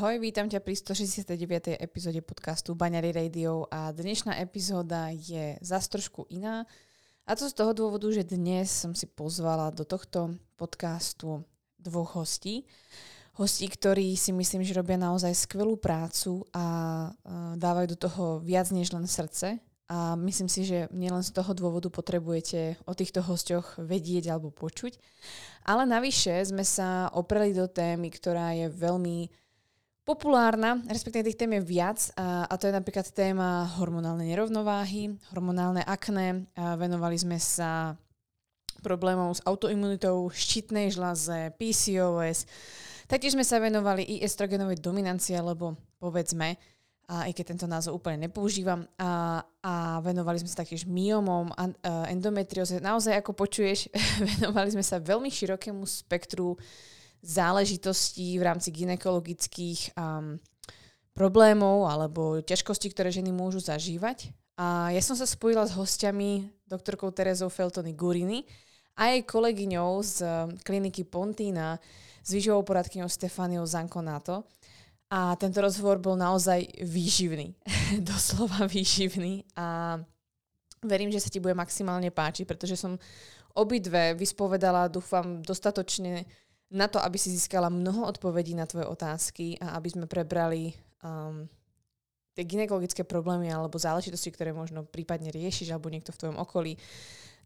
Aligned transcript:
Ahoj, 0.00 0.16
vítam 0.16 0.48
ťa 0.48 0.64
pri 0.64 0.80
169. 0.80 1.76
epizóde 1.76 2.24
podcastu 2.24 2.72
Baňary 2.72 3.12
Radio 3.12 3.68
a 3.68 3.92
dnešná 3.92 4.40
epizóda 4.40 5.12
je 5.12 5.60
zase 5.60 5.92
trošku 5.92 6.24
iná. 6.32 6.64
A 7.28 7.36
to 7.36 7.44
z 7.44 7.52
toho 7.52 7.76
dôvodu, 7.76 8.08
že 8.08 8.24
dnes 8.24 8.72
som 8.72 8.96
si 8.96 9.04
pozvala 9.04 9.68
do 9.68 9.84
tohto 9.84 10.40
podcastu 10.56 11.44
dvoch 11.76 12.16
hostí. 12.16 12.64
Hostí, 13.36 13.68
ktorí 13.68 14.16
si 14.16 14.32
myslím, 14.32 14.64
že 14.64 14.72
robia 14.72 14.96
naozaj 14.96 15.36
skvelú 15.36 15.76
prácu 15.76 16.48
a 16.56 16.64
dávajú 17.60 17.92
do 17.92 17.98
toho 18.00 18.24
viac 18.40 18.72
než 18.72 18.96
len 18.96 19.04
srdce. 19.04 19.60
A 19.92 20.16
myslím 20.16 20.48
si, 20.48 20.64
že 20.64 20.88
nielen 20.96 21.20
z 21.20 21.36
toho 21.36 21.52
dôvodu 21.52 21.92
potrebujete 21.92 22.80
o 22.88 22.96
týchto 22.96 23.20
hostoch 23.20 23.76
vedieť 23.76 24.32
alebo 24.32 24.48
počuť. 24.48 24.96
Ale 25.68 25.84
navyše 25.84 26.40
sme 26.40 26.64
sa 26.64 27.12
opreli 27.12 27.52
do 27.52 27.68
témy, 27.68 28.08
ktorá 28.08 28.56
je 28.56 28.72
veľmi 28.72 29.28
populárna, 30.10 30.82
respektíve 30.90 31.30
tých 31.30 31.38
tém 31.38 31.54
je 31.54 31.62
viac 31.62 32.10
a, 32.18 32.42
a 32.50 32.54
to 32.58 32.66
je 32.66 32.74
napríklad 32.74 33.06
téma 33.14 33.70
hormonálnej 33.78 34.34
nerovnováhy, 34.34 35.14
hormonálne 35.30 35.86
akné. 35.86 36.50
A 36.58 36.74
venovali 36.74 37.14
sme 37.14 37.38
sa 37.38 37.94
problémov 38.82 39.38
s 39.38 39.44
autoimunitou, 39.46 40.26
štítnej 40.34 40.90
žlaze, 40.90 41.54
PCOS. 41.54 42.42
Taktiež 43.06 43.38
sme 43.38 43.46
sa 43.46 43.62
venovali 43.62 44.02
i 44.02 44.26
estrogenovej 44.26 44.82
dominancii, 44.82 45.38
lebo 45.38 45.78
povedzme, 46.02 46.58
a 47.06 47.30
aj 47.30 47.32
keď 47.38 47.44
tento 47.54 47.66
názov 47.70 48.02
úplne 48.02 48.26
nepoužívam, 48.26 48.82
a, 48.98 49.42
a 49.62 50.02
venovali 50.02 50.42
sme 50.42 50.50
sa 50.50 50.66
taktiež 50.66 50.90
myomom, 50.90 51.54
a, 51.54 51.70
endometrióze. 52.10 52.82
Naozaj, 52.82 53.14
ako 53.22 53.30
počuješ, 53.38 53.94
venovali 54.42 54.74
sme 54.74 54.82
sa 54.82 54.98
veľmi 54.98 55.30
širokému 55.30 55.86
spektru 55.86 56.58
záležitostí 57.20 58.36
v 58.40 58.46
rámci 58.46 58.72
ginekologických 58.72 59.92
um, 59.94 60.40
problémov 61.12 61.88
alebo 61.88 62.40
ťažkostí, 62.40 62.92
ktoré 62.92 63.12
ženy 63.12 63.30
môžu 63.32 63.60
zažívať. 63.60 64.32
A 64.60 64.92
ja 64.92 65.00
som 65.00 65.16
sa 65.16 65.24
spojila 65.24 65.64
s 65.64 65.76
hostiami 65.76 66.48
doktorkou 66.68 67.08
Terezou 67.12 67.48
Feltony 67.48 67.96
Guriny 67.96 68.44
a 68.96 69.12
jej 69.12 69.24
kolegyňou 69.24 69.90
z 70.04 70.16
um, 70.24 70.52
kliniky 70.60 71.04
Pontína 71.04 71.80
s 72.20 72.28
výživou 72.32 72.60
poradkyňou 72.64 73.08
Stefaniou 73.08 73.64
Zankonato. 73.64 74.44
A 75.10 75.34
tento 75.34 75.58
rozhovor 75.58 75.98
bol 75.98 76.14
naozaj 76.14 76.86
výživný. 76.86 77.56
Doslova 78.12 78.70
výživný. 78.70 79.42
A 79.58 79.98
verím, 80.86 81.10
že 81.10 81.20
sa 81.20 81.28
ti 81.28 81.42
bude 81.42 81.56
maximálne 81.58 82.14
páčiť, 82.14 82.46
pretože 82.46 82.78
som 82.78 82.94
obidve 83.58 84.14
vyspovedala, 84.14 84.86
dúfam, 84.86 85.42
dostatočne 85.42 86.24
na 86.70 86.86
to, 86.86 87.02
aby 87.02 87.18
si 87.18 87.34
získala 87.34 87.66
mnoho 87.66 88.06
odpovedí 88.06 88.54
na 88.54 88.66
tvoje 88.66 88.86
otázky 88.86 89.58
a 89.58 89.74
aby 89.74 89.88
sme 89.90 90.06
prebrali 90.06 90.70
um, 91.02 91.50
tie 92.38 92.46
ginekologické 92.46 93.02
problémy 93.02 93.50
alebo 93.50 93.74
záležitosti, 93.74 94.30
ktoré 94.30 94.54
možno 94.54 94.86
prípadne 94.86 95.34
riešiš 95.34 95.74
alebo 95.74 95.90
niekto 95.90 96.14
v 96.14 96.20
tvojom 96.22 96.38
okolí, 96.38 96.78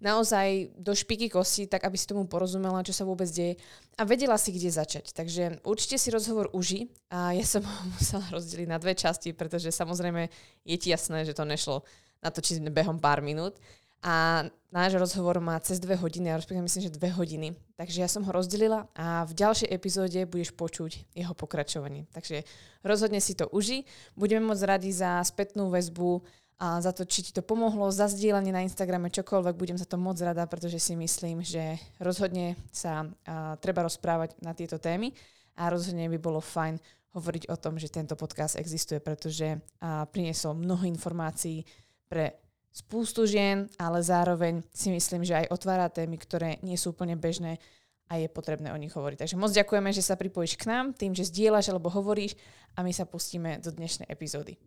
naozaj 0.04 0.76
do 0.76 0.92
špiky 0.92 1.32
kosti, 1.32 1.64
tak 1.64 1.88
aby 1.88 1.96
si 1.96 2.04
tomu 2.04 2.28
porozumela, 2.28 2.84
čo 2.84 2.92
sa 2.92 3.08
vôbec 3.08 3.30
deje 3.32 3.56
a 3.96 4.04
vedela 4.04 4.36
si, 4.36 4.52
kde 4.52 4.68
začať. 4.68 5.16
Takže 5.16 5.64
určite 5.64 5.96
si 5.96 6.12
rozhovor 6.12 6.52
uži 6.52 6.92
a 7.08 7.32
ja 7.32 7.46
som 7.48 7.64
ho 7.64 7.76
musela 7.96 8.28
rozdeliť 8.28 8.68
na 8.68 8.76
dve 8.76 8.92
časti, 8.92 9.32
pretože 9.32 9.72
samozrejme 9.72 10.28
je 10.68 10.76
ti 10.76 10.92
jasné, 10.92 11.24
že 11.24 11.32
to 11.32 11.48
nešlo 11.48 11.80
natočiť 12.20 12.60
behom 12.68 13.00
pár 13.00 13.24
minút 13.24 13.56
a 14.04 14.44
náš 14.68 15.00
rozhovor 15.00 15.40
má 15.40 15.56
cez 15.64 15.80
dve 15.80 15.96
hodiny, 15.96 16.28
ja 16.28 16.36
respektíve 16.36 16.60
myslím, 16.60 16.84
že 16.84 16.92
dve 16.92 17.08
hodiny. 17.08 17.56
Takže 17.80 18.04
ja 18.04 18.08
som 18.10 18.20
ho 18.20 18.30
rozdelila 18.36 18.84
a 18.92 19.24
v 19.24 19.32
ďalšej 19.32 19.72
epizóde 19.72 20.20
budeš 20.28 20.52
počuť 20.52 21.16
jeho 21.16 21.32
pokračovanie. 21.32 22.04
Takže 22.12 22.44
rozhodne 22.84 23.24
si 23.24 23.32
to 23.32 23.48
uži. 23.48 23.88
Budeme 24.12 24.44
moc 24.44 24.60
radi 24.60 24.92
za 24.92 25.24
spätnú 25.24 25.72
väzbu 25.72 26.20
a 26.60 26.84
za 26.84 26.92
to, 26.92 27.08
či 27.08 27.24
ti 27.24 27.32
to 27.32 27.40
pomohlo, 27.40 27.88
za 27.88 28.12
zdieľanie 28.12 28.52
na 28.52 28.62
Instagrame, 28.62 29.08
čokoľvek, 29.08 29.56
budem 29.56 29.80
za 29.80 29.88
to 29.88 29.96
moc 29.96 30.20
rada, 30.20 30.44
pretože 30.46 30.78
si 30.78 30.94
myslím, 30.94 31.40
že 31.40 31.80
rozhodne 31.96 32.60
sa 32.70 33.08
a, 33.24 33.56
treba 33.58 33.82
rozprávať 33.88 34.36
na 34.44 34.52
tieto 34.52 34.76
témy 34.76 35.16
a 35.56 35.72
rozhodne 35.72 36.12
by 36.12 36.18
bolo 36.20 36.44
fajn 36.44 36.76
hovoriť 37.16 37.50
o 37.50 37.56
tom, 37.56 37.80
že 37.80 37.88
tento 37.88 38.14
podcast 38.20 38.60
existuje, 38.60 39.00
pretože 39.00 39.58
a, 39.80 40.04
priniesol 40.06 40.54
mnoho 40.54 40.84
informácií 40.86 41.64
pre 42.04 42.43
spústu 42.74 43.22
žien, 43.22 43.70
ale 43.78 44.02
zároveň 44.02 44.66
si 44.74 44.90
myslím, 44.90 45.22
že 45.22 45.46
aj 45.46 45.54
otvára 45.54 45.86
témy, 45.86 46.18
ktoré 46.18 46.58
nie 46.66 46.74
sú 46.74 46.90
úplne 46.90 47.14
bežné 47.14 47.62
a 48.10 48.18
je 48.18 48.26
potrebné 48.26 48.74
o 48.74 48.76
nich 48.76 48.90
hovoriť. 48.90 49.24
Takže 49.24 49.38
moc 49.38 49.54
ďakujeme, 49.54 49.94
že 49.94 50.02
sa 50.02 50.18
pripojíš 50.18 50.58
k 50.58 50.68
nám, 50.68 50.90
tým, 50.92 51.14
že 51.14 51.30
zdieľaš 51.30 51.70
alebo 51.70 51.88
hovoríš 51.88 52.34
a 52.74 52.82
my 52.82 52.90
sa 52.90 53.06
pustíme 53.06 53.62
do 53.62 53.70
dnešnej 53.70 54.10
epizódy. 54.10 54.58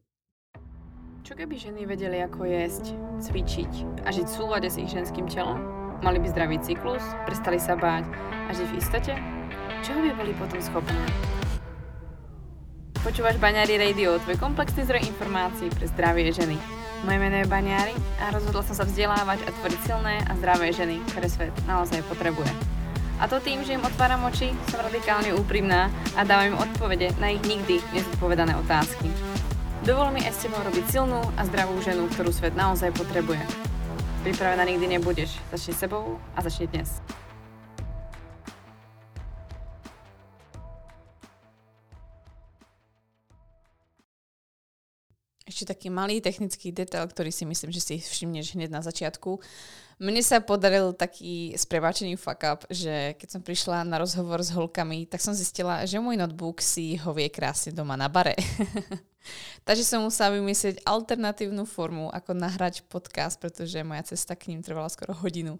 Čo 1.27 1.35
keby 1.35 1.59
ženy 1.59 1.83
vedeli, 1.83 2.23
ako 2.23 2.47
jesť, 2.47 2.95
cvičiť 3.19 3.99
a 4.07 4.15
žiť 4.15 4.27
v 4.31 4.35
súlade 4.39 4.71
s 4.71 4.79
ich 4.79 4.87
ženským 4.87 5.27
telom? 5.27 5.59
Mali 5.99 6.23
by 6.23 6.31
zdravý 6.31 6.57
cyklus, 6.63 7.03
prestali 7.27 7.59
sa 7.59 7.75
báť 7.75 8.07
a 8.47 8.55
žiť 8.55 8.67
v 8.71 8.77
istote? 8.79 9.13
Čoho 9.83 9.99
by 10.07 10.11
boli 10.15 10.31
potom 10.39 10.63
schopné? 10.63 10.95
Počúvaš 13.03 13.35
Baňári 13.43 13.75
Radio, 13.75 14.15
tvoj 14.23 14.39
komplexný 14.39 14.87
zdroj 14.87 15.03
informácií 15.03 15.67
pre 15.67 15.85
zdravie 15.91 16.31
ženy. 16.31 16.76
Moje 17.05 17.19
meno 17.21 17.37
je 17.37 17.45
Baniari 17.45 17.93
a 18.17 18.33
rozhodla 18.33 18.65
som 18.65 18.73
sa 18.73 18.85
vzdelávať 18.87 19.45
a 19.45 19.53
tvoriť 19.53 19.79
silné 19.85 20.15
a 20.25 20.33
zdravé 20.33 20.73
ženy, 20.73 20.97
ktoré 21.13 21.29
svet 21.29 21.53
naozaj 21.69 22.01
potrebuje. 22.09 22.49
A 23.17 23.25
to 23.25 23.41
tým, 23.41 23.65
že 23.65 23.77
im 23.77 23.85
otváram 23.85 24.25
oči, 24.25 24.53
som 24.69 24.81
radikálne 24.81 25.33
úprimná 25.33 25.89
a 26.17 26.21
dávam 26.25 26.53
im 26.53 26.61
odpovede 26.61 27.13
na 27.17 27.33
ich 27.33 27.41
nikdy 27.45 27.81
nezodpovedané 27.93 28.53
otázky. 28.61 29.09
Dovol 29.85 30.13
mi 30.13 30.25
aj 30.25 30.33
s 30.33 30.41
tebou 30.45 30.61
robiť 30.61 30.85
silnú 30.89 31.21
a 31.37 31.41
zdravú 31.45 31.77
ženu, 31.85 32.09
ktorú 32.13 32.33
svet 32.33 32.57
naozaj 32.57 32.93
potrebuje. 32.93 33.41
Pripravená 34.25 34.65
nikdy 34.65 34.97
nebudeš. 34.97 35.37
Začni 35.53 35.73
sebou 35.77 36.17
a 36.33 36.41
začni 36.41 36.65
dnes. 36.69 37.01
Ešte 45.47 45.71
taký 45.71 45.87
malý 45.87 46.19
technický 46.19 46.75
detail, 46.75 47.07
ktorý 47.07 47.31
si 47.31 47.47
myslím, 47.47 47.71
že 47.71 47.79
si 47.79 47.95
všimneš 48.03 48.59
hneď 48.59 48.67
na 48.67 48.83
začiatku. 48.83 49.39
Mne 49.97 50.21
sa 50.21 50.37
podaril 50.43 50.93
taký 50.93 51.57
spreváčený 51.57 52.21
fuck 52.21 52.43
up, 52.45 52.61
že 52.69 53.17
keď 53.17 53.27
som 53.33 53.41
prišla 53.41 53.87
na 53.87 53.97
rozhovor 53.97 54.43
s 54.45 54.53
holkami, 54.53 55.09
tak 55.09 55.23
som 55.23 55.33
zistila, 55.33 55.81
že 55.89 55.97
môj 55.97 56.19
notebook 56.19 56.61
si 56.61 56.99
ho 57.01 57.15
vie 57.15 57.31
krásne 57.33 57.73
doma 57.73 57.97
na 57.97 58.05
bare. 58.05 58.37
Takže 59.67 59.81
som 59.81 60.05
musela 60.05 60.37
vymyslieť 60.37 60.85
alternatívnu 60.85 61.65
formu, 61.65 62.13
ako 62.13 62.37
nahrať 62.37 62.85
podcast, 62.85 63.41
pretože 63.41 63.81
moja 63.81 64.05
cesta 64.13 64.37
k 64.37 64.53
ním 64.53 64.61
trvala 64.61 64.91
skoro 64.91 65.17
hodinu 65.17 65.57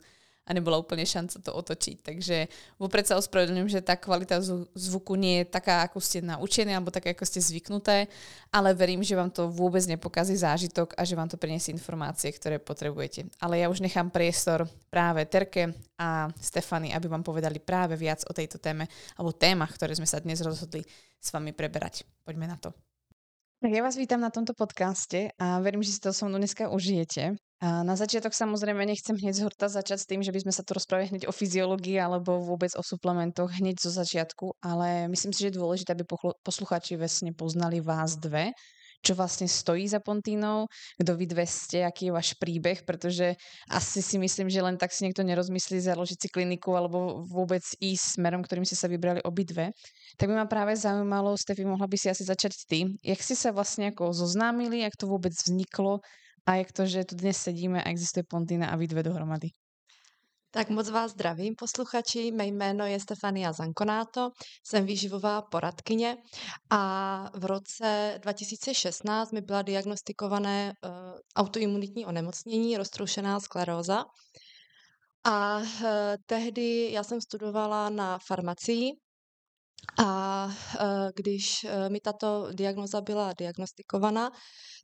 a 0.48 0.56
nebola 0.56 0.80
úplne 0.80 1.04
šanca 1.04 1.44
to 1.44 1.52
otočiť. 1.52 1.98
Takže 2.00 2.38
vopred 2.80 3.04
sa 3.04 3.20
ospravedlňujem, 3.20 3.68
že 3.68 3.84
tá 3.84 4.00
kvalita 4.00 4.40
zvuku 4.72 5.20
nie 5.20 5.44
je 5.44 5.52
taká, 5.52 5.84
ako 5.84 6.00
ste 6.00 6.24
naučení, 6.24 6.72
alebo 6.72 6.88
taká, 6.88 7.12
ako 7.12 7.28
ste 7.28 7.44
zvyknuté, 7.44 8.08
ale 8.56 8.72
verím, 8.72 9.04
že 9.04 9.20
vám 9.20 9.28
to 9.28 9.52
vôbec 9.52 9.84
nepokazí 9.84 10.40
zážitok 10.40 10.96
a 10.96 11.04
že 11.04 11.20
vám 11.20 11.28
to 11.28 11.36
priniesie 11.36 11.76
informácie, 11.76 12.32
ktoré 12.32 12.64
potrebujete. 12.64 13.28
Ale 13.44 13.60
ja 13.60 13.68
už 13.68 13.84
nechám 13.84 14.08
priestor 14.08 14.64
práve 14.88 15.28
Terke 15.28 15.76
a 16.00 16.32
Stefany, 16.40 16.96
aby 16.96 17.12
vám 17.12 17.28
povedali 17.28 17.60
práve 17.60 18.00
viac 18.00 18.24
o 18.24 18.32
tejto 18.32 18.58
téme 18.64 18.88
alebo 19.20 19.36
témach, 19.36 19.76
ktoré 19.76 19.92
sme 19.92 20.08
sa 20.08 20.24
dnes 20.24 20.40
rozhodli 20.40 20.88
s 21.20 21.28
vami 21.36 21.52
preberať. 21.52 22.08
Poďme 22.24 22.48
na 22.48 22.56
to. 22.56 22.72
Tak 23.58 23.74
ja 23.74 23.82
vás 23.82 23.98
vítam 23.98 24.22
na 24.22 24.30
tomto 24.30 24.54
podcaste 24.54 25.34
a 25.42 25.58
verím, 25.66 25.82
že 25.82 25.98
si 25.98 26.00
to 26.00 26.14
so 26.14 26.30
mnou 26.30 26.38
dneska 26.38 26.70
užijete. 26.70 27.42
A 27.58 27.82
na 27.82 27.98
začiatok 27.98 28.38
samozrejme 28.38 28.86
nechcem 28.86 29.18
hneď 29.18 29.34
z 29.34 29.42
horta 29.42 29.66
začať 29.66 29.98
s 29.98 30.06
tým, 30.06 30.22
že 30.22 30.30
by 30.30 30.46
sme 30.46 30.54
sa 30.54 30.62
tu 30.62 30.78
rozprávali 30.78 31.10
hneď 31.10 31.26
o 31.26 31.34
fyziológii 31.34 31.98
alebo 31.98 32.38
vôbec 32.38 32.70
o 32.78 32.86
suplementoch 32.86 33.50
hneď 33.50 33.82
zo 33.82 33.90
začiatku, 33.90 34.62
ale 34.62 35.10
myslím 35.10 35.34
si, 35.34 35.42
že 35.42 35.50
je 35.50 35.58
dôležité, 35.58 35.98
aby 35.98 36.06
posluchači 36.46 37.02
vesne 37.02 37.34
poznali 37.34 37.82
vás 37.82 38.14
dve, 38.22 38.54
čo 39.02 39.18
vlastne 39.18 39.50
stojí 39.50 39.90
za 39.90 39.98
Pontínou, 40.02 40.70
kto 41.02 41.12
vy 41.18 41.26
dve 41.30 41.46
ste, 41.50 41.82
aký 41.82 42.10
je 42.10 42.16
váš 42.18 42.38
príbeh, 42.38 42.86
pretože 42.86 43.34
asi 43.70 44.06
si 44.06 44.22
myslím, 44.22 44.54
že 44.54 44.62
len 44.62 44.78
tak 44.78 44.94
si 44.94 45.06
niekto 45.06 45.26
nerozmyslí 45.26 45.82
založiť 45.82 46.18
si 46.18 46.28
kliniku 46.30 46.78
alebo 46.78 47.26
vôbec 47.26 47.66
ísť 47.82 48.22
smerom, 48.22 48.46
ktorým 48.46 48.66
ste 48.66 48.78
sa 48.78 48.86
vybrali 48.86 49.22
obidve. 49.26 49.74
Tak 50.18 50.30
by 50.30 50.34
ma 50.34 50.46
práve 50.46 50.78
zaujímalo, 50.78 51.34
Stefi, 51.38 51.66
mohla 51.66 51.90
by 51.90 51.98
si 51.98 52.10
asi 52.10 52.22
začať 52.22 52.54
ty. 52.70 52.86
Jak 53.02 53.22
ste 53.22 53.34
sa 53.34 53.50
vlastne 53.50 53.94
ako 53.94 54.14
zoznámili, 54.14 54.86
jak 54.86 54.98
to 54.98 55.10
vôbec 55.10 55.34
vzniklo, 55.34 56.02
a 56.48 56.56
jak 56.56 56.72
to, 56.72 56.86
že 56.86 57.06
tu 57.06 57.16
dnes 57.16 57.38
sedíme 57.38 57.84
a 57.84 57.90
existuje 57.90 58.24
Pontina 58.24 58.68
a 58.68 58.76
vy 58.76 58.88
dvě 58.88 59.04
dohromady. 59.04 59.48
Tak 60.52 60.70
moc 60.70 60.90
vás 60.90 61.12
zdravím, 61.12 61.56
posluchači. 61.56 62.32
Mé 62.32 62.46
jméno 62.46 62.86
je 62.86 63.00
Stefania 63.00 63.54
Zankonáto, 63.54 64.30
jsem 64.64 64.86
výživová 64.86 65.42
poradkyně 65.42 66.18
a 66.70 67.30
v 67.34 67.46
roce 67.46 68.20
2016 68.24 69.32
mi 69.32 69.42
byla 69.42 69.62
diagnostikované 69.62 70.74
uh, 70.84 70.92
autoimunitní 71.36 72.06
onemocnění, 72.06 72.78
roztroušená 72.78 73.40
skleróza. 73.40 74.06
A 75.24 75.58
uh, 75.58 75.64
tehdy 76.26 76.92
já 76.92 77.04
jsem 77.04 77.22
studovala 77.22 77.90
na 77.90 78.20
farmacii 78.28 78.92
A 79.98 80.50
když 81.16 81.66
mi 81.90 82.00
tato 82.00 82.50
diagnoza 82.54 83.02
byla 83.02 83.34
diagnostikovaná, 83.38 84.32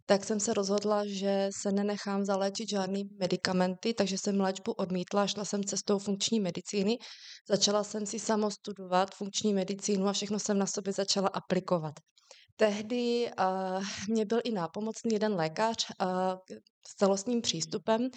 tak 0.05 0.23
jsem 0.23 0.39
se 0.39 0.53
rozhodla, 0.53 1.03
že 1.05 1.49
se 1.61 1.71
nenechám 1.71 2.25
zaléčit 2.25 2.69
žádný 2.69 3.03
medicamenty, 3.19 3.93
takže 3.93 4.17
jsem 4.17 4.41
léčbu 4.41 4.71
odmítla, 4.71 5.27
šla 5.27 5.45
jsem 5.45 5.63
cestou 5.63 5.99
funkční 5.99 6.39
medicíny, 6.39 6.97
začala 7.49 7.83
jsem 7.83 8.05
si 8.05 8.19
samostudovat 8.19 9.15
funkční 9.15 9.53
medicínu 9.53 10.07
a 10.07 10.13
všechno 10.13 10.39
jsem 10.39 10.57
na 10.57 10.65
sobě 10.65 10.93
začala 10.93 11.27
aplikovat. 11.27 11.93
Tehdy 12.55 13.31
uh, 13.39 13.83
mě 14.09 14.25
byl 14.25 14.39
i 14.43 14.51
nápomocný 14.51 15.13
jeden 15.13 15.33
lékař 15.33 15.85
uh, 16.01 16.07
s 16.87 16.95
celostním 16.95 17.41
přístupem, 17.41 18.09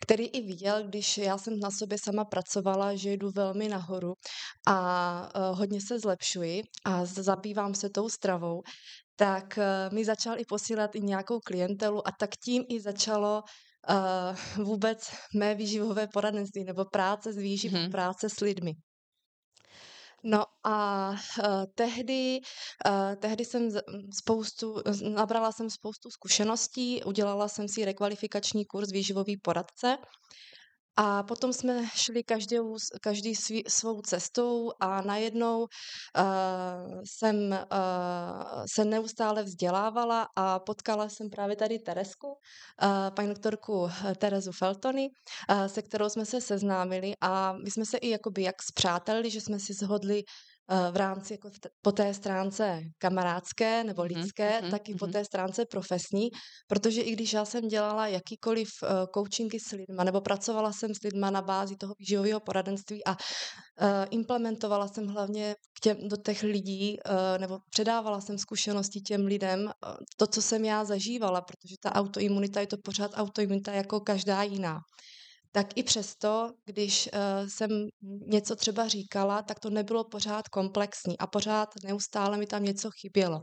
který 0.00 0.26
i 0.26 0.40
viděl, 0.40 0.82
když 0.82 1.18
já 1.18 1.38
jsem 1.38 1.60
na 1.60 1.70
sobě 1.70 1.98
sama 2.04 2.24
pracovala, 2.24 2.94
že 2.94 3.12
jdu 3.12 3.30
velmi 3.30 3.68
nahoru 3.68 4.12
a 4.68 5.50
uh, 5.50 5.58
hodně 5.58 5.80
se 5.80 5.98
zlepšuji 5.98 6.62
a 6.84 7.04
zabývám 7.04 7.74
se 7.74 7.90
tou 7.90 8.08
stravou, 8.08 8.62
tak 9.20 9.58
uh, 9.58 9.94
mi 9.94 10.04
začal 10.04 10.40
i 10.40 10.44
posílat 10.48 10.96
i 10.96 11.00
nějakou 11.00 11.40
klientelu 11.40 12.08
a 12.08 12.10
tak 12.18 12.30
tím 12.44 12.64
i 12.68 12.80
začalo 12.80 13.42
uh, 13.42 14.64
vůbec 14.66 15.10
mé 15.36 15.54
výživové 15.54 16.08
poradenství 16.12 16.64
nebo 16.64 16.84
práce 16.84 17.32
s 17.32 17.36
výživou, 17.36 17.76
mm-hmm. 17.76 17.90
práce 17.90 18.28
s 18.28 18.40
lidmi. 18.40 18.72
No 20.24 20.44
a 20.64 21.10
uh, 21.10 21.64
tehdy, 21.74 22.40
uh, 22.40 23.14
tehdy 23.20 23.44
jsem 23.44 23.68
spoustu, 24.18 24.76
nabrala 25.14 25.52
jsem 25.52 25.70
spoustu 25.70 26.10
zkušeností, 26.10 27.04
udělala 27.04 27.48
jsem 27.48 27.68
si 27.68 27.84
rekvalifikační 27.84 28.64
kurz 28.64 28.92
výživový 28.92 29.36
poradce 29.36 29.96
a 30.96 31.22
potom 31.22 31.52
jsme 31.52 31.88
šli 31.94 32.22
každý, 32.22 32.56
každý 33.00 33.34
svý, 33.34 33.62
svou 33.68 34.02
cestou 34.02 34.70
a 34.80 35.02
najednou 35.02 35.60
uh, 35.60 37.02
jsem 37.04 37.36
uh, 37.36 38.64
se 38.74 38.84
neustále 38.84 39.42
vzdělávala 39.42 40.28
a 40.36 40.58
potkala 40.58 41.08
jsem 41.08 41.30
právě 41.30 41.56
tady 41.56 41.78
Teresku, 41.78 42.28
uh, 42.28 42.34
paní 43.16 43.28
doktorku 43.28 43.88
Terezu 44.18 44.52
Feltony, 44.52 45.08
uh, 45.50 45.66
se 45.66 45.82
kterou 45.82 46.08
jsme 46.08 46.26
se 46.26 46.40
seznámili 46.40 47.12
a 47.20 47.52
my 47.52 47.70
jsme 47.70 47.86
se 47.86 47.98
i 47.98 48.08
jakoby 48.08 48.42
jak 48.42 48.62
zpřátelili, 48.62 49.30
že 49.30 49.40
jsme 49.40 49.58
si 49.58 49.72
zhodli 49.72 50.22
v 50.90 50.96
rámci 50.96 51.34
jako 51.34 51.50
po 51.82 51.92
té 51.92 52.14
stránce 52.14 52.80
kamarádské 52.98 53.84
nebo 53.84 54.02
mhm, 54.04 54.14
lidské, 54.14 54.60
mm-hmm, 54.60 54.70
tak 54.70 54.88
i 54.88 54.94
po 54.94 55.06
mhm. 55.06 55.12
té 55.12 55.24
stránce 55.24 55.64
profesní, 55.66 56.28
protože 56.68 57.02
i 57.02 57.12
když 57.12 57.32
já 57.32 57.44
jsem 57.44 57.68
dělala 57.68 58.06
jakýkoliv 58.06 58.68
uh, 58.82 58.88
coachingy 59.14 59.60
s 59.60 59.70
lidma 59.70 60.04
nebo 60.04 60.20
pracovala 60.20 60.72
jsem 60.72 60.94
s 60.94 61.02
lidma 61.04 61.30
na 61.30 61.42
bázi 61.42 61.76
toho 61.76 61.94
výživového 61.98 62.40
poradenství 62.40 63.04
a 63.06 63.10
uh, 63.10 63.16
implementovala 64.10 64.88
jsem 64.88 65.06
hlavně 65.06 65.54
k 65.78 65.80
těm, 65.80 66.08
do 66.08 66.16
těch 66.16 66.42
lidí 66.42 66.96
uh, 66.98 67.38
nebo 67.40 67.58
předávala 67.70 68.20
jsem 68.20 68.38
zkušenosti 68.38 69.00
těm 69.00 69.26
lidem 69.26 69.70
to, 70.16 70.26
co 70.26 70.42
jsem 70.42 70.64
já 70.64 70.84
zažívala, 70.84 71.40
protože 71.40 71.74
ta 71.82 71.94
autoimunita 71.94 72.60
je 72.60 72.66
to 72.66 72.76
pořád 72.84 73.10
autoimunita 73.14 73.72
jako 73.72 74.00
každá 74.00 74.42
jiná 74.42 74.78
tak 75.52 75.66
i 75.76 75.82
přesto, 75.82 76.52
když 76.64 77.08
uh, 77.12 77.48
jsem 77.48 77.70
něco 78.26 78.56
třeba 78.56 78.88
říkala, 78.88 79.42
tak 79.42 79.60
to 79.60 79.70
nebylo 79.70 80.04
pořád 80.04 80.48
komplexní 80.48 81.18
a 81.18 81.26
pořád 81.26 81.68
neustále 81.84 82.38
mi 82.38 82.46
tam 82.46 82.64
něco 82.64 82.90
chybělo. 83.00 83.42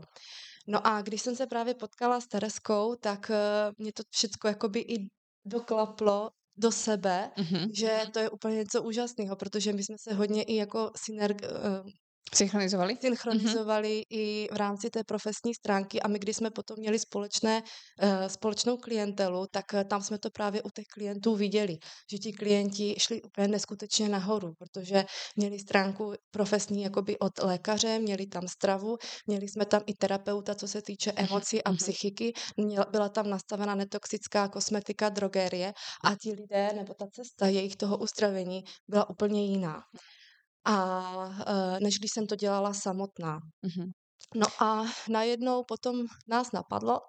No 0.66 0.86
a 0.86 1.02
když 1.02 1.22
jsem 1.22 1.36
se 1.36 1.46
právě 1.46 1.74
potkala 1.74 2.20
s 2.20 2.26
Tereskou, 2.26 2.94
tak 2.96 3.30
uh, 3.30 3.74
mě 3.78 3.92
to 3.92 4.02
všechno 4.10 4.50
jakoby 4.50 4.80
i 4.80 5.08
doklaplo 5.44 6.30
do 6.56 6.72
sebe, 6.72 7.30
mm-hmm. 7.36 7.70
že 7.74 8.02
to 8.12 8.18
je 8.18 8.30
úplně 8.30 8.56
něco 8.56 8.82
úžasného, 8.82 9.36
protože 9.36 9.72
my 9.72 9.82
jsme 9.82 9.96
se 9.98 10.14
hodně 10.14 10.42
i 10.42 10.56
jako 10.56 10.90
synerg, 10.96 11.42
uh, 11.42 11.90
Synchronizovali? 12.34 12.96
Synchronizovali 13.00 13.88
mm-hmm. 13.88 14.16
i 14.18 14.48
v 14.52 14.56
rámci 14.56 14.90
té 14.90 15.04
profesní 15.04 15.54
stránky 15.54 16.02
a 16.02 16.08
my, 16.08 16.18
když 16.18 16.36
jsme 16.36 16.50
potom 16.50 16.76
měli 16.78 16.98
společné, 16.98 17.62
uh, 17.62 18.26
společnou 18.26 18.76
klientelu, 18.76 19.46
tak 19.50 19.64
uh, 19.74 19.84
tam 19.84 20.02
jsme 20.02 20.18
to 20.18 20.30
právě 20.30 20.62
u 20.62 20.70
těch 20.70 20.86
klientů 20.94 21.36
viděli, 21.36 21.76
že 22.10 22.18
ti 22.18 22.32
klienti 22.32 22.94
šli 22.98 23.22
úplně 23.22 23.48
neskutečně 23.48 24.08
nahoru, 24.08 24.52
protože 24.58 25.04
měli 25.36 25.58
stránku 25.58 26.12
profesní 26.30 26.82
jakoby 26.82 27.18
od 27.18 27.38
lékaře, 27.42 27.98
měli 27.98 28.26
tam 28.26 28.48
stravu, 28.48 28.96
měli 29.26 29.48
jsme 29.48 29.66
tam 29.66 29.82
i 29.86 29.94
terapeuta, 29.94 30.54
co 30.54 30.68
se 30.68 30.82
týče 30.82 31.12
emocí 31.12 31.62
a 31.62 31.72
mm-hmm. 31.72 31.76
psychiky, 31.76 32.32
Měla, 32.56 32.86
byla 32.90 33.08
tam 33.08 33.30
nastavena 33.30 33.74
netoxická 33.74 34.48
kosmetika, 34.48 35.08
drogerie 35.08 35.72
a 36.04 36.14
ti 36.14 36.32
lidé 36.32 36.72
nebo 36.76 36.94
ta 36.94 37.06
cesta 37.12 37.46
jejich 37.46 37.76
toho 37.76 37.98
ustravení 37.98 38.64
byla 38.88 39.10
úplně 39.10 39.46
jiná 39.46 39.82
a 40.68 41.12
uh, 41.26 41.80
než 41.80 41.98
když 41.98 42.10
jsem 42.12 42.26
to 42.26 42.36
dělala 42.36 42.74
samotná. 42.74 43.40
Mm-hmm. 43.66 43.90
No 44.34 44.46
a 44.60 44.84
najednou 45.08 45.64
potom 45.64 46.06
nás 46.28 46.52
napadlo, 46.52 47.00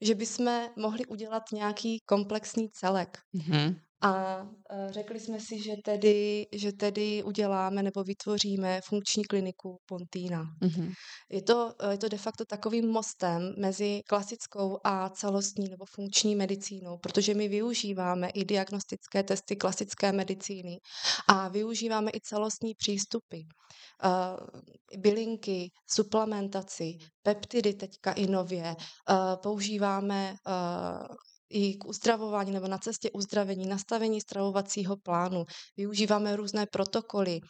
že 0.00 0.14
bychom 0.14 0.68
mohli 0.76 1.06
udělat 1.06 1.42
nějaký 1.52 2.00
komplexní 2.06 2.70
celek. 2.70 3.18
Mm-hmm. 3.34 3.80
A 4.00 4.42
e, 4.70 4.92
řekli 4.92 5.20
jsme 5.20 5.40
si, 5.40 5.62
že 5.62 5.72
tedy, 5.84 6.46
že 6.52 6.72
tedy 6.72 7.22
uděláme 7.22 7.82
nebo 7.82 8.04
vytvoříme 8.04 8.80
funkční 8.84 9.24
kliniku 9.24 9.80
Pontína. 9.86 10.42
Mm-hmm. 10.62 10.92
Je, 11.30 11.42
to, 11.42 11.74
e, 11.80 11.92
je 11.92 11.98
to 11.98 12.08
de 12.08 12.18
facto 12.18 12.44
takovým 12.44 12.88
mostem 12.88 13.54
mezi 13.58 14.02
klasickou 14.08 14.78
a 14.84 15.08
celostní 15.08 15.68
nebo 15.68 15.84
funkční 15.94 16.36
medicínou, 16.36 16.98
protože 16.98 17.34
my 17.34 17.48
využíváme 17.48 18.28
i 18.28 18.44
diagnostické 18.44 19.22
testy 19.22 19.56
klasické 19.56 20.12
medicíny 20.12 20.78
a 21.28 21.48
využíváme 21.48 22.10
i 22.10 22.20
celostní 22.20 22.74
přístupy. 22.74 23.40
Uh, 24.04 25.00
bylinky, 25.00 25.70
suplementaci, 25.86 26.98
peptidy 27.22 27.74
teďka 27.74 28.12
i 28.12 28.26
nově, 28.26 28.74
uh, 28.74 29.16
používáme 29.42 30.34
uh, 30.46 31.16
i 31.50 31.74
k 31.74 31.84
uzdravování 31.84 32.52
nebo 32.52 32.68
na 32.68 32.78
cestě 32.78 33.10
uzdravení, 33.10 33.66
nastavení 33.66 34.20
stravovacího 34.20 34.96
plánu. 34.96 35.44
Využíváme 35.76 36.36
různé 36.36 36.66
protokoly. 36.72 37.40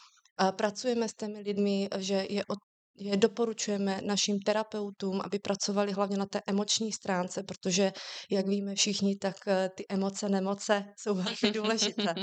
Pracujeme 0.57 1.09
s 1.09 1.15
těmi 1.15 1.41
lidmi, 1.41 1.89
že 1.99 2.27
je 2.31 2.45
od 2.45 2.59
je 3.01 3.17
doporučujeme 3.17 4.01
našim 4.05 4.41
terapeutům, 4.41 5.21
aby 5.25 5.39
pracovali 5.39 5.93
hlavně 5.93 6.17
na 6.17 6.27
té 6.27 6.41
emoční 6.47 6.93
stránce, 6.93 7.43
protože, 7.43 7.93
jak 8.31 8.47
víme 8.47 8.75
všichni, 8.75 9.17
tak 9.17 9.37
eh, 9.47 9.71
ty 9.77 9.85
emoce, 9.89 10.29
nemoce 10.29 10.85
jsou 10.97 11.15
velmi 11.43 11.53
důležité. 11.55 12.15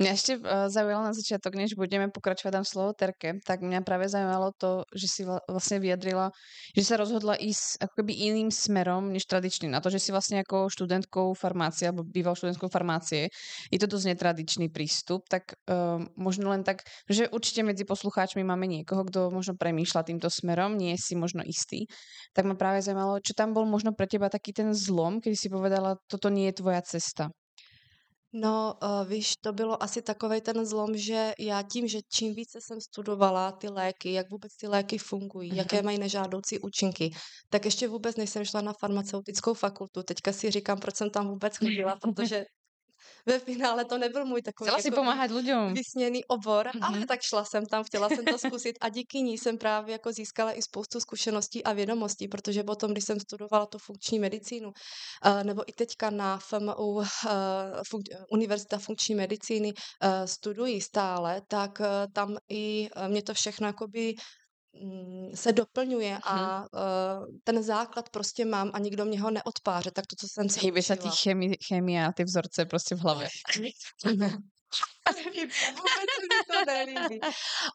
Mňa 0.00 0.10
ešte 0.14 0.32
uh, 0.38 0.70
zaujalo 0.70 1.02
na 1.02 1.12
začiatok, 1.12 1.58
než 1.58 1.74
budeme 1.74 2.08
pokračovať 2.08 2.52
tam 2.62 2.64
slovo 2.64 2.96
Terke, 2.96 3.42
tak 3.42 3.60
mňa 3.60 3.82
práve 3.82 4.06
zaujímalo 4.06 4.54
to, 4.56 4.86
že 4.94 5.06
si 5.10 5.22
vlastne 5.26 5.82
vyjadrila, 5.82 6.32
že 6.72 6.82
sa 6.86 6.94
rozhodla 6.96 7.36
ísť 7.36 7.84
ako 7.84 7.92
keby 8.00 8.12
iným 8.32 8.48
smerom 8.48 9.10
než 9.10 9.26
tradičný. 9.26 9.68
Na 9.68 9.82
to, 9.82 9.90
že 9.90 10.00
si 10.00 10.14
vlastne 10.14 10.40
ako 10.40 10.70
študentkou 10.70 11.34
farmácie 11.34 11.90
alebo 11.90 12.06
býval 12.06 12.38
študentkou 12.38 12.70
farmácie, 12.70 13.28
je 13.68 13.78
to 13.80 13.90
dosť 13.90 14.14
netradičný 14.14 14.70
prístup, 14.70 15.26
tak 15.26 15.58
uh, 15.68 15.98
možno 16.14 16.54
len 16.54 16.62
tak, 16.62 16.86
že 17.10 17.28
určite 17.28 17.66
medzi 17.66 17.82
poslucháčmi 17.84 18.40
máme 18.46 18.70
niekoho, 18.70 19.04
kto 19.04 19.34
možno 19.34 19.58
premýšľa 19.58 20.06
týmto 20.06 20.30
smerom, 20.30 20.78
nie 20.78 20.94
si 20.96 21.18
možno 21.18 21.42
istý. 21.42 21.90
Tak 22.32 22.46
ma 22.46 22.54
práve 22.54 22.80
zaujímalo, 22.80 23.18
čo 23.20 23.34
tam 23.34 23.52
bol 23.52 23.66
možno 23.66 23.92
pre 23.92 24.06
teba 24.06 24.30
taký 24.30 24.54
ten 24.54 24.70
zlom, 24.70 25.18
keď 25.18 25.32
si 25.34 25.48
povedala, 25.50 25.98
toto 26.06 26.30
nie 26.30 26.48
je 26.48 26.62
tvoja 26.62 26.80
cesta. 26.84 27.28
No, 28.32 28.74
uh, 28.82 29.08
víš, 29.08 29.36
to 29.40 29.52
bylo 29.52 29.82
asi 29.82 30.02
takový 30.02 30.40
ten 30.40 30.66
zlom, 30.66 30.96
že 30.96 31.32
já 31.38 31.62
tím, 31.62 31.88
že 31.88 31.98
čím 32.12 32.34
více 32.34 32.60
jsem 32.60 32.80
studovala 32.80 33.52
ty 33.52 33.68
léky, 33.68 34.12
jak 34.12 34.30
vůbec 34.30 34.56
ty 34.56 34.66
léky 34.68 34.98
fungují, 34.98 35.52
mm-hmm. 35.52 35.56
jaké 35.56 35.82
mají 35.82 35.98
nežádoucí 35.98 36.58
účinky, 36.58 37.10
tak 37.48 37.64
ještě 37.64 37.88
vůbec 37.88 38.16
než 38.16 38.30
jsem 38.30 38.44
šla 38.44 38.60
na 38.60 38.72
farmaceutickou 38.80 39.54
fakultu. 39.54 40.02
Teďka 40.02 40.32
si 40.32 40.50
říkám, 40.50 40.78
proč 40.78 40.96
jsem 40.96 41.10
tam 41.10 41.28
vůbec 41.28 41.56
chodila, 41.56 41.96
protože 42.02 42.44
ve 43.26 43.38
finále 43.38 43.84
to 43.84 43.98
nebyl 43.98 44.24
můj 44.24 44.42
takový 44.42 44.66
Chtěla 44.68 44.78
jako 44.78 44.82
si 44.82 44.90
pomáhat 44.90 45.30
lidem. 45.30 45.74
vysněný 45.74 46.24
obor, 46.24 46.66
mm-hmm. 46.66 46.78
ale 46.82 47.06
tak 47.06 47.20
šla 47.22 47.44
jsem 47.44 47.66
tam, 47.66 47.84
chtěla 47.84 48.08
jsem 48.08 48.24
to 48.24 48.38
zkusit 48.38 48.78
a 48.80 48.88
díky 48.88 49.22
ní 49.22 49.38
jsem 49.38 49.58
právě 49.58 49.92
jako 49.92 50.12
získala 50.12 50.52
i 50.52 50.62
spoustu 50.62 51.00
zkušeností 51.00 51.64
a 51.64 51.72
vědomostí, 51.72 52.28
protože 52.28 52.62
potom, 52.62 52.90
když 52.90 53.04
jsem 53.04 53.20
studovala 53.20 53.66
tu 53.66 53.78
funkční 53.78 54.18
medicínu, 54.18 54.68
uh, 54.68 55.44
nebo 55.44 55.62
i 55.66 55.72
teďka 55.72 56.10
na 56.10 56.38
FMU, 56.38 56.86
uh, 56.86 57.04
fun- 57.90 58.24
Univerzita 58.32 58.78
funkční 58.78 59.14
medicíny 59.14 59.72
uh, 59.72 60.10
studuji 60.24 60.80
stále, 60.80 61.42
tak 61.48 61.82
tam 62.12 62.36
i 62.48 62.88
mě 63.08 63.22
to 63.22 63.34
všechno 63.34 63.66
jakoby 63.66 64.14
se 65.34 65.52
doplňuje 65.52 66.18
a 66.24 66.60
uh, 66.60 67.26
ten 67.44 67.62
základ 67.62 68.10
prostě 68.10 68.44
mám 68.44 68.70
a 68.74 68.78
nikdo 68.78 69.04
mě 69.04 69.20
ho 69.20 69.30
neodpáře, 69.30 69.90
tak 69.90 70.06
to, 70.06 70.16
co 70.16 70.28
jsem 70.28 70.48
si 70.48 70.60
Hýbe 70.60 70.82
se 70.82 70.96
chemie 71.68 72.06
a 72.06 72.12
ty 72.12 72.24
vzorce 72.24 72.64
prostě 72.64 72.94
v 72.94 72.98
hlavě. 72.98 73.28
nelíbí, 75.12 75.52
vůbec 75.70 76.10
se 76.14 76.22
mi 76.22 76.56
to 76.56 76.72
nelíbí. 76.72 77.20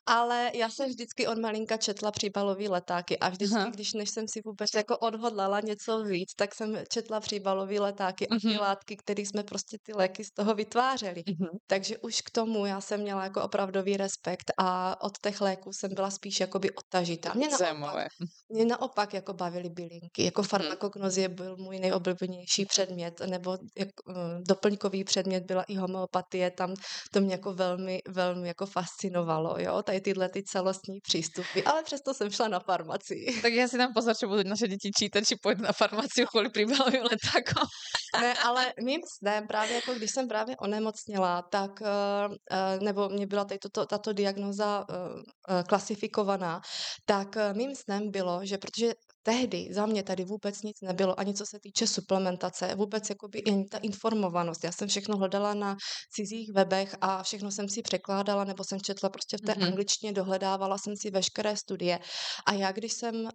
Ale 0.05 0.51
já 0.53 0.69
jsem 0.69 0.89
vždycky 0.89 1.27
od 1.27 1.37
malinka 1.37 1.77
četla 1.77 2.11
příbalový 2.11 2.67
letáky 2.67 3.19
a 3.19 3.29
vždycky, 3.29 3.55
Aha. 3.55 3.69
když 3.69 3.93
než 3.93 4.09
jsem 4.09 4.27
si 4.27 4.41
vůbec 4.45 4.69
jako 4.75 4.97
odhodlala 4.97 5.59
něco 5.59 6.03
víc, 6.03 6.33
tak 6.35 6.55
jsem 6.55 6.77
četla 6.89 7.19
příbalový 7.19 7.79
letáky 7.79 8.27
a 8.27 8.35
ty 8.35 8.47
uh-huh. 8.47 8.61
látky, 8.61 8.97
které 8.97 9.21
jsme 9.21 9.43
prostě 9.43 9.77
ty 9.83 9.93
léky 9.93 10.23
z 10.23 10.31
toho 10.31 10.55
vytvářeli. 10.55 11.21
Uh-huh. 11.21 11.57
Takže 11.67 11.97
už 11.97 12.21
k 12.21 12.29
tomu 12.29 12.65
já 12.65 12.81
jsem 12.81 13.01
měla 13.01 13.23
jako 13.23 13.41
opravdový 13.41 13.97
respekt 13.97 14.51
a 14.57 15.01
od 15.03 15.17
těch 15.17 15.41
léků 15.41 15.73
jsem 15.73 15.93
byla 15.93 16.11
spíš 16.11 16.39
jakoby 16.39 16.71
odtažitá. 16.71 17.33
Mě 17.33 17.47
naopak, 17.49 18.07
mě 18.49 18.65
naopak 18.65 19.13
jako 19.13 19.33
bavily 19.33 19.69
bylinky. 19.69 20.25
Jako 20.25 20.43
farmakognozie 20.43 21.29
byl 21.29 21.57
můj 21.57 21.79
nejoblíbenější 21.79 22.65
předmět, 22.65 23.19
nebo 23.19 23.57
jak, 23.77 23.89
uh, 24.07 24.15
doplňkový 24.47 25.03
předmět 25.03 25.43
byla 25.43 25.63
i 25.63 25.75
homeopatie, 25.75 26.51
tam 26.51 26.73
to 27.11 27.19
mě 27.25 27.33
jako 27.33 27.53
velmi, 27.53 28.01
velmi 28.07 28.47
jako 28.47 28.65
fascinovalo, 28.65 29.55
jo, 29.59 29.83
tady 29.83 30.01
tyhle 30.01 30.29
ty 30.29 30.43
celostní 30.43 30.99
přístupy, 31.01 31.61
ale 31.65 31.83
přesto 31.83 32.13
jsem 32.13 32.29
šla 32.31 32.47
na 32.47 32.59
farmacii. 32.59 33.41
Tak 33.41 33.53
já 33.53 33.67
si 33.67 33.77
tam 33.77 33.93
pozor, 33.93 34.15
že 34.21 34.27
budu 34.27 34.43
naše 34.45 34.67
děti 34.67 34.91
čítat, 34.91 35.25
či 35.25 35.35
pojď 35.35 35.57
na 35.59 35.71
farmacii 35.71 36.25
kvůli 36.25 36.49
příbalovým 36.49 37.03
letákom. 37.03 37.67
ne, 38.21 38.33
ale 38.33 38.73
mým 38.83 39.01
snem, 39.17 39.47
právě 39.47 39.75
jako 39.75 39.93
když 39.93 40.11
jsem 40.11 40.27
právě 40.27 40.55
onemocněla, 40.57 41.41
tak, 41.41 41.71
uh, 41.81 42.83
nebo 42.83 43.09
mě 43.09 43.27
byla 43.27 43.45
tady 43.45 43.59
toto, 43.59 43.85
tato 43.85 44.13
diagnoza 44.13 44.85
uh, 44.89 45.63
klasifikovaná, 45.67 46.61
tak 47.05 47.35
mým 47.53 47.75
snem 47.75 48.11
bylo, 48.11 48.39
že 48.43 48.57
protože 48.57 48.93
tehdy 49.25 49.67
za 49.71 49.85
mě 49.85 50.03
tady 50.03 50.23
vůbec 50.23 50.61
nic 50.61 50.81
nebylo, 50.81 51.19
ani 51.19 51.33
co 51.33 51.45
se 51.45 51.59
týče 51.59 51.87
suplementace, 51.87 52.75
vůbec 52.75 53.09
jakoby 53.09 53.39
i 53.39 53.65
ta 53.65 53.77
informovanost. 53.77 54.63
Já 54.63 54.71
jsem 54.71 54.87
všechno 54.87 55.17
hledala 55.17 55.53
na 55.53 55.75
cizích 56.15 56.51
webech 56.53 56.95
a 57.01 57.23
všechno 57.23 57.51
jsem 57.51 57.69
si 57.69 57.81
překládala, 57.81 58.43
nebo 58.43 58.63
jsem 58.63 58.79
četla 58.79 59.09
prostě 59.09 59.37
v 59.37 59.41
té 59.41 59.51
mm-hmm. 59.51 59.67
angličtině, 59.67 60.13
dohledávala 60.13 60.77
jsem 60.77 60.93
si 60.97 61.11
veškeré 61.11 61.57
studie. 61.57 61.99
A 62.45 62.53
já, 62.53 62.71
když 62.71 62.93
jsem 62.93 63.15
uh, 63.15 63.29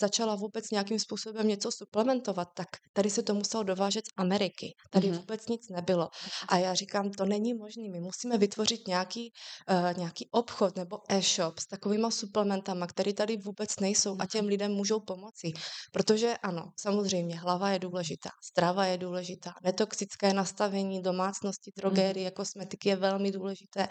začala 0.00 0.34
vůbec 0.34 0.70
nějakým 0.70 0.98
způsobem 0.98 1.48
něco 1.48 1.70
suplementovat, 1.72 2.48
tak 2.54 2.68
tady 2.92 3.10
se 3.10 3.22
to 3.22 3.34
muselo 3.34 3.62
dovážet 3.62 4.04
z 4.06 4.12
Ameriky. 4.16 4.66
Tady 4.90 5.10
mm-hmm. 5.10 5.18
vůbec 5.18 5.48
nic 5.48 5.68
nebylo. 5.68 6.08
A 6.48 6.58
já 6.58 6.74
říkám, 6.74 7.10
to 7.10 7.24
není 7.24 7.54
možné. 7.54 7.82
My 7.92 8.00
musíme 8.00 8.38
vytvořit 8.38 8.88
nějaký, 8.88 9.32
uh, 9.70 9.98
nějaký 9.98 10.28
obchod 10.30 10.76
nebo 10.76 10.98
e-shop 11.08 11.58
s 11.58 11.66
takovýma 11.66 12.10
suplementama, 12.10 12.86
které 12.86 13.12
tady 13.12 13.36
vůbec 13.36 13.80
nejsou 13.80 14.14
mm-hmm. 14.14 14.22
a 14.22 14.26
těm 14.26 14.46
lidem 14.46 14.72
můžou 14.72 15.00
pomoci. 15.14 15.52
Protože 15.92 16.36
ano, 16.42 16.72
samozřejmě 16.76 17.38
hlava 17.38 17.70
je 17.70 17.78
důležitá, 17.78 18.30
strava 18.44 18.86
je 18.86 18.98
důležitá, 18.98 19.52
netoxické 19.64 20.34
nastavení 20.34 21.02
domácnosti, 21.02 21.70
drogérie, 21.76 22.30
mm. 22.30 22.34
kosmetiky 22.34 22.88
je 22.88 22.96
velmi 22.96 23.30
důležité, 23.30 23.88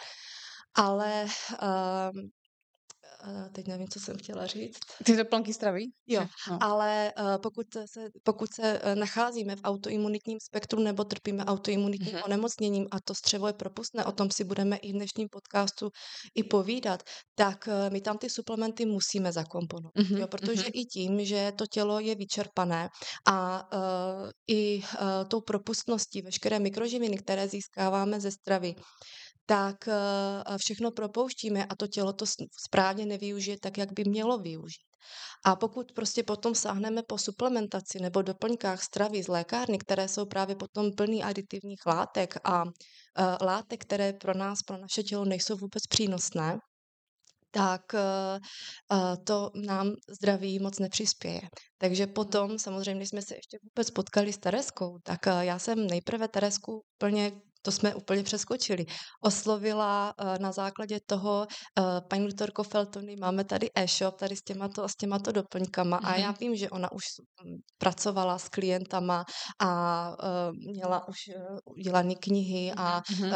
ale 0.76 1.26
um, 1.26 2.30
teď 3.52 3.68
nevím, 3.68 3.88
co 3.88 4.00
jsem 4.00 4.18
chtěla 4.18 4.46
říct. 4.48 4.80
Ty 5.04 5.18
doplňky 5.18 5.54
stravy? 5.54 5.84
Jo, 6.08 6.28
no. 6.50 6.58
ale 6.62 7.14
uh, 7.20 7.26
pokud 7.44 7.68
se, 7.74 8.10
pokud 8.24 8.54
se 8.54 8.80
uh, 8.80 8.96
nacházíme 8.96 9.56
v 9.56 9.62
autoimunitním 9.64 10.40
spektru 10.40 10.80
nebo 10.80 11.04
trpíme 11.04 11.46
autoimunitním 11.46 12.16
mm-hmm. 12.16 12.26
onemocněním 12.26 12.88
a 12.92 13.00
to 13.00 13.16
střevo 13.16 13.48
je 13.48 13.54
propustné, 13.54 14.06
o 14.06 14.12
tom 14.12 14.32
si 14.32 14.44
budeme 14.44 14.78
i 14.78 14.90
v 14.90 14.96
dnešním 14.96 15.28
podcastu 15.32 15.90
i 16.36 16.44
povídat, 16.44 17.04
tak 17.36 17.68
uh, 17.68 17.94
my 17.94 18.02
tam 18.02 18.18
ty 18.18 18.30
suplementy 18.30 18.86
musíme 18.86 19.32
zakomponovat. 19.32 19.94
Mm-hmm. 19.96 20.18
Jo, 20.18 20.28
protože 20.28 20.62
mm-hmm. 20.62 20.82
i 20.82 20.86
tím, 20.86 21.26
že 21.26 21.52
to 21.56 21.66
tělo 21.68 22.00
je 22.00 22.16
vyčerpané 22.16 22.90
a 23.28 23.70
uh, 23.74 24.30
i 24.48 24.78
uh, 24.78 25.08
tou 25.28 25.42
propustností 25.42 26.22
veškeré 26.22 26.60
mikroživiny, 26.60 27.18
které 27.18 27.48
získáváme 27.48 28.20
ze 28.20 28.32
stravy, 28.32 28.76
tak 29.46 29.88
eh, 29.88 30.58
všechno 30.58 30.92
propouštíme 30.92 31.66
a 31.66 31.76
to 31.76 31.88
tělo 31.88 32.14
to 32.14 32.26
správně 32.66 33.06
nevyužije 33.06 33.58
tak, 33.60 33.78
jak 33.78 33.94
by 33.94 34.04
mělo 34.04 34.38
využít. 34.38 34.94
A 35.46 35.56
pokud 35.56 35.92
prostě 35.92 36.24
potom 36.24 36.56
sáhneme 36.56 37.02
po 37.08 37.18
suplementaci 37.18 38.00
nebo 38.00 38.22
doplňkách 38.22 38.84
stravy 38.84 39.24
z 39.24 39.28
lékárny, 39.28 39.78
které 39.78 40.08
jsou 40.08 40.26
právě 40.26 40.56
potom 40.56 40.92
plný 40.92 41.24
aditivních 41.24 41.86
látek 41.86 42.36
a 42.44 42.64
uh, 42.64 42.72
látek, 43.42 43.82
které 43.82 44.14
pro 44.14 44.38
nás, 44.38 44.64
pro 44.68 44.78
naše 44.78 45.04
tělo 45.04 45.26
nejsou 45.26 45.58
vůbec 45.58 45.88
přínosné, 45.88 46.58
tak 47.52 47.82
uh, 47.94 49.24
to 49.24 49.52
nám 49.56 49.92
zdraví 50.20 50.60
moc 50.60 50.80
nepřispěje. 50.80 51.42
Takže 51.78 52.08
potom, 52.08 52.60
samozřejmě, 52.60 53.00
když 53.00 53.10
jsme 53.10 53.22
se 53.22 53.36
ještě 53.36 53.58
vůbec 53.64 53.92
potkali 53.92 54.34
s 54.34 54.38
Tereskou, 54.38 54.98
tak 55.04 55.20
já 55.40 55.60
jsem 55.60 55.88
nejprve 55.88 56.28
Teresku 56.28 56.82
plně 56.98 57.32
to 57.66 57.72
jsme 57.72 57.96
úplně 57.96 58.24
přeskočili. 58.24 58.86
Oslovila 59.22 60.14
uh, 60.14 60.38
na 60.40 60.52
základě 60.52 61.00
toho 61.06 61.48
uh, 61.48 61.86
paní 62.08 62.28
doktorko 62.28 62.64
Feltony, 62.64 63.16
máme 63.16 63.44
tady 63.44 63.70
e-shop 63.76 64.20
tady 64.20 64.36
s 64.36 64.42
těmato, 64.42 64.90
s 64.90 64.96
těmato 64.96 65.32
doplňkama 65.32 66.00
mm-hmm. 66.00 66.14
a 66.14 66.16
já 66.16 66.28
mhm. 66.28 66.38
vím, 66.40 66.56
že 66.56 66.70
ona 66.70 66.92
už 66.92 67.04
mm, 67.46 67.58
pracovala 67.78 68.38
s 68.40 68.50
klientama 68.50 69.26
a 69.60 70.10
uh, 70.10 70.74
měla 70.74 71.08
už 71.08 71.18
uh, 71.28 71.58
udělané 71.66 72.16
knihy 72.16 72.72
a 72.78 73.02
mm-hmm. 73.02 73.32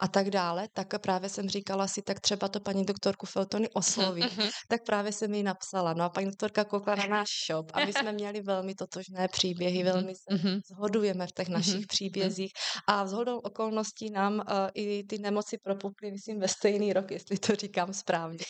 A 0.00 0.08
tak 0.08 0.30
dále, 0.30 0.68
tak 0.72 1.00
právě 1.00 1.28
jsem 1.28 1.48
říkala 1.48 1.88
si, 1.88 2.02
tak 2.02 2.20
třeba 2.20 2.48
to 2.48 2.60
paní 2.60 2.84
doktorku 2.84 3.26
Feltony 3.26 3.68
osloví. 3.68 4.22
Mm-hmm. 4.22 4.50
Tak 4.68 4.84
právě 4.86 5.12
jsem 5.12 5.34
jí 5.34 5.42
napsala. 5.42 5.94
No 5.94 6.04
a 6.04 6.08
paní 6.08 6.26
doktorka 6.26 6.64
koukla 6.64 6.94
na 6.94 7.06
náš 7.06 7.28
shop 7.46 7.70
a 7.72 7.84
my 7.84 7.92
jsme 7.92 8.12
měli 8.12 8.40
velmi 8.40 8.74
totožné 8.74 9.28
příběhy, 9.28 9.84
velmi 9.84 10.14
se 10.14 10.36
mm-hmm. 10.36 10.60
zhodujeme 10.70 11.26
v 11.26 11.32
těch 11.32 11.48
našich 11.48 11.74
mm-hmm. 11.74 11.86
příbězích 11.86 12.52
a 12.86 13.04
vzhodou 13.04 13.38
okolností 13.38 14.10
nám 14.10 14.34
uh, 14.34 14.42
i 14.74 15.04
ty 15.04 15.18
nemoci 15.18 15.58
propukly, 15.58 16.10
myslím, 16.10 16.40
ve 16.40 16.48
stejný 16.48 16.92
rok, 16.92 17.10
jestli 17.10 17.38
to 17.38 17.54
říkám 17.56 17.92
správně. 17.92 18.44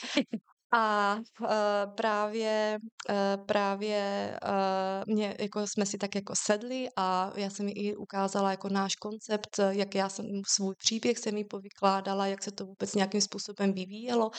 A 0.73 1.17
uh, 1.41 1.49
právě, 1.95 2.79
uh, 3.09 3.45
právě 3.47 4.39
uh, 4.45 5.15
mě, 5.15 5.37
jako 5.41 5.67
jsme 5.67 5.87
si 5.87 5.99
tak 5.99 6.15
jako 6.15 6.33
sedli 6.37 6.89
a 6.97 7.33
já 7.37 7.51
jsem 7.51 7.67
i 7.69 7.97
ukázala 7.97 8.51
jako 8.51 8.69
náš 8.69 8.97
koncept, 8.97 9.61
jak 9.71 9.95
já 9.95 10.09
jsem 10.09 10.27
svůj 10.49 10.75
příběh 10.79 11.19
jsem 11.19 11.35
mi 11.35 11.45
povykládala, 11.45 12.27
jak 12.27 12.43
se 12.43 12.51
to 12.51 12.67
vůbec 12.67 12.95
nějakým 12.95 13.21
způsobem 13.21 13.73
vyvíjelo. 13.73 14.31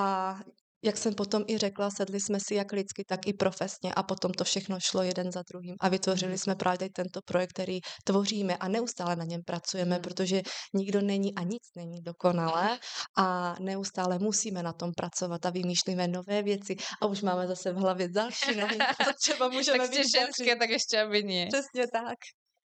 A 0.00 0.36
jak 0.82 0.96
jsem 0.96 1.14
potom 1.14 1.44
i 1.46 1.58
řekla, 1.58 1.90
sedli 1.90 2.20
jsme 2.20 2.38
si 2.40 2.54
jak 2.54 2.72
lidsky, 2.72 3.04
tak 3.04 3.26
i 3.26 3.32
profesně 3.32 3.94
a 3.94 4.02
potom 4.02 4.32
to 4.32 4.44
všechno 4.44 4.80
šlo 4.80 5.02
jeden 5.02 5.32
za 5.32 5.42
druhým 5.50 5.74
a 5.80 5.88
vytvořili 5.88 6.38
jsme 6.38 6.54
právě 6.54 6.88
tento 6.90 7.20
projekt, 7.24 7.50
který 7.52 7.80
tvoříme 8.04 8.56
a 8.56 8.68
neustále 8.68 9.16
na 9.16 9.24
něm 9.24 9.40
pracujeme, 9.46 9.94
hmm. 9.94 10.02
protože 10.02 10.42
nikdo 10.74 11.00
není 11.00 11.34
a 11.34 11.42
nic 11.42 11.62
není 11.76 12.02
dokonalé 12.02 12.78
a 13.16 13.54
neustále 13.60 14.18
musíme 14.18 14.62
na 14.62 14.72
tom 14.72 14.92
pracovat 14.96 15.46
a 15.46 15.50
vymýšlíme 15.50 16.08
nové 16.08 16.42
věci 16.42 16.76
a 17.02 17.06
už 17.06 17.22
máme 17.22 17.46
zase 17.46 17.72
v 17.72 17.76
hlavě 17.76 18.08
další 18.08 18.56
nové, 18.56 18.76
třeba 19.22 19.48
můžeme 19.52 19.78
tak 19.78 19.90
být 19.90 20.10
ženské, 20.18 20.56
tak 20.56 20.70
ještě 20.70 21.00
aby 21.00 21.22
nie. 21.22 21.46
Přesně 21.46 21.86
tak. 21.92 22.18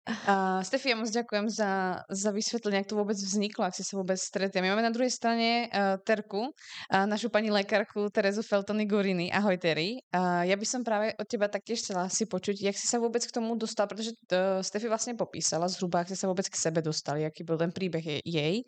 Uh, 0.03 0.59
Stefi, 0.67 0.91
ja 0.91 0.99
moc 0.99 1.07
ďakujem 1.07 1.47
za, 1.47 2.03
za 2.11 2.31
vysvetlenie, 2.35 2.83
ak 2.83 2.91
to 2.91 2.99
vôbec 2.99 3.15
vzniklo, 3.15 3.63
ak 3.63 3.79
si 3.79 3.87
sa 3.87 3.95
vôbec 3.95 4.19
stretli. 4.19 4.59
My 4.59 4.75
máme 4.75 4.83
na 4.83 4.91
druhej 4.91 5.15
strane 5.15 5.71
uh, 5.71 5.95
Terku, 6.03 6.51
uh, 6.51 7.07
našu 7.07 7.31
pani 7.31 7.55
lekárku 7.55 8.11
Terezu 8.11 8.43
Feltony 8.43 8.83
Goriny. 8.91 9.31
Ahoj, 9.31 9.55
Terry. 9.63 10.03
Uh, 10.11 10.43
ja 10.43 10.59
by 10.59 10.67
som 10.67 10.83
práve 10.83 11.15
od 11.15 11.27
teba 11.31 11.47
taktiež 11.47 11.87
chcela 11.87 12.11
si 12.11 12.27
počuť, 12.27 12.67
jak 12.67 12.75
si 12.75 12.91
sa 12.91 12.99
vôbec 12.99 13.23
k 13.23 13.31
tomu 13.31 13.55
dostala, 13.55 13.87
pretože 13.95 14.19
uh, 14.35 14.59
Stefi 14.59 14.91
vlastne 14.91 15.15
popísala 15.15 15.71
zhruba, 15.71 16.03
ak 16.03 16.11
si 16.11 16.19
sa 16.19 16.27
vôbec 16.27 16.51
k 16.51 16.59
sebe 16.59 16.83
dostali, 16.83 17.23
aký 17.23 17.47
byl 17.47 17.63
ten 17.63 17.71
príbeh 17.71 18.27
jej 18.27 18.67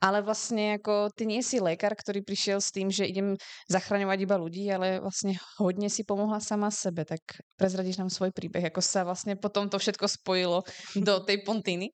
ale 0.00 0.22
vlastně 0.22 0.70
jako 0.70 1.08
ty 1.14 1.26
nie 1.26 1.42
si 1.42 1.60
lékař, 1.60 1.92
který 2.02 2.22
přišel 2.22 2.60
s 2.60 2.70
tím, 2.70 2.90
že 2.90 3.04
idem 3.04 3.34
zachraňovat 3.70 4.20
iba 4.20 4.38
ľudí, 4.38 4.74
ale 4.74 5.00
vlastně 5.00 5.34
hodně 5.58 5.90
si 5.90 6.04
pomohla 6.04 6.40
sama 6.40 6.70
sebe, 6.70 7.04
tak 7.04 7.20
prezradíš 7.56 7.96
nám 7.96 8.10
svůj 8.10 8.30
příběh, 8.30 8.64
jako 8.64 8.82
se 8.82 9.04
vlastně 9.04 9.36
potom 9.36 9.68
to 9.68 9.78
všetko 9.78 10.08
spojilo 10.08 10.62
do 10.96 11.20
tej 11.26 11.38
Pontiny? 11.38 11.88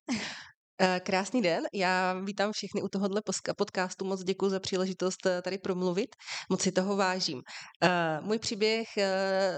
Eh, 0.82 1.00
krásný 1.00 1.42
den, 1.42 1.64
já 1.72 2.14
vítám 2.24 2.52
všechny 2.52 2.82
u 2.82 2.88
tohohle 2.88 3.22
podcastu, 3.56 4.04
moc 4.04 4.24
děkuji 4.24 4.50
za 4.50 4.60
příležitost 4.60 5.26
eh, 5.26 5.42
tady 5.42 5.58
promluvit, 5.58 6.16
moc 6.48 6.62
si 6.62 6.72
toho 6.72 6.96
vážím. 6.96 7.42
Eh, 7.82 8.20
můj 8.20 8.38
příběh 8.38 8.88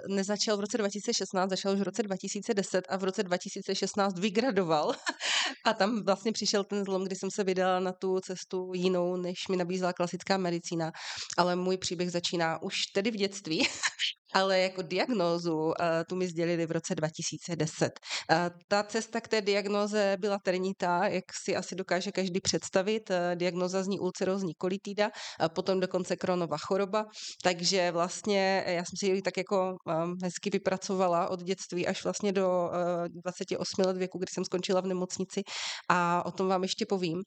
nezačal 0.08 0.56
v 0.56 0.60
roce 0.60 0.78
2016, 0.78 1.50
začal 1.50 1.72
už 1.72 1.80
v 1.80 1.82
roce 1.82 2.02
2010 2.02 2.84
a 2.88 2.96
v 2.96 3.04
roce 3.04 3.22
2016 3.22 4.18
vygradoval. 4.18 4.94
A 5.64 5.74
tam 5.74 6.04
vlastně 6.04 6.32
přišel 6.32 6.64
ten 6.64 6.84
zlom, 6.84 7.04
kdy 7.04 7.16
jsem 7.16 7.30
se 7.30 7.44
vydala 7.44 7.80
na 7.80 7.92
tu 7.92 8.20
cestu 8.20 8.72
jinou, 8.74 9.16
než 9.16 9.48
mi 9.50 9.56
nabízela 9.56 9.92
klasická 9.92 10.36
medicína, 10.36 10.92
ale 11.38 11.56
můj 11.56 11.76
příběh 11.76 12.10
začíná 12.10 12.62
už 12.62 12.74
tedy 12.94 13.10
v 13.10 13.16
dětství. 13.16 13.68
ale 14.34 14.58
jako 14.60 14.82
diagnózu 14.82 15.72
tu 16.08 16.16
mi 16.16 16.28
sdělili 16.28 16.66
v 16.66 16.70
roce 16.70 16.94
2010. 16.94 17.90
Ta 18.68 18.82
cesta 18.82 19.20
k 19.20 19.28
té 19.28 19.40
diagnoze 19.40 20.16
byla 20.20 20.38
trnitá, 20.44 21.06
jak 21.06 21.24
si 21.44 21.56
asi 21.56 21.74
dokáže 21.74 22.12
každý 22.12 22.40
představit. 22.40 23.10
Diagnoza 23.34 23.82
zní 23.82 24.00
ulcerózní 24.00 24.54
kolitída, 24.54 25.10
potom 25.54 25.80
dokonce 25.80 26.16
kronová 26.16 26.56
choroba, 26.58 27.04
takže 27.42 27.90
vlastně 27.90 28.64
já 28.66 28.84
jsem 28.84 28.96
si 28.98 29.06
ji 29.06 29.22
tak 29.22 29.36
jako 29.36 29.76
hezky 30.22 30.50
vypracovala 30.50 31.28
od 31.28 31.42
dětství 31.42 31.86
až 31.86 32.04
vlastně 32.04 32.32
do 32.32 32.70
28 33.08 33.82
let 33.86 33.96
věku, 33.96 34.18
kdy 34.18 34.26
jsem 34.32 34.44
skončila 34.44 34.80
v 34.80 34.86
nemocnici 34.86 35.42
a 35.90 36.26
o 36.26 36.30
tom 36.32 36.48
vám 36.48 36.62
ještě 36.62 36.86
povím. 36.86 37.22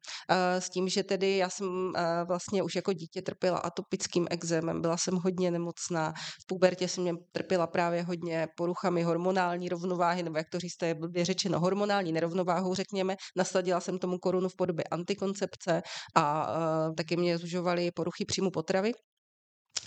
S 0.60 0.70
tím, 0.70 0.90
že 0.90 1.04
tedy 1.04 1.38
já 1.38 1.50
jsem 1.50 1.94
vlastně 2.28 2.64
už 2.64 2.76
jako 2.76 2.94
dítě 2.94 3.22
trpěla 3.22 3.58
atopickým 3.58 4.28
exémem, 4.30 4.82
byla 4.82 4.98
jsem 4.98 5.16
hodně 5.16 5.52
nemocná, 5.52 6.14
v 6.42 6.46
pubertě 6.48 6.88
jsem 6.96 7.04
mě 7.04 7.14
trpěla 7.32 7.68
právě 7.68 8.04
hodně 8.04 8.48
poruchami 8.58 9.04
hormonální 9.04 9.70
rovnováhy, 9.70 10.24
nebo 10.24 10.38
jak 10.38 10.50
to 10.50 10.60
říct, 10.60 10.78
to 10.78 10.86
je 10.86 10.94
blbě 10.96 11.26
řečeno, 11.26 11.60
hormonální 11.60 12.12
nerovnováhou, 12.12 12.76
řekněme. 12.76 13.16
Nasadila 13.38 13.80
jsem 13.80 14.00
tomu 14.00 14.18
korunu 14.18 14.50
v 14.50 14.56
podobě 14.56 14.84
antikoncepce 14.92 15.82
a 16.16 16.48
uh, 16.88 16.96
taky 16.96 17.18
mě 17.18 17.38
zužovaly 17.38 17.92
poruchy 17.92 18.26
příjmu 18.26 18.52
potravy. 18.52 18.92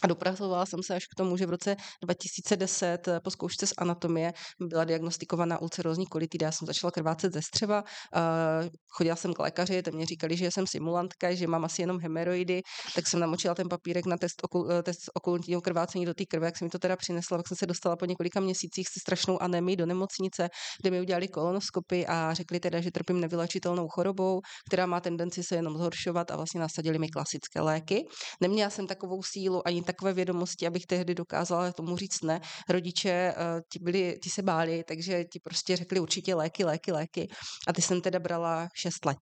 A 0.03 0.07
dopracovala 0.07 0.67
jsem 0.67 0.83
se 0.83 0.95
až 0.95 1.07
k 1.07 1.15
tomu, 1.17 1.37
že 1.37 1.47
v 1.47 1.51
roce 1.51 1.77
2010 2.03 3.09
eh, 3.09 3.21
po 3.21 3.31
zkoušce 3.31 3.67
z 3.67 3.73
anatomie 3.79 4.33
byla 4.61 4.85
diagnostikovaná 4.85 5.63
ulcerózní 5.63 6.07
kolitida. 6.07 6.47
Já 6.47 6.53
jsem 6.53 6.67
začala 6.67 6.91
krvácet 6.91 7.33
ze 7.33 7.43
střeva, 7.43 7.83
uh, 7.83 8.69
chodila 8.89 9.17
jsem 9.17 9.35
k 9.35 9.39
lékaři, 9.39 9.83
tam 9.83 9.95
mě 9.95 10.07
říkali, 10.07 10.37
že 10.37 10.51
jsem 10.51 10.67
simulantka, 10.67 11.35
že 11.35 11.47
mám 11.47 11.65
asi 11.65 11.83
jenom 11.83 12.01
hemeroidy, 12.01 12.63
tak 12.95 13.07
jsem 13.07 13.21
namočila 13.21 13.55
ten 13.55 13.69
papírek 13.69 14.07
na 14.07 14.17
test, 14.17 14.35
okul, 14.43 14.73
eh, 14.73 14.83
test 14.83 15.11
okultního 15.15 15.61
krvácení 15.61 16.07
do 16.07 16.15
té 16.15 16.25
krve, 16.25 16.47
jak 16.47 16.59
jsem 16.59 16.67
mi 16.67 16.71
to 16.71 16.79
teda 16.79 16.97
přinesla, 16.97 17.37
tak 17.37 17.49
jsem 17.49 17.57
se 17.57 17.67
dostala 17.67 17.97
po 17.97 18.05
několika 18.05 18.41
měsících 18.41 18.89
se 18.89 19.01
strašnou 19.01 19.43
anemii 19.43 19.77
do 19.77 19.87
nemocnice, 19.87 20.49
kde 20.83 20.91
mi 20.91 21.01
udělali 21.01 21.29
kolonoskopy 21.29 22.07
a 22.07 22.35
řekli 22.35 22.61
teda, 22.61 22.81
že 22.81 22.91
trpím 22.91 23.21
nevylečitelnou 23.21 23.89
chorobou, 23.89 24.41
která 24.69 24.87
má 24.87 25.01
tendenci 25.01 25.43
se 25.43 25.55
jenom 25.55 25.79
zhoršovat 25.79 26.31
a 26.31 26.37
vlastně 26.37 26.61
nasadili 26.61 26.99
mi 26.99 27.09
klasické 27.09 27.61
léky. 27.61 28.05
Neměla 28.41 28.71
jsem 28.71 28.87
takovou 28.87 29.23
sílu 29.23 29.67
ani 29.67 29.78
takové 29.83 30.13
vědomosti, 30.13 30.67
abych 30.67 30.87
tehdy 30.87 31.15
dokázala 31.15 31.73
tomu 31.73 31.97
říct 31.97 32.23
ne. 32.23 32.41
Rodiče 32.69 33.35
uh, 33.37 33.61
ti, 33.73 33.79
byli, 33.79 34.19
ti 34.23 34.31
se 34.31 34.43
báli, 34.43 34.85
takže 34.89 35.25
ti 35.25 35.41
prostě 35.45 35.77
řekli 35.77 36.01
určitě 36.01 36.35
léky, 36.35 36.65
léky, 36.65 36.93
léky. 36.93 37.29
A 37.69 37.73
ty 37.73 37.83
jsem 37.83 38.01
teda 38.01 38.19
brala 38.19 38.69
6 38.75 39.05
let. 39.05 39.19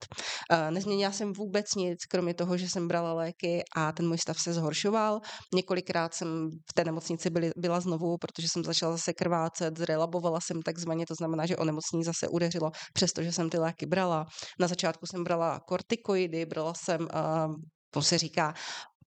Uh, 0.53 0.71
nezměnila 0.71 1.13
jsem 1.13 1.33
vůbec 1.33 1.75
nic, 1.75 1.99
kromě 2.11 2.35
toho, 2.35 2.57
že 2.57 2.69
jsem 2.69 2.89
brala 2.89 3.13
léky 3.13 3.63
a 3.77 3.93
ten 3.93 4.09
můj 4.09 4.19
stav 4.19 4.41
se 4.41 4.53
zhoršoval. 4.53 5.21
Několikrát 5.55 6.15
jsem 6.15 6.51
v 6.71 6.75
té 6.75 6.85
nemocnici 6.85 7.31
byli, 7.31 7.51
byla 7.57 7.81
znovu, 7.81 8.19
protože 8.19 8.49
jsem 8.49 8.65
začala 8.65 8.93
zase 8.93 9.13
krvácet, 9.13 9.79
zrelabovala 9.79 10.41
jsem 10.41 10.63
takzvaně, 10.63 11.07
to 11.07 11.15
znamená, 11.15 11.47
že 11.47 11.57
onemocnění 11.57 12.05
zase 12.05 12.29
udeřilo, 12.29 12.71
přestože 12.93 13.33
jsem 13.33 13.51
ty 13.51 13.59
léky 13.59 13.87
brala. 13.87 14.27
Na 14.61 14.69
začátku 14.69 15.07
jsem 15.07 15.25
brala 15.25 15.61
kortikoidy, 15.61 16.47
brala 16.47 16.73
jsem 16.75 17.01
uh, 17.01 17.55
to 17.95 18.03
se 18.03 18.19
říká 18.19 18.55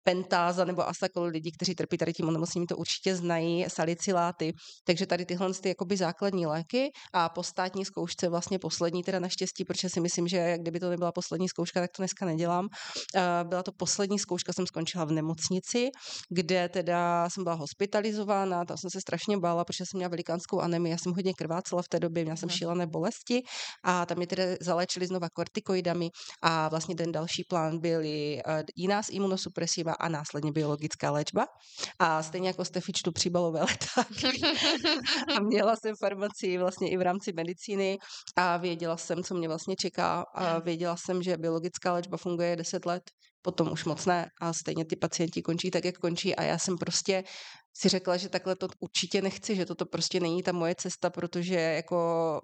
pentáza 0.07 0.65
nebo 0.65 0.87
asakol, 0.87 1.23
lidi, 1.23 1.51
kteří 1.51 1.75
trpí 1.75 1.97
tady 1.97 2.13
tím 2.13 2.27
onemocněním, 2.27 2.67
to 2.67 2.77
určitě 2.77 3.15
znají, 3.15 3.65
saliciláty. 3.67 4.53
Takže 4.85 5.05
tady 5.05 5.25
tyhle 5.25 5.53
ty 5.53 5.69
jakoby 5.69 5.97
základní 5.97 6.45
léky 6.45 6.89
a 7.13 7.29
po 7.29 7.43
státní 7.43 7.85
zkoušce 7.85 8.29
vlastně 8.29 8.59
poslední, 8.59 9.03
teda 9.03 9.19
naštěstí, 9.19 9.65
protože 9.65 9.89
si 9.89 9.99
myslím, 9.99 10.27
že 10.27 10.57
kdyby 10.57 10.79
to 10.79 10.89
nebyla 10.89 11.11
poslední 11.11 11.49
zkouška, 11.49 11.79
tak 11.79 11.89
to 11.97 12.01
dneska 12.01 12.25
nedělám. 12.25 12.67
Byla 13.43 13.63
to 13.63 13.71
poslední 13.71 14.19
zkouška, 14.19 14.53
jsem 14.53 14.67
skončila 14.67 15.05
v 15.05 15.11
nemocnici, 15.11 15.89
kde 16.29 16.69
teda 16.69 17.29
jsem 17.29 17.43
byla 17.43 17.55
hospitalizována, 17.55 18.65
tam 18.65 18.77
jsem 18.77 18.89
se 18.89 19.01
strašně 19.01 19.37
bála, 19.37 19.65
protože 19.65 19.83
jsem 19.85 19.97
měla 19.97 20.09
velikánskou 20.09 20.59
anemii, 20.59 20.91
já 20.91 20.97
jsem 20.97 21.13
hodně 21.13 21.33
krvácela 21.33 21.81
v 21.81 21.87
té 21.87 21.99
době, 21.99 22.23
měla 22.23 22.35
jsem 22.35 22.49
šílené 22.49 22.87
bolesti 22.87 23.41
a 23.83 24.05
tam 24.05 24.17
mě 24.17 24.27
teda 24.27 24.43
zalečili 24.61 25.07
znova 25.07 25.27
kortikoidami 25.33 26.09
a 26.43 26.69
vlastně 26.69 26.95
ten 26.95 27.11
další 27.11 27.43
plán 27.43 27.79
byly 27.79 28.41
jiná 28.75 29.03
z 29.03 29.09
imunosupresiva 29.09 29.96
a 29.99 30.09
následně 30.09 30.51
biologická 30.51 31.11
léčba. 31.11 31.47
A 31.99 32.23
stejně 32.23 32.47
jako 32.47 32.65
Stefi 32.65 32.93
čtu 32.93 33.11
příbalové 33.11 33.59
letáky. 33.59 34.41
a 35.37 35.39
měla 35.39 35.75
jsem 35.75 35.95
farmacii 35.99 36.57
vlastně 36.57 36.89
i 36.89 36.97
v 36.97 37.01
rámci 37.01 37.33
medicíny 37.33 37.97
a 38.35 38.57
věděla 38.57 38.97
jsem, 38.97 39.23
co 39.23 39.35
mě 39.35 39.47
vlastně 39.47 39.75
čeká 39.75 40.25
a 40.35 40.59
věděla 40.59 40.95
jsem, 40.97 41.23
že 41.23 41.37
biologická 41.37 41.93
léčba 41.93 42.17
funguje 42.17 42.55
10 42.55 42.85
let, 42.85 43.03
potom 43.41 43.71
už 43.71 43.85
moc 43.85 44.05
ne 44.05 44.29
a 44.41 44.53
stejně 44.53 44.85
ty 44.85 44.95
pacienti 44.95 45.41
končí 45.41 45.71
tak, 45.71 45.85
jak 45.85 45.97
končí 45.97 46.35
a 46.35 46.43
já 46.43 46.57
jsem 46.57 46.77
prostě 46.77 47.23
si 47.77 47.89
řekla, 47.89 48.17
že 48.17 48.29
takhle 48.29 48.55
to 48.55 48.67
určitě 48.79 49.21
nechci, 49.21 49.55
že 49.55 49.65
toto 49.65 49.85
prostě 49.85 50.19
není 50.19 50.43
ta 50.43 50.51
moje 50.51 50.75
cesta, 50.75 51.09
protože 51.09 51.55
jako 51.55 52.39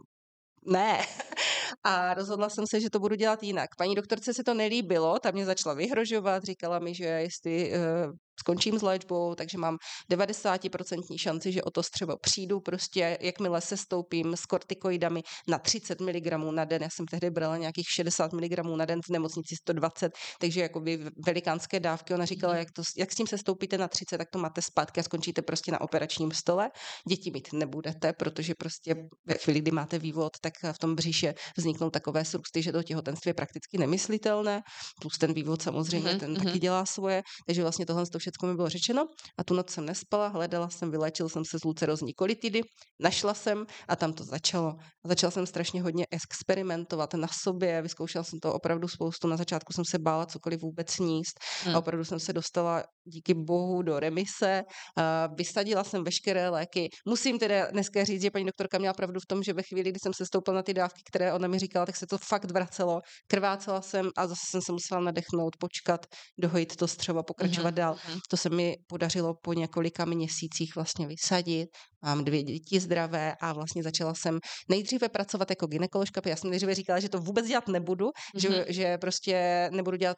ne. 0.65 0.99
A 1.83 2.13
rozhodla 2.13 2.49
jsem 2.49 2.67
se, 2.67 2.81
že 2.81 2.89
to 2.89 2.99
budu 2.99 3.15
dělat 3.15 3.43
jinak. 3.43 3.75
Paní 3.77 3.95
doktorce 3.95 4.33
se 4.33 4.43
to 4.43 4.53
nelíbilo, 4.53 5.19
ta 5.19 5.31
mě 5.31 5.45
začala 5.45 5.75
vyhrožovat, 5.75 6.43
říkala 6.43 6.79
mi, 6.79 6.95
že 6.95 7.05
jestli 7.05 7.71
uh, 7.71 8.13
skončím 8.39 8.79
s 8.79 8.81
léčbou, 8.81 9.35
takže 9.35 9.57
mám 9.57 9.77
90% 10.11 11.17
šanci, 11.17 11.51
že 11.51 11.63
o 11.63 11.71
to 11.71 11.83
střevo 11.83 12.17
přijdu. 12.17 12.59
Prostě 12.59 13.17
jakmile 13.21 13.61
se 13.61 13.77
stoupím 13.77 14.35
s 14.35 14.45
kortikoidami 14.45 15.21
na 15.47 15.59
30 15.59 16.01
mg 16.01 16.31
na 16.51 16.65
den, 16.65 16.81
já 16.81 16.89
jsem 16.89 17.05
tehdy 17.05 17.29
brala 17.29 17.57
nějakých 17.57 17.85
60 17.89 18.33
mg 18.33 18.59
na 18.77 18.85
den 18.85 18.99
v 19.05 19.09
nemocnici 19.09 19.55
120, 19.55 20.11
takže 20.39 20.61
jakoby 20.61 20.99
velikánské 21.25 21.79
dávky. 21.79 22.13
Ona 22.13 22.25
říkala, 22.25 22.53
mhm. 22.53 22.59
jak, 22.59 22.71
to, 22.71 22.81
jak 22.97 23.11
s 23.11 23.15
tím 23.15 23.27
se 23.27 23.37
stoupíte 23.37 23.77
na 23.77 23.87
30, 23.87 24.17
tak 24.17 24.29
to 24.29 24.39
máte 24.39 24.61
zpátky 24.61 24.99
a 24.99 25.03
skončíte 25.03 25.41
prostě 25.41 25.71
na 25.71 25.81
operačním 25.81 26.31
stole. 26.31 26.71
Děti 27.07 27.31
mít 27.31 27.47
nebudete, 27.53 28.13
protože 28.13 28.53
prostě 28.55 28.95
ve 29.25 29.35
chvíli, 29.35 29.59
kdy 29.59 29.71
máte 29.71 29.99
vývod, 29.99 30.31
tak 30.41 30.53
v 30.71 30.79
tom 30.79 30.95
bříše 30.95 31.33
vzniknou 31.57 31.89
takové 31.89 32.25
srůsty, 32.25 32.61
že 32.61 32.71
to 32.71 32.83
těhotenství 32.83 33.29
je 33.29 33.33
prakticky 33.33 33.77
nemyslitelné, 33.77 34.61
plus 35.01 35.17
ten 35.17 35.33
vývod 35.33 35.61
samozřejmě, 35.61 36.09
mm-hmm. 36.09 36.19
ten 36.19 36.33
mm-hmm. 36.33 36.43
taky 36.43 36.59
dělá 36.59 36.85
svoje, 36.85 37.23
takže 37.45 37.61
vlastně 37.61 37.85
tohle 37.85 38.05
to 38.05 38.19
všechno 38.23 38.49
mi 38.49 38.55
bylo 38.55 38.69
řečeno 38.69 39.07
a 39.37 39.43
tu 39.43 39.53
noc 39.53 39.69
jsem 39.69 39.85
nespala, 39.85 40.27
hledala 40.27 40.69
jsem, 40.69 40.91
vylečil 40.91 41.29
jsem 41.29 41.45
se 41.45 41.59
z 41.59 41.63
lucerozní 41.63 42.13
kolitidy, 42.13 42.61
našla 42.99 43.33
jsem 43.33 43.65
a 43.87 43.95
tam 43.95 44.13
to 44.13 44.23
začalo. 44.23 44.75
Začala 45.03 45.31
jsem 45.31 45.45
strašně 45.45 45.81
hodně 45.81 46.05
experimentovat 46.11 47.13
na 47.13 47.27
sobě, 47.27 47.81
vyzkoušela 47.81 48.23
jsem 48.23 48.39
to 48.39 48.53
opravdu 48.53 48.87
spoustu, 48.87 49.27
na 49.27 49.37
začátku 49.37 49.73
jsem 49.73 49.85
se 49.85 49.99
bála 49.99 50.25
cokoliv 50.25 50.61
vůbec 50.61 50.91
sníst 50.91 51.39
hmm. 51.63 51.75
a 51.75 51.79
opravdu 51.79 52.05
jsem 52.05 52.19
se 52.19 52.33
dostala 52.33 52.83
díky 53.05 53.33
bohu 53.33 53.81
do 53.81 53.99
remise, 53.99 54.63
a 54.97 55.27
vysadila 55.27 55.83
jsem 55.83 56.03
veškeré 56.03 56.49
léky. 56.49 56.89
Musím 57.07 57.39
teda 57.39 57.71
dneska 57.71 58.03
říct, 58.03 58.21
že 58.21 58.31
paní 58.31 58.45
doktorka 58.45 58.77
měla 58.77 58.93
pravdu 58.93 59.19
v 59.19 59.25
tom, 59.25 59.43
že 59.43 59.53
ve 59.53 59.63
chvíli, 59.63 59.89
kdy 59.89 59.99
jsem 60.03 60.13
se 60.13 60.25
stoupila 60.25 60.55
na 60.55 60.63
ty 60.63 60.73
dávky, 60.73 61.01
které 61.09 61.33
ona 61.33 61.47
mi 61.47 61.59
říkala, 61.59 61.85
tak 61.85 61.95
se 61.95 62.07
to 62.07 62.17
fakt 62.17 62.51
vracelo. 62.51 63.01
Krvácela 63.27 63.81
jsem 63.81 64.09
a 64.17 64.27
zase 64.27 64.41
jsem 64.49 64.61
se 64.61 64.71
musela 64.71 65.01
nadechnout, 65.01 65.57
počkat, 65.59 66.05
dohojit 66.39 66.75
to 66.75 66.87
střeva, 66.87 67.23
pokračovat 67.23 67.73
dál. 67.73 67.97
To 68.29 68.37
se 68.37 68.49
mi 68.49 68.75
podařilo 68.87 69.33
po 69.43 69.53
několika 69.53 70.05
měsících 70.05 70.75
vlastně 70.75 71.07
vysadit. 71.07 71.69
Mám 72.05 72.23
dvě 72.23 72.43
děti 72.43 72.79
zdravé 72.79 73.35
a 73.41 73.53
vlastně 73.53 73.83
začala 73.83 74.13
jsem 74.13 74.39
nejdříve 74.69 75.09
pracovat 75.09 75.49
jako 75.49 75.67
ginekoložka, 75.67 76.21
já 76.25 76.35
jsem 76.35 76.49
nejdříve 76.49 76.75
říkala, 76.75 76.99
že 76.99 77.09
to 77.09 77.19
vůbec 77.19 77.47
dělat 77.47 77.67
nebudu, 77.67 78.05
mm-hmm. 78.05 78.39
že, 78.39 78.49
mhm. 78.49 78.63
že 78.67 78.97
prostě 78.97 79.69
nebudu 79.73 79.97
dělat 79.97 80.17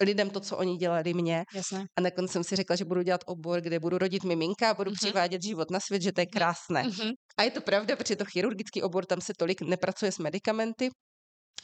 lidem 0.00 0.30
to, 0.30 0.40
co 0.40 0.56
oni 0.56 0.76
dělali 0.76 1.14
mě. 1.14 1.44
Jasné. 1.54 1.84
A 1.98 2.00
nakonec 2.00 2.30
jsem 2.30 2.44
si 2.44 2.56
řekla, 2.56 2.76
že 2.76 2.84
budu 2.84 3.02
dělat 3.02 3.20
obor, 3.26 3.60
kde 3.60 3.80
budu 3.80 3.98
rodit 3.98 4.24
miminka 4.24 4.70
a 4.70 4.74
budu 4.74 4.90
mm-hmm. 4.90 5.06
přivádět 5.06 5.42
život 5.42 5.70
na 5.70 5.80
svět, 5.80 6.02
že 6.02 6.12
to 6.12 6.20
je 6.20 6.26
krásné. 6.26 6.82
Mm-hmm. 6.82 7.12
A 7.38 7.42
je 7.42 7.50
to 7.50 7.60
pravda, 7.60 7.96
protože 7.96 8.16
to 8.16 8.24
chirurgický 8.24 8.82
obor, 8.82 9.06
tam 9.06 9.20
se 9.20 9.32
tolik 9.38 9.60
nepracuje 9.60 10.12
s 10.12 10.18
medicamenty, 10.18 10.90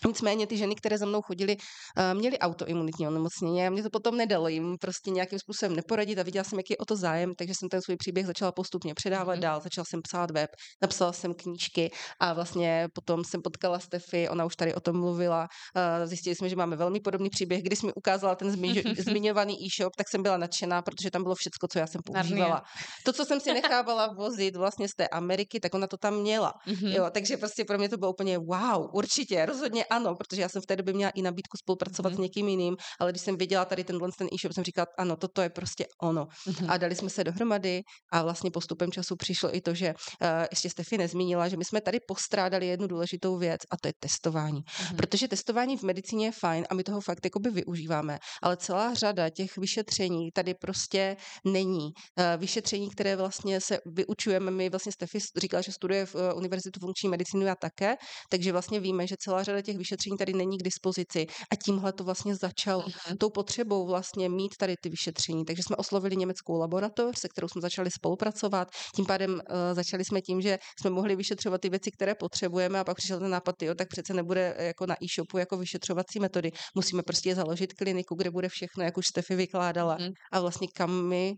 Nicméně 0.06 0.46
ty 0.46 0.56
ženy, 0.56 0.74
které 0.74 0.98
za 0.98 1.06
mnou 1.06 1.22
chodily, 1.22 1.56
uh, 1.56 2.18
měly 2.18 2.38
autoimunitní 2.38 3.08
onemocnění 3.08 3.66
a 3.66 3.70
mě 3.70 3.82
to 3.82 3.90
potom 3.90 4.16
nedalo 4.16 4.48
jim 4.48 4.76
prostě 4.80 5.10
nějakým 5.10 5.38
způsobem 5.38 5.76
neporadit 5.76 6.18
a 6.18 6.22
viděla 6.22 6.44
jsem, 6.44 6.58
jaký 6.58 6.72
je 6.72 6.76
o 6.76 6.84
to 6.84 6.96
zájem, 6.96 7.34
takže 7.38 7.54
jsem 7.54 7.68
ten 7.68 7.82
svůj 7.82 7.96
příběh 7.96 8.26
začala 8.26 8.52
postupně 8.52 8.94
předávat 8.94 9.34
mm. 9.34 9.40
dál, 9.40 9.60
začala 9.60 9.84
jsem 9.84 10.00
psát 10.02 10.30
web, 10.30 10.50
napsala 10.82 11.12
jsem 11.12 11.34
knížky 11.34 11.90
a 12.20 12.32
vlastně 12.32 12.88
potom 12.94 13.24
jsem 13.24 13.42
potkala 13.42 13.78
Stefy, 13.78 14.28
ona 14.28 14.44
už 14.44 14.56
tady 14.56 14.74
o 14.74 14.80
tom 14.80 15.00
mluvila, 15.00 15.42
uh, 15.42 16.06
zjistili 16.06 16.36
jsme, 16.36 16.48
že 16.48 16.56
máme 16.56 16.76
velmi 16.76 17.00
podobný 17.00 17.30
příběh, 17.30 17.62
když 17.62 17.82
mi 17.82 17.92
ukázala 17.92 18.34
ten 18.34 18.48
zmiňo- 18.48 18.94
zmiňovaný 19.02 19.54
e-shop, 19.66 19.96
tak 19.96 20.08
jsem 20.08 20.22
byla 20.22 20.36
nadšená, 20.36 20.82
protože 20.82 21.10
tam 21.10 21.22
bylo 21.22 21.34
všechno, 21.34 21.68
co 21.72 21.78
já 21.78 21.86
jsem 21.86 22.00
používala. 22.04 22.62
To, 23.04 23.12
co 23.12 23.24
jsem 23.24 23.40
si 23.40 23.54
nechávala 23.54 24.12
vozit 24.12 24.56
vlastně 24.56 24.88
z 24.88 24.94
té 24.94 25.08
Ameriky, 25.08 25.60
tak 25.60 25.74
ona 25.74 25.86
to 25.86 25.96
tam 25.96 26.14
měla. 26.14 26.54
Mm-hmm. 26.66 26.94
Jo, 26.94 27.06
takže 27.10 27.36
prostě 27.36 27.64
pro 27.64 27.78
mě 27.78 27.88
to 27.88 27.96
bylo 27.96 28.10
úplně 28.10 28.38
wow, 28.38 28.88
určitě, 28.92 29.46
rozhodně 29.46 29.84
ano, 29.84 30.14
protože 30.14 30.42
já 30.42 30.48
jsem 30.48 30.62
v 30.62 30.66
té 30.66 30.76
době 30.76 30.94
měla 30.94 31.10
i 31.14 31.22
nabídku 31.22 31.56
spolupracovat 31.56 32.12
mm-hmm. 32.12 32.16
s 32.16 32.18
někým 32.18 32.48
jiným, 32.48 32.76
ale 33.00 33.12
když 33.12 33.22
jsem 33.22 33.36
viděla 33.36 33.64
tady 33.64 33.84
tenhle 33.84 34.08
ten 34.18 34.28
e-shop, 34.34 34.52
jsem 34.52 34.64
říkala, 34.64 34.86
ano, 34.98 35.16
toto 35.16 35.42
je 35.42 35.50
prostě 35.50 35.86
ono. 36.02 36.24
Mm-hmm. 36.24 36.66
A 36.68 36.76
dali 36.76 36.94
jsme 36.94 37.10
se 37.10 37.24
dohromady 37.24 37.82
a 38.12 38.22
vlastně 38.22 38.50
postupem 38.50 38.92
času 38.92 39.16
přišlo 39.16 39.56
i 39.56 39.60
to, 39.60 39.74
že 39.74 39.88
uh, 39.88 40.28
ještě 40.50 40.70
Stefy 40.70 40.98
nezmínila, 40.98 41.48
že 41.48 41.56
my 41.56 41.64
jsme 41.64 41.80
tady 41.80 41.98
postrádali 42.08 42.66
jednu 42.66 42.86
důležitou 42.86 43.38
věc 43.38 43.60
a 43.70 43.76
to 43.82 43.88
je 43.88 43.92
testování. 44.00 44.60
Mm-hmm. 44.60 44.96
Protože 44.96 45.28
testování 45.28 45.76
v 45.76 45.82
medicíně 45.82 46.26
je 46.26 46.32
fajn 46.32 46.64
a 46.70 46.74
my 46.74 46.84
toho 46.84 47.00
fakt 47.00 47.24
jakoby 47.24 47.50
využíváme, 47.50 48.18
ale 48.42 48.56
celá 48.56 48.94
řada 48.94 49.30
těch 49.30 49.56
vyšetření 49.56 50.30
tady 50.34 50.54
prostě 50.54 51.16
není. 51.44 51.90
Uh, 52.18 52.40
vyšetření, 52.40 52.89
které 52.90 53.16
vlastně 53.16 53.60
se 53.60 53.78
vyučujeme, 53.86 54.50
my 54.50 54.70
vlastně 54.70 54.92
Stefy 54.92 55.18
říkala, 55.36 55.60
že 55.60 55.72
studuje 55.72 56.06
v 56.06 56.14
uh, 56.14 56.20
Univerzitu 56.36 56.80
funkční 56.80 57.08
medicínu 57.08 57.48
a 57.48 57.54
také, 57.54 57.94
takže 58.30 58.52
vlastně 58.52 58.80
víme, 58.80 59.06
že 59.06 59.16
celá 59.18 59.42
řada 59.42 59.62
těch 59.62 59.76
vyšetření 59.76 60.16
tady 60.18 60.32
není 60.32 60.58
k 60.58 60.62
dispozici 60.62 61.26
a 61.52 61.56
tímhle 61.64 61.92
to 61.92 62.04
vlastně 62.04 62.36
začalo. 62.36 62.82
Mm-hmm. 62.82 63.16
Tou 63.18 63.30
potřebou 63.30 63.86
vlastně 63.86 64.28
mít 64.28 64.52
tady 64.58 64.74
ty 64.82 64.88
vyšetření. 64.88 65.44
Takže 65.44 65.62
jsme 65.62 65.76
oslovili 65.76 66.16
německou 66.16 66.58
laboratoř, 66.58 67.18
se 67.18 67.28
kterou 67.28 67.48
jsme 67.48 67.60
začali 67.60 67.90
spolupracovat. 67.90 68.68
Tím 68.96 69.06
pádem 69.06 69.30
uh, 69.30 69.40
začali 69.72 70.04
jsme 70.04 70.20
tím, 70.20 70.40
že 70.40 70.58
jsme 70.80 70.90
mohli 70.90 71.16
vyšetřovat 71.16 71.60
ty 71.60 71.68
věci, 71.68 71.90
které 71.90 72.14
potřebujeme 72.14 72.80
a 72.80 72.84
pak 72.84 72.96
přišel 72.96 73.18
ten 73.18 73.30
nápad, 73.30 73.62
jo, 73.62 73.74
tak 73.74 73.88
přece 73.88 74.14
nebude 74.14 74.54
jako 74.58 74.86
na 74.86 74.94
e-shopu 75.04 75.38
jako 75.38 75.56
vyšetřovací 75.56 76.20
metody. 76.20 76.50
Musíme 76.74 77.02
prostě 77.02 77.34
založit 77.34 77.72
kliniku, 77.72 78.14
kde 78.14 78.30
bude 78.30 78.48
všechno, 78.48 78.84
jak 78.84 78.98
už 78.98 79.06
Stefy 79.06 79.34
vykládala 79.34 79.98
mm-hmm. 79.98 80.12
a 80.32 80.40
vlastně 80.40 80.68
kam 80.76 81.08
my 81.08 81.32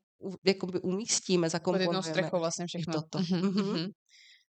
jakoby 0.45 0.81
umístíme, 0.81 1.51
zakomponujeme. 1.51 1.87
Pod 1.87 1.93
jednou 1.93 2.03
strechou 2.03 2.39
vlastně 2.39 2.67
všechno. 2.67 2.93
Toto. 2.95 3.19
Mm-hmm. 3.19 3.43
Mm-hmm. 3.43 3.87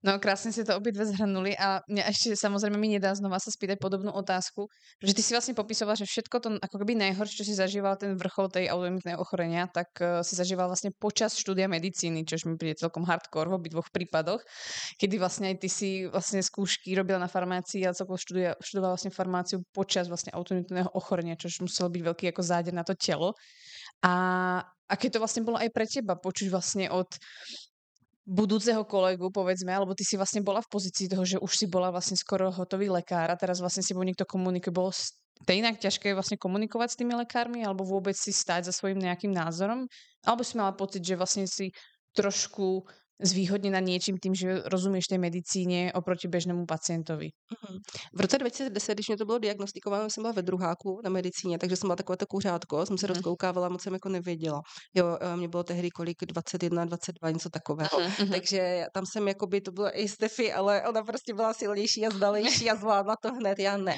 No 0.01 0.17
krásne 0.17 0.49
si 0.49 0.65
to 0.65 0.73
obidve 0.73 1.05
zhrnuli 1.05 1.53
a 1.53 1.85
mňa 1.85 2.09
ešte 2.09 2.33
samozrejme 2.33 2.73
mi 2.73 2.89
nedá 2.89 3.13
znova 3.13 3.37
sa 3.37 3.53
spýtať 3.53 3.77
podobnú 3.77 4.09
otázku, 4.09 4.65
že 4.97 5.13
ty 5.13 5.21
si 5.21 5.29
vlastne 5.37 5.53
popisoval, 5.53 5.93
že 5.93 6.09
všetko 6.09 6.35
to 6.41 6.47
ako 6.57 6.75
keby 6.81 6.97
najhoršie, 6.97 7.37
čo 7.37 7.45
si 7.45 7.53
zažíval 7.53 8.01
ten 8.01 8.17
vrchol 8.17 8.49
tej 8.49 8.65
autoimunitného 8.73 9.21
ochorenia, 9.21 9.69
tak 9.69 9.93
uh, 10.01 10.25
si 10.25 10.33
zažíval 10.33 10.73
vlastne 10.73 10.89
počas 10.97 11.37
štúdia 11.37 11.69
medicíny, 11.69 12.25
čož 12.25 12.49
mi 12.49 12.57
príde 12.57 12.81
celkom 12.81 13.05
hardcore 13.05 13.53
v 13.53 13.61
obidvoch 13.61 13.93
prípadoch, 13.93 14.41
kedy 14.97 15.21
vlastne 15.21 15.53
aj 15.53 15.61
ty 15.61 15.69
si 15.69 15.89
vlastne 16.09 16.41
skúšky 16.41 16.97
robila 16.97 17.21
na 17.21 17.29
farmácii 17.29 17.85
a 17.85 17.93
celkovo 17.93 18.17
študia, 18.17 18.57
študovala 18.57 18.97
vlastne 18.97 19.13
farmáciu 19.13 19.61
počas 19.69 20.09
vlastne 20.09 20.33
autoimunitného 20.33 20.97
ochorenia, 20.97 21.37
čož 21.37 21.61
muselo 21.61 21.93
byť 21.93 22.01
veľký 22.01 22.25
ako 22.33 22.41
záder 22.41 22.73
na 22.73 22.81
to 22.81 22.97
telo. 22.97 23.37
A 24.01 24.13
aké 24.89 25.07
to 25.07 25.21
vlastne 25.21 25.45
bolo 25.45 25.61
aj 25.61 25.69
pre 25.71 25.85
teba 25.87 26.17
počuť 26.17 26.47
vlastne 26.51 26.85
od 26.89 27.07
budúceho 28.25 28.85
kolegu, 28.85 29.33
povedzme, 29.33 29.73
alebo 29.73 29.97
ty 29.97 30.05
si 30.05 30.15
vlastne 30.15 30.45
bola 30.45 30.61
v 30.61 30.71
pozícii 30.71 31.09
toho, 31.09 31.25
že 31.25 31.37
už 31.41 31.51
si 31.51 31.65
bola 31.65 31.89
vlastne 31.89 32.15
skoro 32.15 32.53
hotový 32.53 32.87
lekár 32.91 33.27
a 33.31 33.39
teraz 33.39 33.59
vlastne 33.59 33.81
si 33.81 33.97
bol 33.97 34.05
niekto 34.05 34.29
komunikuje, 34.29 34.71
bolo 34.71 34.93
inak 35.49 35.81
ťažké 35.81 36.13
vlastne 36.13 36.37
komunikovať 36.37 36.93
s 36.93 36.99
tými 37.01 37.17
lekármi 37.17 37.65
alebo 37.65 37.81
vôbec 37.81 38.13
si 38.13 38.29
stať 38.29 38.69
za 38.69 38.73
svojím 38.77 39.01
nejakým 39.01 39.33
názorom? 39.33 39.89
Alebo 40.21 40.45
si 40.45 40.53
mala 40.53 40.77
pocit, 40.77 41.01
že 41.01 41.17
vlastne 41.17 41.49
si 41.49 41.73
trošku 42.13 42.85
zvýhodněna 43.23 43.79
něčím 43.79 44.17
tím, 44.23 44.35
že 44.35 44.61
rozumíš 44.65 45.05
té 45.05 45.17
medicíně 45.17 45.91
oproti 45.95 46.27
běžnému 46.27 46.65
pacientovi. 46.65 47.25
Mm-hmm. 47.25 47.77
V 48.13 48.21
roce 48.21 48.37
2010, 48.37 48.93
když 48.93 49.07
mě 49.07 49.17
to 49.17 49.25
bylo 49.25 49.37
diagnostikováno, 49.37 50.09
jsem 50.09 50.21
byla 50.23 50.33
ve 50.33 50.41
druháku 50.41 50.99
na 51.03 51.09
medicíně, 51.09 51.57
takže 51.57 51.75
jsem 51.75 51.87
byla 51.87 51.95
takové 51.95 52.17
to 52.17 52.25
kuřátko, 52.25 52.85
jsem 52.85 52.97
se 52.97 53.05
mm-hmm. 53.05 53.09
rozkoukávala, 53.09 53.69
moc 53.69 53.81
jsem 53.81 53.93
jako 53.93 54.09
nevěděla. 54.09 54.61
Jo, 54.95 55.17
mě 55.35 55.47
bylo 55.47 55.63
tehdy 55.63 55.89
kolik, 55.89 56.17
21, 56.25 56.85
22, 56.85 57.29
něco 57.29 57.49
takového. 57.49 57.89
Mm-hmm. 57.89 58.29
Takže 58.31 58.85
tam 58.93 59.03
jsem 59.05 59.27
jako 59.27 59.47
by 59.47 59.61
to 59.61 59.71
bylo 59.71 59.99
i 59.99 60.07
Stefy, 60.07 60.53
ale 60.53 60.87
ona 60.89 61.03
prostě 61.03 61.33
byla 61.33 61.53
silnější 61.53 62.05
a 62.05 62.09
zdalejší 62.09 62.69
a 62.69 62.75
zvládla 62.75 63.15
to 63.23 63.33
hned, 63.33 63.59
já 63.59 63.77
ne. 63.77 63.95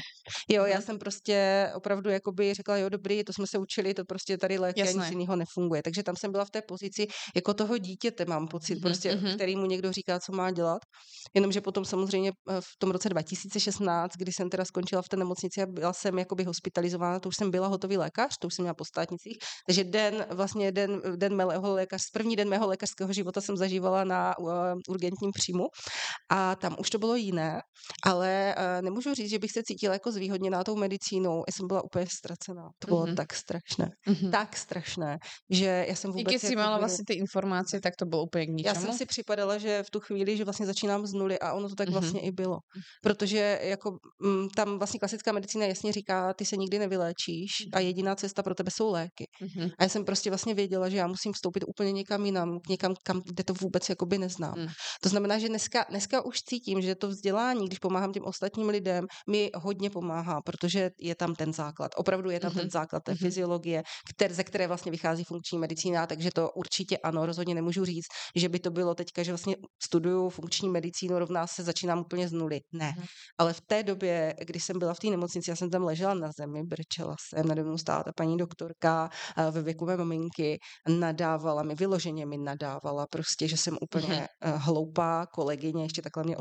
Jo, 0.50 0.66
já 0.66 0.82
jsem 0.82 1.00
prostě 1.00 1.68
opravdu 1.76 2.10
jako 2.10 2.32
by 2.32 2.54
řekla, 2.54 2.78
jo, 2.78 2.90
dobrý, 2.90 3.24
to 3.24 3.34
jsme 3.34 3.48
se 3.48 3.58
učili, 3.58 3.94
to 3.94 4.06
prostě 4.06 4.38
tady 4.38 4.58
léky 4.60 4.82
a 4.82 4.92
nic 4.92 5.10
jiného 5.10 5.36
nefunguje. 5.36 5.84
Takže 5.84 6.04
tam 6.04 6.16
jsem 6.16 6.32
byla 6.32 6.46
v 6.46 6.50
té 6.50 6.62
pozici 6.62 7.08
jako 7.36 7.54
toho 7.54 7.78
dítěte, 7.78 8.26
mám 8.26 8.48
pocit, 8.48 8.76
mm-hmm. 8.76 8.82
prostě 8.82 9.13
mm-hmm. 9.16 9.36
který 9.36 9.56
mu 9.56 9.66
někdo 9.66 9.92
říká, 9.92 10.20
co 10.20 10.32
má 10.32 10.52
dělat. 10.52 10.82
Jenomže 11.34 11.62
potom 11.62 11.86
samozřejmě 11.86 12.32
eh, 12.50 12.62
v 12.62 12.78
tom 12.80 12.92
roce 12.92 13.10
2016, 13.10 14.12
kdy 14.18 14.32
jsem 14.32 14.50
teda 14.50 14.66
skončila 14.66 15.02
v 15.02 15.10
té 15.10 15.18
nemocnici 15.18 15.62
a 15.62 15.66
byla 15.66 15.94
jsem 15.94 16.20
jakoby 16.20 16.44
hospitalizována, 16.44 17.20
to 17.20 17.30
už 17.30 17.36
jsem 17.36 17.52
byla 17.52 17.68
hotový 17.68 17.98
lékař, 17.98 18.38
to 18.40 18.48
už 18.48 18.54
jsem 18.54 18.64
měla 18.64 18.74
po 18.74 18.86
státnicích, 18.86 19.38
takže 19.68 19.84
den, 19.84 20.26
vlastně 20.32 20.72
den, 20.72 21.02
den 21.16 21.36
mého 21.36 21.74
lékař, 21.74 22.02
první 22.14 22.36
den 22.36 22.50
mého 22.50 22.68
lékařského 22.68 23.14
života 23.14 23.42
jsem 23.42 23.58
zažívala 23.58 24.04
na 24.04 24.38
uh, 24.40 24.50
urgentním 24.90 25.32
příjmu 25.32 25.66
a 26.32 26.56
tam 26.56 26.76
už 26.80 26.90
to 26.90 27.00
bylo 27.00 27.16
jiné, 27.16 27.62
ale 28.06 28.56
uh, 28.58 28.82
nemůžu 28.82 29.14
říct, 29.14 29.30
že 29.30 29.40
bych 29.40 29.52
se 29.52 29.64
cítila 29.64 29.94
jako 29.94 30.12
zvýhodněná 30.12 30.64
tou 30.64 30.76
medicínou, 30.76 31.44
já 31.48 31.54
jsem 31.54 31.68
byla 31.68 31.84
úplně 31.84 32.06
ztracená. 32.18 32.70
To 32.80 32.88
bylo 32.88 33.06
mm-hmm. 33.06 33.16
tak 33.16 33.34
strašné, 33.34 33.90
mm-hmm. 34.08 34.32
tak 34.32 34.58
strašné, 34.58 35.18
že 35.50 35.86
já 35.88 35.96
jsem 35.96 36.12
vůbec... 36.12 36.34
I 36.34 36.36
když 36.36 36.42
jsi 36.42 36.56
mala 36.56 36.78
vlastně 36.78 37.04
ty 37.08 37.14
informace, 37.14 37.80
tak 37.80 37.94
to 38.00 38.06
bylo 38.06 38.24
úplně 38.24 38.46
k 38.46 38.50
ničemu. 38.50 38.76
Já 38.76 38.82
jsem 38.82 38.94
si 38.98 39.03
připadala, 39.06 39.58
že 39.58 39.84
v 39.84 39.90
tu 39.90 40.00
chvíli, 40.00 40.38
že 40.38 40.44
vlastně 40.44 40.66
začínám 40.66 41.08
z 41.08 41.14
nuly 41.14 41.40
a 41.40 41.54
ono 41.54 41.70
to 41.70 41.76
tak 41.76 41.88
mm-hmm. 41.88 41.92
vlastně 41.92 42.22
i 42.22 42.32
bylo. 42.32 42.58
Protože 43.04 43.60
jako 43.64 43.92
m, 44.24 44.30
mm, 44.30 44.50
tam 44.50 44.78
vlastně 44.78 45.00
klasická 45.00 45.32
medicína 45.32 45.66
jasně 45.66 45.94
říká, 45.94 46.34
ty 46.34 46.46
se 46.46 46.58
nikdy 46.58 46.80
nevyléčíš 46.80 47.52
a 47.74 47.80
jediná 47.80 48.16
cesta 48.16 48.44
pro 48.44 48.56
tebe 48.56 48.72
jsou 48.72 48.92
léky. 48.92 49.26
Mm-hmm. 49.42 49.72
A 49.80 49.84
já 49.84 49.90
jsem 49.90 50.06
prostě 50.06 50.30
vlastně 50.30 50.54
věděla, 50.54 50.90
že 50.90 50.98
já 50.98 51.08
musím 51.08 51.34
vstoupit 51.34 51.64
úplně 51.68 51.92
někam 51.92 52.26
jinam, 52.26 52.60
někam, 52.70 52.94
kam, 53.04 53.22
kde 53.26 53.44
to 53.44 53.54
vůbec 53.54 53.90
jakoby 53.90 54.18
neznám. 54.18 54.54
Mm. 54.58 54.68
To 55.04 55.10
znamená, 55.10 55.40
že 55.40 55.50
dneska, 55.50 55.86
dneska 55.90 56.26
už 56.26 56.38
cítím, 56.50 56.82
že 56.82 56.96
to 56.96 57.08
vzdělání, 57.08 57.66
když 57.68 57.80
pomáhám 57.80 58.12
těm 58.12 58.24
ostatním 58.26 58.70
lidem, 58.70 59.06
mi 59.30 59.50
hodně 59.56 59.90
pomáhá, 59.90 60.42
protože 60.46 60.90
je 61.00 61.16
tam 61.16 61.36
ten 61.36 61.54
základ. 61.54 61.92
Opravdu 61.96 62.30
je 62.30 62.40
tam 62.40 62.52
mm-hmm. 62.52 62.60
ten 62.60 62.70
základ 62.70 63.04
té 63.04 63.12
mm-hmm. 63.12 63.18
fyziologie, 63.18 63.84
které, 64.16 64.34
ze 64.34 64.44
které 64.44 64.68
vlastně 64.68 64.92
vychází 64.92 65.24
funkční 65.24 65.58
medicína, 65.58 66.08
takže 66.08 66.30
to 66.36 66.50
určitě 66.56 66.98
ano, 66.98 67.26
rozhodně 67.26 67.56
nemůžu 67.56 67.86
říct, 67.86 68.06
že 68.36 68.50
by 68.50 68.60
to 68.60 68.72
bylo 68.72 68.83
teďka, 68.96 69.24
že 69.24 69.32
vlastně 69.32 69.56
studuju 69.84 70.30
funkční 70.30 70.70
medicínu, 70.70 71.20
rovná 71.20 71.48
se 71.48 71.64
začínám 71.64 72.00
úplně 72.00 72.28
z 72.28 72.32
nuly. 72.32 72.60
Ne. 72.74 72.90
Hmm. 72.90 73.06
Ale 73.38 73.54
v 73.54 73.62
té 73.62 73.84
době, 73.84 74.36
kdy 74.46 74.60
jsem 74.60 74.80
byla 74.80 74.94
v 74.94 75.00
té 75.00 75.08
nemocnici, 75.08 75.50
já 75.50 75.56
jsem 75.56 75.70
tam 75.70 75.84
ležela 75.84 76.14
na 76.14 76.32
zemi, 76.32 76.64
brčela 76.64 77.16
jsem, 77.20 77.48
nade 77.48 77.64
mnou 77.64 77.78
stála 77.78 78.04
ta 78.04 78.12
paní 78.16 78.38
doktorka 78.38 79.10
ve 79.52 79.62
věku 79.62 79.86
mé 79.86 79.98
maminky, 79.98 80.60
nadávala 80.88 81.64
mi, 81.64 81.76
vyloženě 81.76 82.26
mi 82.26 82.38
nadávala 82.38 83.08
prostě, 83.12 83.48
že 83.48 83.58
jsem 83.58 83.78
úplně 83.82 84.28
hmm. 84.42 84.58
hloupá 84.58 85.26
kolegyně, 85.34 85.84
ještě 85.84 86.02
takhle 86.02 86.24
mě 86.24 86.38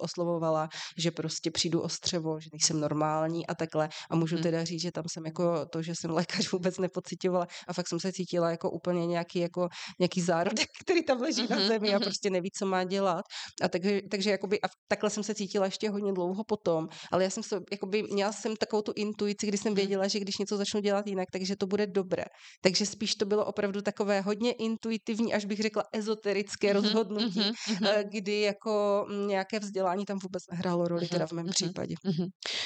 oslovovala, 0.00 0.68
že 0.98 1.10
prostě 1.10 1.50
přijdu 1.50 1.80
o 1.80 1.88
střevo, 1.88 2.40
že 2.40 2.48
nejsem 2.52 2.80
normální 2.80 3.46
a 3.46 3.54
takhle. 3.54 3.88
A 4.10 4.16
můžu 4.16 4.36
hmm. 4.36 4.42
teda 4.42 4.64
říct, 4.64 4.82
že 4.82 4.92
tam 4.92 5.04
jsem 5.08 5.26
jako 5.26 5.66
to, 5.66 5.82
že 5.82 5.92
jsem 5.94 6.10
lékař 6.10 6.52
vůbec 6.52 6.78
nepocitovala 6.78 7.46
a 7.68 7.72
fakt 7.72 7.88
jsem 7.88 8.00
se 8.00 8.12
cítila 8.12 8.50
jako 8.50 8.70
úplně 8.70 9.06
nějaký, 9.06 9.38
jako 9.38 9.68
nějaký 9.98 10.20
zárodek, 10.20 10.68
který 10.84 11.04
tam 11.04 11.20
leží 11.20 11.42
mm-hmm. 11.42 11.60
na 11.60 11.66
zemi 11.66 11.85
a 11.96 12.00
prostě 12.00 12.30
neví, 12.30 12.50
co 12.58 12.66
má 12.66 12.84
dělat. 12.84 13.24
A 13.62 13.68
takže, 13.68 14.00
takže 14.10 14.30
jakoby, 14.30 14.60
a 14.60 14.66
takhle 14.88 15.10
jsem 15.10 15.22
se 15.22 15.34
cítila 15.34 15.64
ještě 15.64 15.90
hodně 15.90 16.12
dlouho 16.12 16.44
potom, 16.44 16.88
ale 17.12 17.24
já 17.24 17.30
jsem 17.30 17.42
se, 17.42 17.60
jakoby, 17.72 18.02
měla 18.02 18.32
jsem 18.32 18.56
takovou 18.56 18.82
tu 18.82 18.92
intuici, 18.96 19.46
kdy 19.46 19.58
jsem 19.58 19.74
věděla, 19.74 20.08
že 20.08 20.20
když 20.20 20.38
něco 20.38 20.56
začnu 20.56 20.80
dělat 20.80 21.06
jinak, 21.06 21.28
takže 21.32 21.56
to 21.56 21.66
bude 21.66 21.86
dobré. 21.86 22.24
Takže 22.62 22.86
spíš 22.86 23.14
to 23.14 23.26
bylo 23.26 23.44
opravdu 23.44 23.82
takové 23.82 24.20
hodně 24.20 24.52
intuitivní, 24.52 25.34
až 25.34 25.44
bych 25.44 25.60
řekla 25.60 25.84
ezoterické 25.92 26.72
rozhodnutí, 26.72 27.40
mm-hmm. 27.40 28.04
kdy 28.12 28.40
jako 28.40 29.06
mm, 29.08 29.28
nějaké 29.28 29.58
vzdělání 29.58 30.04
tam 30.04 30.18
vůbec 30.22 30.42
nehrálo 30.52 30.88
roli, 30.88 31.08
teda 31.08 31.26
v 31.26 31.32
mém 31.32 31.46
případě. 31.46 31.94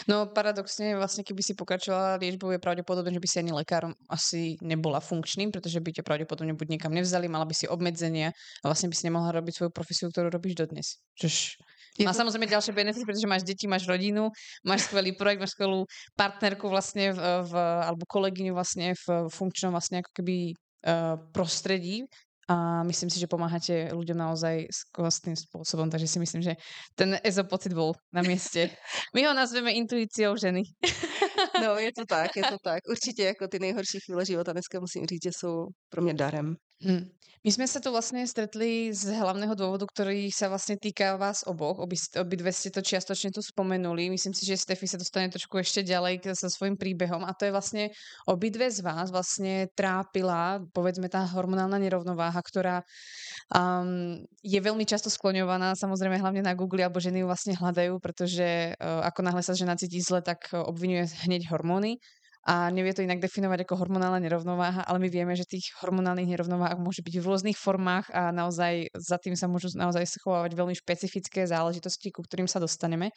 No 0.09 0.27
paradoxně 0.27 0.97
vlastně, 0.97 1.25
kdyby 1.27 1.43
si 1.43 1.55
pokračovala 1.55 2.15
liečbou, 2.15 2.51
je 2.51 2.59
pravděpodobné, 2.59 3.13
že 3.13 3.21
by 3.21 3.29
si 3.29 3.39
ani 3.39 3.53
lékař 3.53 3.85
asi 4.11 4.57
nebyla 4.63 5.01
funkčným, 5.01 5.51
protože 5.51 5.81
by 5.81 5.93
tě 5.93 6.03
pravděpodobně 6.03 6.55
buď 6.55 6.69
někam 6.69 6.93
nevzali, 6.95 7.29
mala 7.29 7.45
by 7.45 7.55
si 7.55 7.69
obmedzenia 7.69 8.31
a 8.65 8.69
vlastně 8.69 8.89
by 8.89 8.95
si 8.95 9.07
nemohla 9.11 9.43
robiť 9.43 9.55
svoju 9.59 9.71
profesiu, 9.75 10.07
ktorú 10.15 10.31
robíš 10.31 10.55
dodnes. 10.55 10.87
Čož 11.19 11.59
má 12.05 12.13
samozřejmě 12.13 12.47
další 12.47 12.73
benefit, 12.73 13.03
protože 13.07 13.27
máš 13.27 13.43
děti, 13.43 13.67
máš 13.67 13.89
rodinu, 13.89 14.29
máš 14.65 14.83
skvělý 14.83 15.13
projekt, 15.13 15.41
máš 15.41 15.51
skvělou 15.51 15.85
partnerku 16.17 16.69
vlastně 16.69 17.13
v, 17.13 17.19
v 17.43 17.55
alebo 17.59 18.07
kolegyňu 18.09 18.55
vlastně 18.55 18.95
v 18.95 19.29
funkčnom 19.29 19.71
vlastně 19.71 19.97
jako 19.99 20.11
keby 20.15 20.33
uh, 20.33 21.33
prostředí 21.33 22.05
a 22.51 22.83
myslím 22.83 23.11
si, 23.11 23.23
že 23.23 23.31
pomáháte 23.31 23.95
ľuďom 23.95 24.19
naozaj 24.19 24.67
skvostným 24.75 25.39
spôsobom, 25.39 25.87
takže 25.87 26.11
si 26.11 26.19
myslím, 26.19 26.43
že 26.43 26.59
ten 26.99 27.15
EZO 27.23 27.47
pocit 27.47 27.71
bol 27.71 27.95
na 28.11 28.27
mieste. 28.27 28.75
My 29.15 29.23
ho 29.23 29.31
nazveme 29.31 29.71
intuíciou 29.71 30.35
ženy. 30.35 30.67
No, 31.63 31.79
je 31.79 31.95
to 31.95 32.03
tak, 32.11 32.35
je 32.35 32.43
to 32.43 32.59
tak. 32.69 32.83
Určitě 32.91 33.23
jako 33.23 33.47
ty 33.49 33.59
nejhorší 33.59 33.99
chvíle 34.03 34.27
života 34.27 34.53
dneska 34.53 34.81
musím 34.81 35.07
říct, 35.07 35.23
že 35.23 35.31
jsou 35.31 35.67
pro 35.89 36.03
mě 36.03 36.15
darem. 36.15 36.55
Hm. 36.81 37.13
My 37.41 37.49
sme 37.49 37.65
sa 37.65 37.81
tu 37.81 37.89
vlastne 37.89 38.21
stretli 38.29 38.93
z 38.93 39.17
hlavného 39.17 39.57
dôvodu, 39.57 39.89
ktorý 39.89 40.29
sa 40.29 40.53
vlastne 40.53 40.77
týka 40.77 41.17
vás 41.17 41.41
oboch. 41.49 41.81
Obi, 41.81 41.97
obidve 41.97 42.53
ste 42.53 42.69
to 42.69 42.85
čiastočne 42.85 43.33
tu 43.33 43.41
spomenuli. 43.41 44.13
Myslím 44.13 44.37
si, 44.37 44.45
že 44.45 44.61
Stefy 44.61 44.85
sa 44.85 45.01
dostane 45.01 45.33
trošku 45.33 45.57
ešte 45.57 45.81
ďalej 45.81 46.21
so 46.37 46.53
svojím 46.53 46.77
príbehom. 46.77 47.25
A 47.25 47.33
to 47.33 47.49
je 47.49 47.57
vlastne 47.57 47.85
obidve 48.29 48.69
z 48.69 48.85
vás 48.85 49.09
vlastne 49.09 49.73
trápila, 49.73 50.61
povedzme, 50.77 51.09
tá 51.09 51.25
hormonálna 51.25 51.81
nerovnováha, 51.81 52.45
ktorá 52.45 52.85
um, 53.57 54.21
je 54.45 54.61
veľmi 54.61 54.85
často 54.85 55.09
skloňovaná, 55.09 55.81
samozrejme 55.81 56.21
hlavne 56.21 56.45
na 56.45 56.53
Google, 56.53 56.85
alebo 56.85 57.01
ženy 57.01 57.25
ju 57.25 57.27
vlastne 57.29 57.57
hľadajú, 57.57 58.05
pretože 58.05 58.77
uh, 58.77 59.01
ako 59.09 59.21
náhle 59.25 59.41
sa 59.41 59.57
žena 59.57 59.81
cíti 59.81 60.05
zle, 60.05 60.21
tak 60.21 60.53
obvinuje 60.53 61.09
hneď 61.25 61.49
hormóny 61.49 62.05
a 62.49 62.73
nevie 62.73 62.97
to 62.97 63.05
inak 63.05 63.21
definovať 63.21 63.69
ako 63.69 63.85
hormonálna 63.85 64.17
nerovnováha, 64.17 64.89
ale 64.89 64.97
my 64.97 65.09
vieme, 65.13 65.37
že 65.37 65.45
tých 65.45 65.77
hormonálnych 65.85 66.25
nerovnováh 66.25 66.81
môže 66.81 67.05
byť 67.05 67.21
v 67.21 67.27
rôznych 67.29 67.59
formách 67.59 68.09
a 68.17 68.33
naozaj 68.33 68.89
za 68.97 69.21
tým 69.21 69.37
sa 69.37 69.45
môžu 69.45 69.69
naozaj 69.77 70.09
schovávať 70.09 70.57
veľmi 70.57 70.73
špecifické 70.73 71.45
záležitosti, 71.45 72.09
ku 72.09 72.25
ktorým 72.25 72.49
sa 72.49 72.57
dostaneme. 72.57 73.13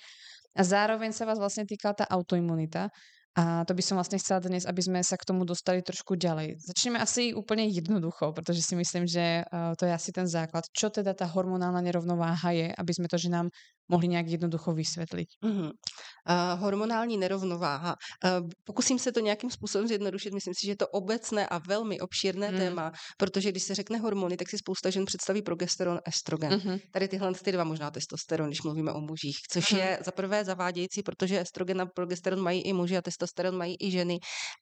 A 0.54 0.62
zároveň 0.62 1.16
sa 1.16 1.24
vás 1.24 1.40
vlastne 1.40 1.64
týka 1.64 1.96
tá 1.96 2.04
autoimunita. 2.04 2.92
A 3.34 3.66
to 3.66 3.74
by 3.74 3.82
som 3.82 3.98
vlastne 3.98 4.22
chcela 4.22 4.46
dnes, 4.46 4.70
aby 4.70 4.78
sme 4.78 5.02
sa 5.02 5.18
k 5.18 5.26
tomu 5.26 5.42
dostali 5.42 5.82
trošku 5.82 6.14
ďalej. 6.14 6.62
Začneme 6.70 7.02
asi 7.02 7.34
úplne 7.34 7.66
jednoducho, 7.66 8.30
pretože 8.30 8.62
si 8.62 8.78
myslím, 8.78 9.10
že 9.10 9.42
to 9.50 9.90
je 9.90 9.94
asi 9.94 10.14
ten 10.14 10.30
základ. 10.30 10.70
Čo 10.70 10.94
teda 10.94 11.18
tá 11.18 11.26
hormonálna 11.26 11.82
nerovnováha 11.82 12.54
je, 12.54 12.70
aby 12.70 12.92
sme 12.94 13.10
to 13.10 13.18
ženám 13.18 13.50
mohli 13.92 14.08
nějak 14.08 14.28
jednoducho 14.28 14.74
vysvětlit. 14.74 15.28
Mm-hmm. 15.46 15.66
Uh, 15.70 16.60
hormonální 16.60 17.18
nerovnováha. 17.18 17.96
Uh, 18.24 18.48
pokusím 18.64 19.00
se 19.00 19.12
to 19.12 19.20
nějakým 19.20 19.52
způsobem 19.52 19.88
zjednodušit. 19.88 20.34
Myslím 20.34 20.54
si, 20.54 20.66
že 20.66 20.72
je 20.72 20.76
to 20.76 20.88
obecné 20.88 21.48
a 21.48 21.58
velmi 21.68 22.00
obšírné 22.00 22.52
mm. 22.52 22.58
téma, 22.58 22.92
protože 23.18 23.52
když 23.52 23.64
se 23.64 23.76
řekne 23.76 23.98
hormony, 23.98 24.38
tak 24.38 24.50
si 24.50 24.58
spousta 24.58 24.90
žen 24.90 25.06
představí 25.06 25.42
progesteron, 25.42 26.00
estrogen. 26.08 26.54
Mm-hmm. 26.54 26.80
Tady 26.94 27.08
tyhle 27.08 27.34
ty 27.34 27.52
dva, 27.52 27.64
možná 27.64 27.92
testosteron, 27.92 28.48
když 28.48 28.62
mluvíme 28.64 28.92
o 28.92 29.02
mužích, 29.02 29.38
což 29.52 29.72
mm. 29.72 29.78
je 29.78 30.00
za 30.06 30.12
prvé 30.12 30.46
zavádějící, 30.46 31.04
protože 31.04 31.40
estrogen 31.40 31.82
a 31.82 31.86
progesteron 31.86 32.40
mají 32.40 32.62
i 32.62 32.74
muži 32.74 32.98
a 32.98 33.02
testosteron 33.02 33.23
mají 33.52 33.76
i 33.80 33.92
ženy, 33.92 34.18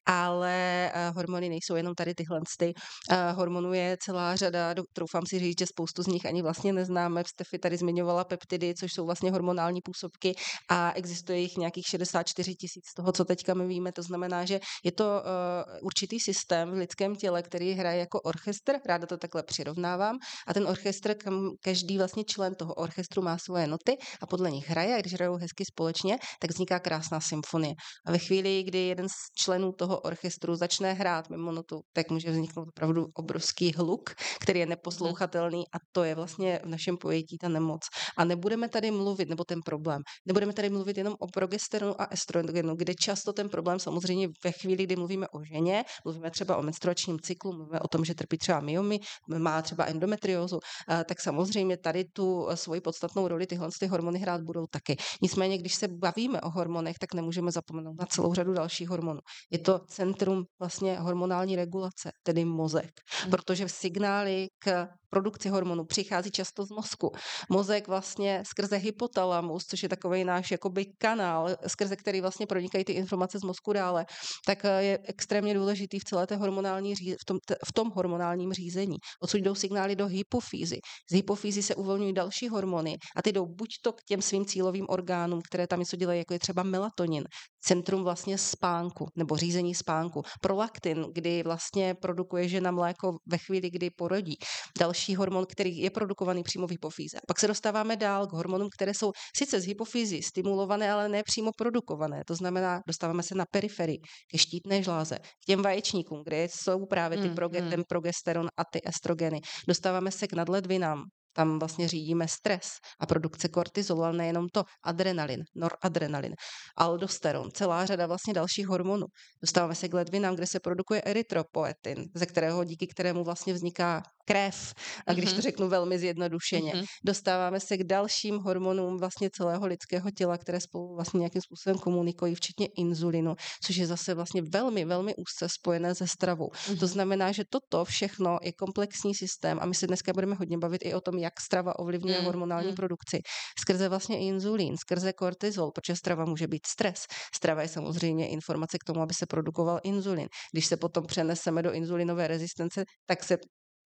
ale 0.06 0.92
uh, 0.96 1.16
hormony 1.16 1.50
nejsou 1.50 1.76
jenom 1.76 1.96
tady 1.96 2.14
tyhle 2.16 2.40
ty. 2.60 2.74
Uh, 3.12 3.38
hormonů 3.38 3.74
je 3.74 3.98
celá 4.04 4.36
řada, 4.36 4.76
troufám 4.94 5.24
si 5.30 5.40
říct, 5.40 5.60
že 5.60 5.66
spoustu 5.66 6.04
z 6.04 6.08
nich 6.08 6.26
ani 6.26 6.42
vlastně 6.42 6.74
neznáme. 6.74 7.24
Stefy 7.28 7.60
tady 7.60 7.78
zmiňovala 7.78 8.24
peptidy, 8.24 8.74
což 8.80 8.94
jsou 8.94 9.06
vlastně 9.06 9.32
hormonální 9.32 9.82
působky 9.82 10.34
a 10.70 10.92
existuje 10.92 11.40
jich 11.40 11.58
nějakých 11.58 11.86
64 11.88 12.56
tisíc 12.56 12.84
z 12.92 12.94
toho, 12.94 13.12
co 13.12 13.26
teďka 13.26 13.54
my 13.54 13.68
víme. 13.68 13.92
To 13.92 14.04
znamená, 14.04 14.46
že 14.46 14.60
je 14.84 14.92
to 14.92 15.04
uh, 15.04 15.86
určitý 15.86 16.20
systém 16.20 16.72
v 16.72 16.74
lidském 16.74 17.16
těle, 17.16 17.44
který 17.44 17.74
hraje 17.74 18.00
jako 18.00 18.22
orchestr, 18.22 18.74
ráda 18.86 19.08
to 19.08 19.18
takhle 19.18 19.44
přirovnávám, 19.44 20.18
a 20.48 20.54
ten 20.54 20.68
orchestr, 20.68 21.16
každý 21.64 21.98
vlastně 21.98 22.24
člen 22.24 22.56
toho 22.56 22.74
orchestru 22.74 23.22
má 23.22 23.38
svoje 23.38 23.68
noty 23.68 23.98
a 24.22 24.26
podle 24.28 24.52
nich 24.52 24.70
hraje 24.70 24.96
a 24.96 25.02
když 25.02 25.14
hrajou 25.14 25.36
hezky 25.36 25.64
společně, 25.66 26.18
tak 26.40 26.52
vzniká 26.52 26.80
krásná 26.80 27.20
symfonie. 27.20 27.74
A 28.06 28.12
ve 28.12 28.18
chvíli, 28.18 28.51
kdy 28.60 28.80
jeden 28.80 29.10
z 29.10 29.14
členů 29.44 29.72
toho 29.72 30.00
orchestru 30.00 30.56
začne 30.56 30.94
hrát 30.94 31.30
mimo 31.30 31.52
notu, 31.52 31.82
tak 31.94 32.10
může 32.10 32.32
vzniknout 32.32 32.68
opravdu 32.68 33.08
obrovský 33.14 33.74
hluk, 33.74 34.10
který 34.42 34.60
je 34.60 34.66
neposlouchatelný 34.66 35.64
a 35.74 35.78
to 35.92 36.04
je 36.04 36.16
vlastně 36.16 36.60
v 36.64 36.68
našem 36.68 36.98
pojetí 36.98 37.38
ta 37.38 37.50
nemoc. 37.50 37.82
A 38.18 38.26
nebudeme 38.26 38.70
tady 38.70 38.92
mluvit, 38.92 39.30
nebo 39.30 39.44
ten 39.44 39.60
problém. 39.66 40.02
Nebudeme 40.28 40.54
tady 40.54 40.70
mluvit 40.70 40.98
jenom 40.98 41.16
o 41.20 41.28
progesteronu 41.28 42.02
a 42.02 42.08
estrogenu, 42.12 42.76
kde 42.76 42.94
často 42.96 43.34
ten 43.34 43.50
problém 43.50 43.80
samozřejmě 43.80 44.28
ve 44.44 44.52
chvíli, 44.52 44.84
kdy 44.84 44.96
mluvíme 44.96 45.28
o 45.28 45.44
ženě, 45.44 45.84
mluvíme 46.06 46.32
třeba 46.32 46.58
o 46.58 46.62
menstruačním 46.62 47.20
cyklu, 47.20 47.54
mluvíme 47.54 47.80
o 47.80 47.88
tom, 47.88 48.06
že 48.06 48.16
trpí 48.16 48.38
třeba 48.38 48.60
myomy, 48.60 49.00
má 49.38 49.62
třeba 49.62 49.86
endometriózu, 49.86 50.60
tak 50.88 51.22
samozřejmě 51.22 51.78
tady 51.78 52.06
tu 52.14 52.48
svoji 52.56 52.82
podstatnou 52.82 53.28
roli 53.28 53.48
tyhle 53.48 53.70
ty 53.80 53.88
hormony 53.88 54.20
hrát 54.20 54.42
budou 54.42 54.66
taky. 54.72 54.98
Nicméně, 55.22 55.58
když 55.58 55.76
se 55.76 55.88
bavíme 55.88 56.42
o 56.42 56.50
hormonech, 56.50 56.96
tak 57.00 57.14
nemůžeme 57.14 57.52
zapomenout 57.52 57.96
na 58.00 58.06
celou 58.06 58.34
řadu 58.34 58.41
dalších 58.44 58.90
hormonů. 58.90 59.20
Je 59.52 59.60
to 59.60 59.80
centrum 59.88 60.44
vlastně 60.60 61.00
hormonální 61.00 61.56
regulace, 61.56 62.12
tedy 62.24 62.46
mozek, 62.46 62.92
hmm. 63.22 63.32
protože 63.32 63.70
signály 63.70 64.48
k 64.60 64.88
produkci 65.12 65.50
hormonů 65.50 65.86
přichází 65.86 66.32
často 66.32 66.66
z 66.66 66.70
mozku. 66.70 67.12
Mozek 67.50 67.88
vlastně 67.88 68.44
skrze 68.48 68.76
hypotalamus, 68.76 69.66
což 69.66 69.84
je 69.84 69.90
takový 69.90 70.24
náš 70.24 70.52
jakoby 70.52 70.86
kanál, 70.98 71.50
skrze 71.68 71.96
který 71.96 72.22
vlastně 72.22 72.48
pronikají 72.48 72.84
ty 72.84 72.94
informace 72.94 73.40
z 73.40 73.44
mozku 73.44 73.74
dále, 73.74 74.06
tak 74.46 74.66
eh, 74.66 74.84
je 74.84 75.00
extrémně 75.04 75.54
důležitý 75.54 76.00
v 76.00 76.04
celé 76.04 76.28
té 76.28 76.36
hormonální 76.36 76.96
v 76.96 77.26
tom, 77.26 77.38
v 77.68 77.74
tom 77.74 77.92
hormonálním 77.96 78.54
řízení. 78.54 78.98
Odsud 79.24 79.42
jdou 79.42 79.56
signály 79.56 79.96
do 79.96 80.08
hypofýzy. 80.08 80.80
Z 81.12 81.16
hypofýzy 81.16 81.64
se 81.64 81.76
uvolňují 81.76 82.14
další 82.14 82.50
hormony 82.50 82.98
a 83.16 83.22
ty 83.22 83.32
jdou 83.32 83.46
buď 83.46 83.70
to 83.84 83.94
k 83.94 84.04
těm 84.08 84.22
svým 84.22 84.46
cílovým 84.46 84.86
orgánům, 84.90 85.42
které 85.50 85.68
tam 85.68 85.80
něco 85.80 85.96
dělají, 85.96 86.20
jako 86.20 86.34
je 86.34 86.40
třeba 86.40 86.64
melatonin, 86.64 87.24
centrum 87.64 88.04
vlastně 88.04 88.31
spánku 88.38 89.08
nebo 89.16 89.38
řízení 89.38 89.76
spánku, 89.76 90.24
prolaktin, 90.42 91.06
kdy 91.14 91.44
vlastně 91.44 91.96
produkuje 92.02 92.48
žena 92.48 92.72
mléko 92.72 93.18
ve 93.28 93.38
chvíli, 93.38 93.70
kdy 93.70 93.90
porodí. 93.90 94.36
Další 94.80 95.16
hormon, 95.16 95.46
který 95.46 95.78
je 95.78 95.90
produkovaný 95.90 96.44
přímo 96.44 96.68
v 96.68 96.72
hypofýze. 96.72 97.18
Pak 97.28 97.40
se 97.40 97.48
dostáváme 97.48 97.96
dál 97.96 98.28
k 98.28 98.34
hormonům, 98.34 98.70
které 98.76 98.94
jsou 98.94 99.12
sice 99.38 99.62
z 99.62 99.66
hypofýzy 99.66 100.22
stimulované, 100.22 100.92
ale 100.92 101.10
ne 101.10 101.24
přímo 101.24 101.52
produkované. 101.58 102.22
To 102.28 102.36
znamená, 102.36 102.82
dostáváme 102.88 103.24
se 103.24 103.36
na 103.36 103.46
periferii, 103.52 103.98
ke 104.32 104.38
štítné 104.38 104.84
žláze, 104.84 105.18
k 105.18 105.46
těm 105.46 105.62
vaječníkům, 105.62 106.24
kde 106.24 106.44
jsou 106.44 106.86
právě 106.86 107.18
ty 107.18 107.30
mm, 107.30 107.36
proge- 107.36 107.64
mm. 107.64 107.70
ten 107.70 107.84
progesteron 107.90 108.48
a 108.58 108.64
ty 108.74 108.80
estrogeny. 108.86 109.42
Dostáváme 109.68 110.12
se 110.12 110.28
k 110.28 110.34
nadledvinám, 110.34 111.04
tam 111.34 111.60
vlastně 111.60 111.88
řídíme 111.88 112.28
stres 112.28 112.72
a 113.00 113.06
produkce 113.06 113.48
kortizolu, 113.48 114.04
ale 114.04 114.18
nejenom 114.18 114.48
to, 114.50 114.64
adrenalin, 114.84 115.44
noradrenalin, 115.56 116.36
aldosteron, 116.78 117.52
celá 117.54 117.86
řada 117.86 118.08
vlastně 118.08 118.34
dalších 118.34 118.68
hormonů. 118.68 119.06
Dostáváme 119.42 119.76
se 119.76 119.90
k 119.90 119.94
ledvinám, 119.94 120.36
kde 120.36 120.48
se 120.48 120.60
produkuje 120.60 121.02
erytropoetin, 121.02 122.06
ze 122.16 122.26
kterého 122.26 122.64
díky 122.64 122.88
kterému 122.88 123.24
vlastně 123.24 123.54
vzniká 123.54 124.04
krev, 124.26 124.74
a 125.08 125.14
když 125.14 125.30
to 125.30 125.36
mhm. 125.36 125.42
řeknu 125.42 125.70
velmi 125.70 126.00
zjednodušeně. 126.00 126.74
Mm-hmm. 126.74 126.86
Dostáváme 127.06 127.60
se 127.60 127.78
k 127.78 127.84
dalším 127.84 128.38
hormonům 128.38 128.98
vlastně 128.98 129.30
celého 129.30 129.66
lidského 129.68 130.12
těla, 130.12 130.38
které 130.38 130.60
spolu 130.60 130.96
vlastně 130.96 131.18
nějakým 131.18 131.42
způsobem 131.42 131.80
komunikují, 131.80 132.36
včetně 132.36 132.68
inzulinu, 132.78 133.36
což 133.64 133.76
je 133.76 133.88
zase 133.88 134.14
vlastně 134.14 134.42
velmi, 134.42 134.86
velmi 134.86 135.16
úzce 135.16 135.50
spojené 135.50 135.96
se 135.96 136.08
stravou. 136.08 136.48
Mm-hmm. 136.48 136.80
To 136.80 136.88
znamená, 136.88 137.32
že 137.32 137.44
toto 137.50 137.86
všechno 137.86 138.38
je 138.42 138.52
komplexní 138.52 139.16
systém 139.16 139.60
a 139.62 139.66
my 139.66 139.76
se 139.76 139.88
dneska 139.88 140.14
budeme 140.14 140.36
hodně 140.36 140.58
bavit 140.58 140.82
i 140.86 140.94
o 140.94 141.02
tom, 141.02 141.18
jak 141.18 141.42
strava 141.42 141.80
ovlivňuje 141.80 142.20
mm-hmm. 142.20 142.26
hormonální 142.26 142.74
produkci. 142.74 143.20
Skrze 143.60 143.90
vlastně 143.90 144.20
inzulín, 144.20 144.78
skrze 144.78 145.14
kortizol, 145.14 145.72
protože 145.72 145.96
strava 145.96 146.26
může 146.26 146.48
být 146.48 146.66
stres. 146.66 147.06
Strava 147.36 147.62
je 147.62 147.68
samozřejmě 147.68 148.30
informace 148.30 148.78
k 148.78 148.84
tomu, 148.84 149.02
aby 149.02 149.14
se 149.14 149.26
produkoval 149.26 149.80
inzulin. 149.84 150.28
Když 150.54 150.66
se 150.66 150.78
potom 150.78 151.06
přeneseme 151.06 151.64
do 151.64 151.72
inzulinové 151.72 152.28
rezistence, 152.28 152.84
tak 153.06 153.24
se 153.24 153.38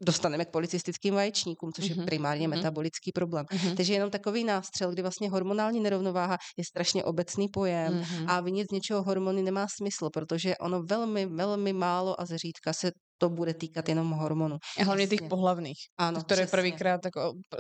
dostaneme 0.02 0.46
k 0.46 0.52
policistickým 0.52 1.14
vaječníkům, 1.14 1.72
což 1.76 1.86
je 1.86 1.96
mhm, 1.96 2.06
primárně 2.06 2.48
mm-hmm. 2.48 2.56
metabolický 2.56 3.12
problém. 3.12 3.46
Mm-hmm. 3.46 3.76
Takže 3.76 3.94
jenom 3.94 4.10
takový 4.10 4.44
nástřel, 4.44 4.92
kdy 4.92 5.02
vlastně 5.02 5.30
hormonální 5.30 5.80
nerovnováha 5.80 6.38
je 6.58 6.64
strašně 6.64 7.04
obecný 7.04 7.48
pojem 7.48 7.94
mm-hmm. 7.94 8.26
a 8.28 8.42
vinit 8.42 8.68
z 8.70 8.74
něčeho 8.74 9.04
hormony 9.04 9.42
nemá 9.42 9.68
smysl, 9.78 10.10
protože 10.14 10.58
ono 10.58 10.84
velmi, 10.84 11.26
velmi 11.26 11.74
málo 11.74 12.22
a 12.22 12.26
zřídka 12.26 12.74
se 12.74 12.92
to 13.18 13.30
bude 13.30 13.54
týkat 13.54 13.90
jenom 13.90 14.12
hormonu. 14.12 14.58
A 14.80 14.84
hlavně 14.84 15.08
těch 15.08 15.22
pohlavných, 15.30 15.78
ano, 15.98 16.24
které 16.24 16.48
prvýkrát, 16.48 17.02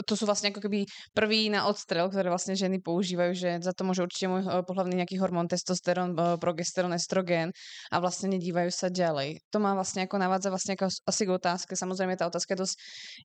to 0.05 0.17
jsou 0.17 0.25
vlastně 0.25 0.47
jako 0.47 0.61
keby 0.61 0.85
prvý 1.13 1.49
na 1.49 1.65
odstrel, 1.65 2.09
které 2.09 2.29
vlastně 2.29 2.55
ženy 2.55 2.79
používají, 2.79 3.35
že 3.35 3.59
za 3.61 3.73
to 3.73 3.83
může 3.83 4.03
určitě 4.03 4.27
můj 4.27 4.41
eh, 4.41 4.63
pohlavný 4.67 4.95
nějaký 4.95 5.17
hormon, 5.17 5.47
testosteron, 5.47 6.15
eh, 6.19 6.37
progesteron, 6.37 6.93
estrogen 6.93 7.51
a 7.91 7.99
vlastně 7.99 8.29
nedívají 8.29 8.71
se 8.71 8.89
ďalej. 8.89 9.39
To 9.49 9.59
má 9.59 9.73
vlastně 9.73 10.01
jako 10.01 10.17
navádza 10.17 10.49
vlastně 10.49 10.71
jako 10.71 10.87
asi 11.07 11.25
k 11.25 11.29
otázke, 11.29 11.75
samozřejmě 11.75 12.17
ta 12.17 12.27
otázka 12.27 12.51
je 12.51 12.55
dost 12.55 12.75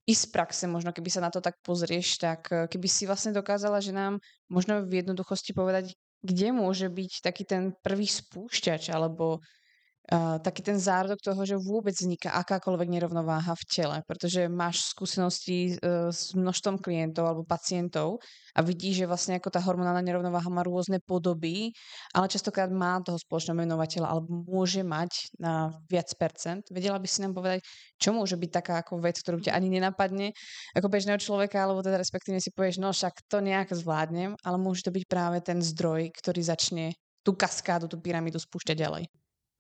i 0.07 0.15
z 0.15 0.27
praxe, 0.27 0.67
možno 0.67 0.93
keby 0.93 1.11
se 1.11 1.21
na 1.21 1.31
to 1.31 1.41
tak 1.41 1.55
pozrieš, 1.63 2.17
tak 2.17 2.53
eh, 2.53 2.69
keby 2.69 2.89
si 2.89 3.07
vlastně 3.07 3.33
dokázala, 3.33 3.81
že 3.81 3.93
nám 3.93 4.19
možno 4.51 4.87
v 4.87 4.95
jednoduchosti 4.95 5.53
povedať, 5.53 5.85
kde 6.23 6.53
může 6.53 6.89
být 6.89 7.11
taky 7.23 7.45
ten 7.45 7.73
prvý 7.83 8.07
spúšťač, 8.07 8.89
alebo 8.89 9.39
Taký 10.11 10.67
ten 10.67 10.75
zárodok 10.75 11.23
toho, 11.23 11.39
že 11.47 11.55
vôbec 11.55 11.95
vzniká 11.95 12.35
akákoľvek 12.43 12.99
nerovnováha 12.99 13.55
v 13.55 13.65
tele, 13.71 13.97
pretože 14.11 14.51
máš 14.51 14.91
skúsenosti 14.91 15.79
uh, 15.79 16.11
s 16.11 16.35
množstvom 16.35 16.83
klientov 16.83 17.31
alebo 17.31 17.47
pacientov 17.47 18.19
a 18.51 18.59
vidíš, 18.59 19.07
že 19.07 19.07
vlastne 19.07 19.39
ako 19.39 19.55
tá 19.55 19.63
hormonálna 19.63 20.03
nerovnováha 20.03 20.51
má 20.51 20.67
rôzne 20.67 20.99
podoby, 20.99 21.71
ale 22.11 22.27
častokrát 22.27 22.67
má 22.75 22.99
toho 23.07 23.23
spoločného 23.23 23.63
menovateľa 23.63 24.11
alebo 24.11 24.43
môže 24.51 24.83
mať 24.83 25.31
na 25.39 25.71
viac 25.87 26.11
percent. 26.19 26.67
Vedela 26.75 26.99
by 26.99 27.07
si 27.07 27.23
nám 27.23 27.39
povedať, 27.39 27.63
čo 28.03 28.11
môže 28.11 28.35
byť 28.35 28.51
taká 28.51 28.83
ako 28.83 28.99
vec, 28.99 29.15
ktorú 29.15 29.39
ťa 29.39 29.55
ani 29.55 29.79
nenapadne 29.79 30.35
ako 30.75 30.91
bežného 30.91 31.23
človeka, 31.23 31.63
alebo 31.63 31.87
teda 31.87 32.03
respektívne 32.03 32.43
si 32.43 32.51
povieš, 32.51 32.83
no 32.83 32.91
však 32.91 33.31
to 33.31 33.39
nejak 33.39 33.71
zvládnem, 33.71 34.35
ale 34.43 34.59
môže 34.59 34.83
to 34.83 34.91
byť 34.91 35.07
práve 35.07 35.39
ten 35.39 35.63
zdroj, 35.63 36.11
ktorý 36.19 36.43
začne 36.43 36.99
tú 37.23 37.39
kaskádu, 37.39 37.87
tú 37.87 38.03
pyramídu 38.03 38.43
spúšťať 38.43 38.75
ďalej. 38.75 39.07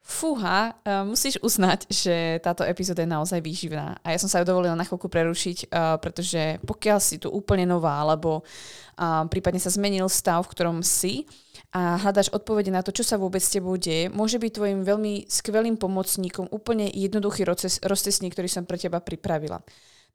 Fúha, 0.00 0.72
uh, 0.72 1.04
musíš 1.04 1.36
uznať, 1.44 1.86
že 1.92 2.40
táto 2.40 2.64
epizóda 2.64 3.04
je 3.04 3.14
naozaj 3.14 3.40
výživná. 3.44 4.00
A 4.00 4.16
ja 4.16 4.18
som 4.18 4.32
sa 4.32 4.40
ju 4.40 4.48
dovolila 4.48 4.72
na 4.72 4.82
chvíľku 4.88 5.12
prerušiť, 5.12 5.68
uh, 5.68 6.00
pretože 6.00 6.56
pokiaľ 6.64 6.98
si 6.98 7.20
tu 7.20 7.28
úplne 7.28 7.68
nová, 7.68 8.00
alebo 8.00 8.40
uh, 8.40 9.28
prípadne 9.28 9.60
sa 9.60 9.68
zmenil 9.68 10.08
stav, 10.08 10.42
v 10.48 10.52
ktorom 10.56 10.80
si 10.80 11.28
a 11.70 12.00
hľadaš 12.00 12.32
odpovede 12.32 12.72
na 12.72 12.82
to, 12.82 12.90
čo 12.90 13.04
sa 13.06 13.20
vôbec 13.20 13.44
s 13.44 13.52
tebou 13.52 13.76
deje, 13.76 14.10
môže 14.10 14.40
byť 14.40 14.52
tvojim 14.56 14.80
veľmi 14.82 15.28
skvelým 15.30 15.76
pomocníkom 15.78 16.50
úplne 16.50 16.90
jednoduchý 16.90 17.46
rozcesník, 17.84 18.34
ktorý 18.34 18.48
som 18.50 18.66
pre 18.66 18.80
teba 18.80 18.98
pripravila. 18.98 19.62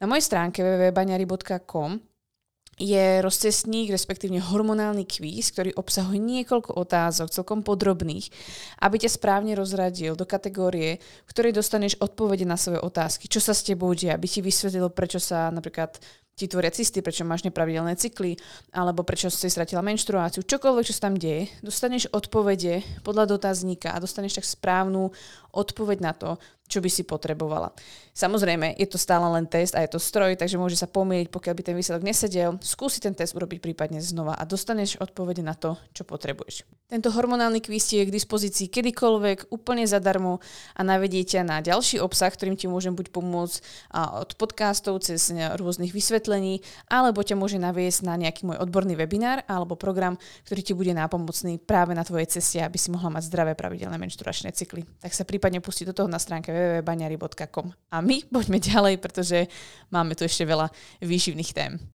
Na 0.02 0.06
mojej 0.10 0.28
stránke 0.28 0.60
www.baňari.com 0.60 2.15
je 2.76 3.24
rozcestník, 3.24 3.92
respektívne 3.96 4.44
hormonálny 4.44 5.08
kvíz, 5.08 5.56
ktorý 5.56 5.72
obsahuje 5.80 6.20
niekoľko 6.20 6.76
otázok, 6.76 7.32
celkom 7.32 7.64
podrobných, 7.64 8.28
aby 8.84 8.96
ťa 9.00 9.16
správne 9.16 9.56
rozradil 9.56 10.20
do 10.20 10.28
kategórie, 10.28 11.00
v 11.00 11.30
ktorej 11.32 11.56
dostaneš 11.56 11.96
odpovede 12.04 12.44
na 12.44 12.60
svoje 12.60 12.84
otázky. 12.84 13.32
Čo 13.32 13.40
sa 13.40 13.56
s 13.56 13.64
tebou 13.64 13.96
deje, 13.96 14.12
aby 14.12 14.28
ti 14.28 14.44
vysvetlil, 14.44 14.92
prečo 14.92 15.24
sa 15.24 15.48
napríklad 15.56 16.04
ti 16.36 16.52
tvoria 16.52 16.68
cysty, 16.68 17.00
prečo 17.00 17.24
máš 17.24 17.48
nepravidelné 17.48 17.96
cykly, 17.96 18.36
alebo 18.76 19.08
prečo 19.08 19.32
si 19.32 19.48
stratila 19.48 19.80
menštruáciu, 19.80 20.44
čokoľvek, 20.44 20.84
čo 20.84 20.96
sa 20.96 21.08
tam 21.08 21.16
deje, 21.16 21.48
dostaneš 21.64 22.12
odpovede 22.12 22.84
podľa 23.08 23.40
dotazníka 23.40 23.96
a 23.96 24.04
dostaneš 24.04 24.44
tak 24.44 24.46
správnu 24.46 25.16
odpoveď 25.56 25.98
na 26.04 26.12
to, 26.12 26.36
čo 26.66 26.82
by 26.82 26.90
si 26.90 27.06
potrebovala. 27.06 27.72
Samozrejme, 28.12 28.76
je 28.76 28.88
to 28.90 28.98
stále 28.98 29.24
len 29.38 29.46
test 29.46 29.78
a 29.78 29.86
je 29.86 29.96
to 29.96 30.02
stroj, 30.02 30.34
takže 30.34 30.58
môže 30.58 30.76
sa 30.76 30.90
pomýliť, 30.90 31.30
pokiaľ 31.30 31.54
by 31.56 31.64
ten 31.64 31.78
výsledok 31.78 32.04
nesedel. 32.04 32.58
Skúsi 32.60 33.00
ten 33.00 33.14
test 33.14 33.38
urobiť 33.38 33.62
prípadne 33.62 34.02
znova 34.02 34.34
a 34.34 34.44
dostaneš 34.44 34.98
odpovede 34.98 35.46
na 35.46 35.54
to, 35.54 35.78
čo 35.94 36.04
potrebuješ. 36.04 36.66
Tento 36.90 37.14
hormonálny 37.14 37.62
kvíz 37.62 37.86
je 37.94 38.02
k 38.02 38.12
dispozícii 38.12 38.68
kedykoľvek, 38.74 39.54
úplne 39.54 39.86
zadarmo 39.86 40.42
a 40.74 40.82
navedie 40.82 41.22
ťa 41.22 41.42
na 41.46 41.62
ďalší 41.62 42.02
obsah, 42.02 42.34
ktorým 42.34 42.58
ti 42.58 42.66
môžem 42.66 42.98
buď 42.98 43.14
pomôcť 43.14 43.56
od 44.26 44.34
podcastov 44.36 45.06
cez 45.06 45.30
rôznych 45.32 45.94
vysvetlení, 45.94 46.25
alebo 46.90 47.22
ťa 47.22 47.38
môže 47.38 47.62
naviesť 47.62 48.08
na 48.08 48.18
nejaký 48.18 48.50
môj 48.50 48.58
odborný 48.58 48.98
webinár 48.98 49.46
alebo 49.46 49.78
program, 49.78 50.18
ktorý 50.50 50.62
ti 50.66 50.74
bude 50.74 50.92
nápomocný 50.98 51.62
práve 51.62 51.94
na 51.94 52.02
tvojej 52.02 52.40
ceste, 52.40 52.60
aby 52.60 52.76
si 52.76 52.90
mohla 52.90 53.14
mať 53.14 53.30
zdravé 53.30 53.54
pravidelné 53.54 53.96
menšturačné 54.02 54.52
cykly. 54.52 54.84
Tak 55.00 55.14
sa 55.14 55.24
prípadne 55.24 55.62
pustiť 55.62 55.92
do 55.92 55.98
toho 56.04 56.10
na 56.12 56.18
stránke 56.18 56.50
www.baňari.com. 56.52 57.72
A 57.94 57.98
my 58.04 58.26
poďme 58.36 58.60
ďalej, 58.60 59.00
pretože 59.00 59.48
máme 59.90 60.14
tu 60.14 60.28
ešte 60.28 60.44
veľa 60.44 60.70
výživných 61.00 61.52
tém. 61.54 61.95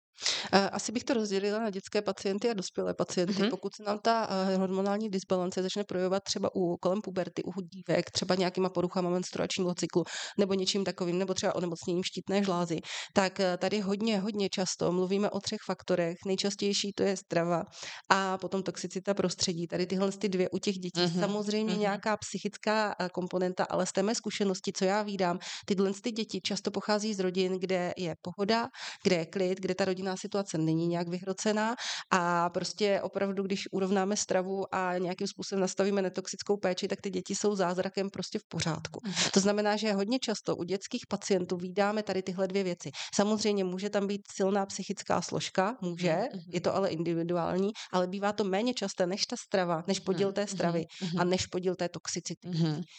Eh, 0.54 0.70
asi 0.70 0.92
bych 0.92 1.04
to 1.04 1.14
rozdělila 1.14 1.60
na 1.60 1.70
dětské 1.70 2.02
pacienty 2.02 2.50
a 2.50 2.54
dospělé 2.54 2.94
pacienty. 2.94 3.34
Mm-hmm. 3.34 3.50
Pokud 3.50 3.76
se 3.76 3.84
nám 3.84 4.00
ta 4.00 4.28
eh, 4.30 4.56
hormonální 4.58 5.10
disbalance 5.10 5.64
začne 5.64 5.84
projevovat 5.84 6.24
třeba 6.24 6.50
u 6.56 6.78
kolem 6.78 7.02
puberty, 7.02 7.44
u 7.44 7.52
dívek, 7.62 8.12
třeba 8.12 8.36
nějakýma 8.36 8.70
poruchama 8.70 9.10
menstruačního 9.10 9.76
cyklu 9.76 10.04
nebo 10.38 10.54
něčím 10.54 10.84
takovým, 10.84 11.18
nebo 11.18 11.34
třeba 11.34 11.56
onemocněním 11.56 12.04
štítné 12.04 12.44
žlázy, 12.44 12.80
tak 13.14 13.40
eh, 13.40 13.58
tady 13.58 13.80
hodně, 13.80 14.20
hodně 14.20 14.50
často 14.50 14.92
mluvíme 14.92 15.30
o 15.30 15.40
třech 15.40 15.60
faktorech. 15.66 16.18
Nejčastější 16.26 16.94
to 16.94 17.04
je 17.04 17.18
strava 17.18 17.64
a 18.10 18.38
potom 18.38 18.64
toxicita 18.64 19.14
prostředí. 19.14 19.68
Tady 19.68 19.86
tyhle 19.86 20.12
ty 20.12 20.30
dvě 20.30 20.50
u 20.50 20.58
těch 20.58 20.76
dětí. 20.76 21.02
Mm-hmm. 21.02 21.20
Samozřejmě 21.20 21.74
mm-hmm. 21.74 21.80
nějaká 21.80 22.18
psychická 22.18 22.96
komponenta, 23.12 23.64
ale 23.64 23.86
z 23.86 23.92
té 23.92 24.04
mé 24.04 24.16
zkušenosti, 24.16 24.72
co 24.74 24.86
já 24.86 25.04
vídám, 25.04 25.40
tyhle 25.66 25.94
ty 26.02 26.12
děti 26.12 26.42
často 26.42 26.72
pochází 26.72 27.14
z 27.14 27.20
rodin, 27.20 27.60
kde 27.60 27.94
je 27.98 28.16
pohoda, 28.22 28.68
kde 29.04 29.16
je 29.16 29.26
klid, 29.26 29.60
kde 29.60 29.76
ta 29.76 29.86
rodina 29.86 30.09
rodinná 30.10 30.18
situace 30.18 30.58
není 30.58 30.88
nějak 30.88 31.08
vyhrocená 31.08 31.76
a 32.12 32.50
prostě 32.50 33.02
opravdu, 33.02 33.44
když 33.44 33.68
urovnáme 33.72 34.16
stravu 34.16 34.66
a 34.72 34.98
nějakým 34.98 35.28
způsobem 35.28 35.62
nastavíme 35.62 36.02
netoxickou 36.02 36.58
péči, 36.58 36.88
tak 36.88 37.02
ty 37.02 37.10
děti 37.10 37.36
jsou 37.36 37.56
zázrakem 37.56 38.10
prostě 38.10 38.40
v 38.40 38.44
pořádku. 38.48 39.00
Mhm. 39.04 39.14
To 39.34 39.40
znamená, 39.40 39.78
že 39.78 39.94
hodně 39.94 40.20
často 40.20 40.56
u 40.56 40.64
dětských 40.64 41.08
pacientů 41.10 41.58
vydáme 41.58 42.04
tady 42.04 42.22
tyhle 42.22 42.48
dvě 42.48 42.64
věci. 42.64 42.90
Samozřejmě 43.16 43.64
může 43.64 43.90
tam 43.90 44.08
být 44.08 44.22
silná 44.32 44.66
psychická 44.66 45.22
složka, 45.22 45.78
může, 45.82 46.14
mhm, 46.14 46.28
mhm. 46.34 46.52
je 46.54 46.62
to 46.62 46.76
ale 46.76 46.90
individuální, 46.90 47.72
ale 47.94 48.08
bývá 48.08 48.34
to 48.34 48.44
méně 48.44 48.74
časté 48.74 49.08
než 49.08 49.26
ta 49.26 49.36
strava, 49.36 49.84
než 49.88 50.00
podíl 50.00 50.32
té 50.32 50.48
stravy 50.48 50.86
a 51.18 51.24
než 51.24 51.48
podíl 51.48 51.76
té 51.76 51.90
toxicity. 51.90 52.50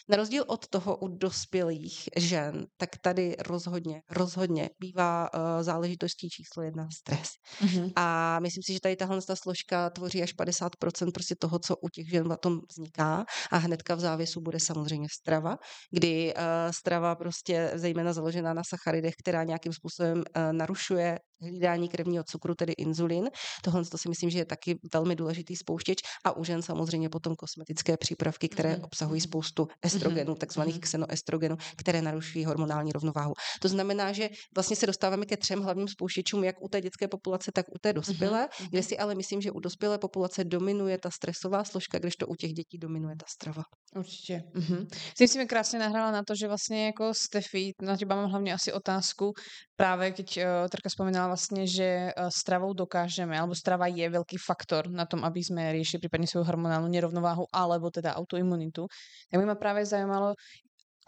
Na 0.08 0.16
rozdíl 0.16 0.44
od 0.46 0.68
toho 0.68 0.96
u 0.96 1.08
dospělých 1.08 2.08
žen, 2.16 2.66
tak 2.76 2.90
tady 3.02 3.36
rozhodně, 3.48 4.02
rozhodně 4.10 4.70
bývá 4.78 5.28
uh, 5.34 5.62
záležitostí 5.62 6.28
číslo 6.28 6.62
jedna 6.62 6.88
stres. 7.00 7.28
Mm-hmm. 7.62 7.92
A 7.96 8.38
myslím 8.40 8.62
si, 8.66 8.72
že 8.72 8.80
tady 8.80 8.96
tahle 8.96 9.22
ta 9.22 9.36
složka 9.36 9.90
tvoří 9.90 10.22
až 10.22 10.34
50% 10.34 11.12
prostě 11.14 11.34
toho, 11.38 11.58
co 11.58 11.76
u 11.76 11.88
těch 11.88 12.10
žen 12.10 12.28
na 12.28 12.36
tom 12.36 12.60
vzniká. 12.70 13.24
A 13.50 13.56
hnedka 13.56 13.94
v 13.94 14.00
závěsu 14.00 14.40
bude 14.40 14.58
samozřejmě 14.60 15.08
strava, 15.20 15.56
kdy 15.90 16.34
uh, 16.34 16.42
strava 16.70 17.14
prostě 17.14 17.70
zejména 17.74 18.12
založená 18.12 18.54
na 18.54 18.62
sacharidech, 18.68 19.14
která 19.22 19.44
nějakým 19.44 19.72
způsobem 19.72 20.18
uh, 20.18 20.52
narušuje 20.52 21.18
hlídání 21.40 21.88
krevního 21.88 22.24
cukru, 22.24 22.54
tedy 22.54 22.72
inzulin. 22.72 23.30
Tohle 23.64 23.84
to 23.84 23.98
si 23.98 24.08
myslím, 24.08 24.30
že 24.30 24.38
je 24.38 24.44
taky 24.44 24.78
velmi 24.94 25.16
důležitý 25.16 25.56
spouštěč 25.56 25.98
a 26.24 26.36
u 26.36 26.44
žen 26.44 26.62
samozřejmě 26.62 27.08
potom 27.08 27.36
kosmetické 27.36 27.96
přípravky, 27.96 28.48
které 28.48 28.74
mm-hmm. 28.74 28.84
obsahují 28.84 29.20
spoustu 29.20 29.68
estrogenů, 29.82 30.32
mm-hmm. 30.32 30.38
takzvaných 30.38 30.76
mm-hmm. 30.76 30.80
xenoestrogenů, 30.80 31.56
které 31.76 32.02
narušují 32.02 32.44
hormonální 32.44 32.92
rovnováhu. 32.92 33.32
To 33.60 33.68
znamená, 33.68 34.12
že 34.12 34.28
vlastně 34.54 34.76
se 34.76 34.86
dostáváme 34.86 35.26
ke 35.26 35.36
třem 35.36 35.62
hlavním 35.62 35.88
spouštěčům, 35.88 36.44
jak 36.44 36.62
u 36.62 36.68
té 36.68 36.80
dětské 36.80 37.08
populace, 37.08 37.50
tak 37.54 37.66
u 37.68 37.78
té 37.80 37.92
dospělé, 37.92 38.46
mm-hmm. 38.46 38.68
kde 38.70 38.82
si 38.82 38.98
ale 38.98 39.14
myslím, 39.14 39.40
že 39.40 39.50
u 39.50 39.60
dospělé 39.60 39.98
populace 39.98 40.44
dominuje 40.44 40.98
ta 40.98 41.10
stresová 41.10 41.64
složka, 41.64 41.98
kdežto 41.98 42.26
u 42.26 42.34
těch 42.34 42.52
dětí 42.52 42.78
dominuje 42.78 43.16
ta 43.16 43.26
strava. 43.28 43.62
Určitě. 43.96 44.42
Mm-hmm. 44.54 44.86
Ty 45.18 45.38
mi 45.38 45.46
krásně 45.46 45.78
nahrála 45.78 46.10
na 46.10 46.22
to, 46.22 46.34
že 46.34 46.48
vlastně 46.48 46.86
jako 46.86 47.14
Stefy, 47.14 47.72
na 47.82 47.96
těba 47.96 48.16
mám 48.16 48.30
hlavně 48.30 48.54
asi 48.54 48.72
otázku, 48.72 49.32
právě 49.80 50.12
keď 50.12 50.36
uh, 50.36 50.44
Trka 50.68 50.88
vzpomínala 50.88 51.26
vlastně, 51.26 51.66
že 51.66 52.12
uh, 52.12 52.28
stravou 52.28 52.72
dokážeme, 52.72 53.32
alebo 53.40 53.54
strava 53.54 53.86
je 53.86 54.10
velký 54.10 54.36
faktor 54.36 54.90
na 54.92 55.06
tom, 55.06 55.24
aby 55.24 55.40
jsme 55.40 55.72
riešili 55.72 55.98
případně 56.00 56.26
svou 56.26 56.44
hormonálnu 56.44 56.88
nerovnováhu 56.88 57.46
alebo 57.52 57.90
teda 57.90 58.14
autoimunitu. 58.14 58.86
Tak 59.32 59.40
by 59.40 59.46
ma 59.46 59.54
právě 59.54 59.86
zajímalo, 59.86 60.34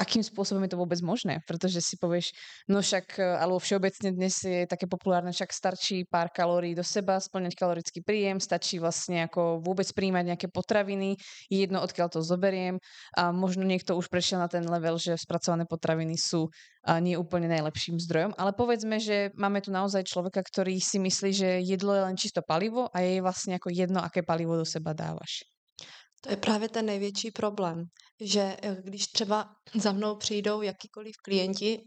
akým 0.01 0.25
spôsobom 0.25 0.65
je 0.65 0.73
to 0.73 0.81
vôbec 0.81 0.99
možné, 1.05 1.45
pretože 1.45 1.85
si 1.85 2.01
povieš, 2.01 2.33
no 2.69 2.81
však, 2.81 3.21
e, 3.21 3.25
alebo 3.37 3.61
všeobecne 3.61 4.09
dnes 4.17 4.35
je 4.41 4.65
také 4.65 4.89
populárne, 4.89 5.31
však 5.31 5.53
starčí 5.53 6.09
pár 6.09 6.33
kalórií 6.33 6.73
do 6.73 6.83
seba, 6.83 7.21
splňať 7.21 7.53
kalorický 7.55 8.01
príjem, 8.01 8.41
stačí 8.41 8.81
vlastne 8.81 9.29
ako 9.29 9.61
vôbec 9.61 9.85
príjmať 9.93 10.25
nejaké 10.33 10.49
potraviny, 10.49 11.21
jedno 11.53 11.85
odkiaľ 11.85 12.09
to 12.09 12.21
zoberiem 12.25 12.81
a 13.17 13.31
možno 13.31 13.69
niekto 13.69 13.93
už 13.95 14.09
prešiel 14.09 14.41
na 14.41 14.49
ten 14.49 14.65
level, 14.65 14.97
že 14.97 15.19
spracované 15.21 15.69
potraviny 15.69 16.17
sú 16.17 16.49
nie 16.99 17.15
úplne 17.15 17.47
najlepším 17.47 18.03
zdrojom, 18.03 18.35
ale 18.35 18.51
povedzme, 18.59 18.99
že 18.99 19.31
máme 19.39 19.63
tu 19.63 19.71
naozaj 19.71 20.03
človeka, 20.03 20.43
ktorý 20.43 20.83
si 20.83 20.99
myslí, 20.99 21.31
že 21.31 21.49
jedlo 21.63 21.95
je 21.95 22.03
len 22.11 22.17
čisto 22.19 22.43
palivo 22.43 22.91
a 22.91 23.07
je 23.07 23.23
vlastne 23.23 23.55
ako 23.55 23.71
jedno, 23.71 24.03
aké 24.03 24.27
palivo 24.27 24.59
do 24.59 24.67
seba 24.67 24.91
dávaš. 24.91 25.52
To 26.25 26.31
je 26.31 26.37
právě 26.37 26.69
ten 26.69 26.87
největší 26.87 27.31
problém, 27.31 27.85
že 28.21 28.57
eh, 28.63 28.77
když 28.85 29.07
třeba 29.07 29.49
za 29.75 29.93
mnou 29.93 30.17
přijdou 30.17 30.63
jakýkoliv 30.63 31.13
klienti, 31.25 31.79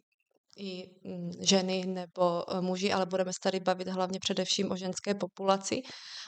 i 0.57 0.89
mm, 1.03 1.31
ženy 1.41 1.85
nebo 1.85 2.51
eh, 2.51 2.61
muži, 2.61 2.93
ale 2.93 3.05
budeme 3.05 3.33
se 3.33 3.39
tady 3.43 3.59
bavit 3.59 3.87
hlavně 3.87 4.19
především 4.19 4.71
o 4.71 4.77
ženské 4.77 5.15
populaci 5.15 5.81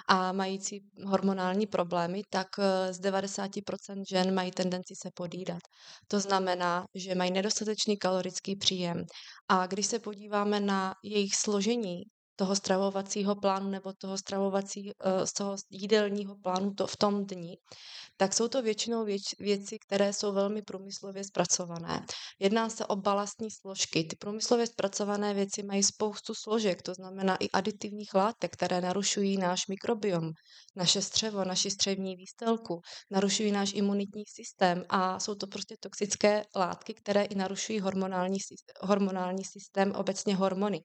a 0.10 0.32
mající 0.32 0.80
hormonální 1.06 1.68
problémy, 1.68 2.22
tak 2.30 2.48
eh, 2.60 2.94
z 2.94 3.00
90% 3.00 4.04
žen 4.10 4.34
mají 4.34 4.52
tendenci 4.52 4.94
se 5.04 5.10
podídat. 5.16 5.60
To 6.08 6.20
znamená, 6.20 6.86
že 6.96 7.16
mají 7.16 7.32
nedostatečný 7.32 7.98
kalorický 7.98 8.56
příjem. 8.56 9.04
A 9.50 9.68
když 9.68 9.86
se 9.88 10.00
podíváme 10.00 10.60
na 10.60 10.94
jejich 11.04 11.36
složení 11.36 12.04
toho 12.38 12.56
stravovacího 12.56 13.36
plánu 13.36 13.70
nebo 13.70 13.94
toho 13.94 14.18
stravovací, 14.18 14.92
eh, 14.92 15.28
z 15.28 15.34
toho 15.34 15.56
jídelního 15.70 16.36
plánu 16.36 16.74
to 16.74 16.88
v 16.88 16.98
tom 16.98 17.26
dni, 17.26 17.58
tak 18.18 18.34
jsou 18.34 18.48
to 18.48 18.62
většinou 18.62 19.06
věc, 19.06 19.22
věci, 19.40 19.80
které 19.80 20.14
jsou 20.14 20.34
velmi 20.34 20.62
průmyslově 20.62 21.24
zpracované. 21.24 22.06
Jedná 22.40 22.70
se 22.70 22.86
o 22.86 22.96
balastní 22.96 23.52
složky. 23.52 24.04
Ty 24.04 24.16
průmyslově 24.16 24.68
zpracované 24.68 25.34
věci 25.34 25.64
mají 25.64 25.84
spoustu 25.84 26.34
složek, 26.36 26.82
to 26.82 26.94
znamená 26.94 27.36
i 27.36 27.50
aditivních 27.50 28.14
látek, 28.14 28.54
které 28.54 28.82
narušují 28.82 29.38
náš 29.38 29.68
mikrobiom, 29.68 30.32
naše 30.76 31.02
střevo, 31.02 31.46
naši 31.46 31.72
střevní 31.72 32.16
výstelku, 32.16 32.82
narušují 33.12 33.52
náš 33.52 33.74
imunitní 33.74 34.24
systém 34.28 34.84
a 34.90 35.20
jsou 35.20 35.36
to 35.36 35.48
prostě 35.48 35.76
toxické 35.80 36.44
látky, 36.56 36.94
které 36.94 37.24
i 37.24 37.36
narušují 37.36 37.80
hormonální, 37.80 38.38
hormonální 38.82 39.44
systém, 39.44 39.92
obecně 39.92 40.36
hormony. 40.36 40.84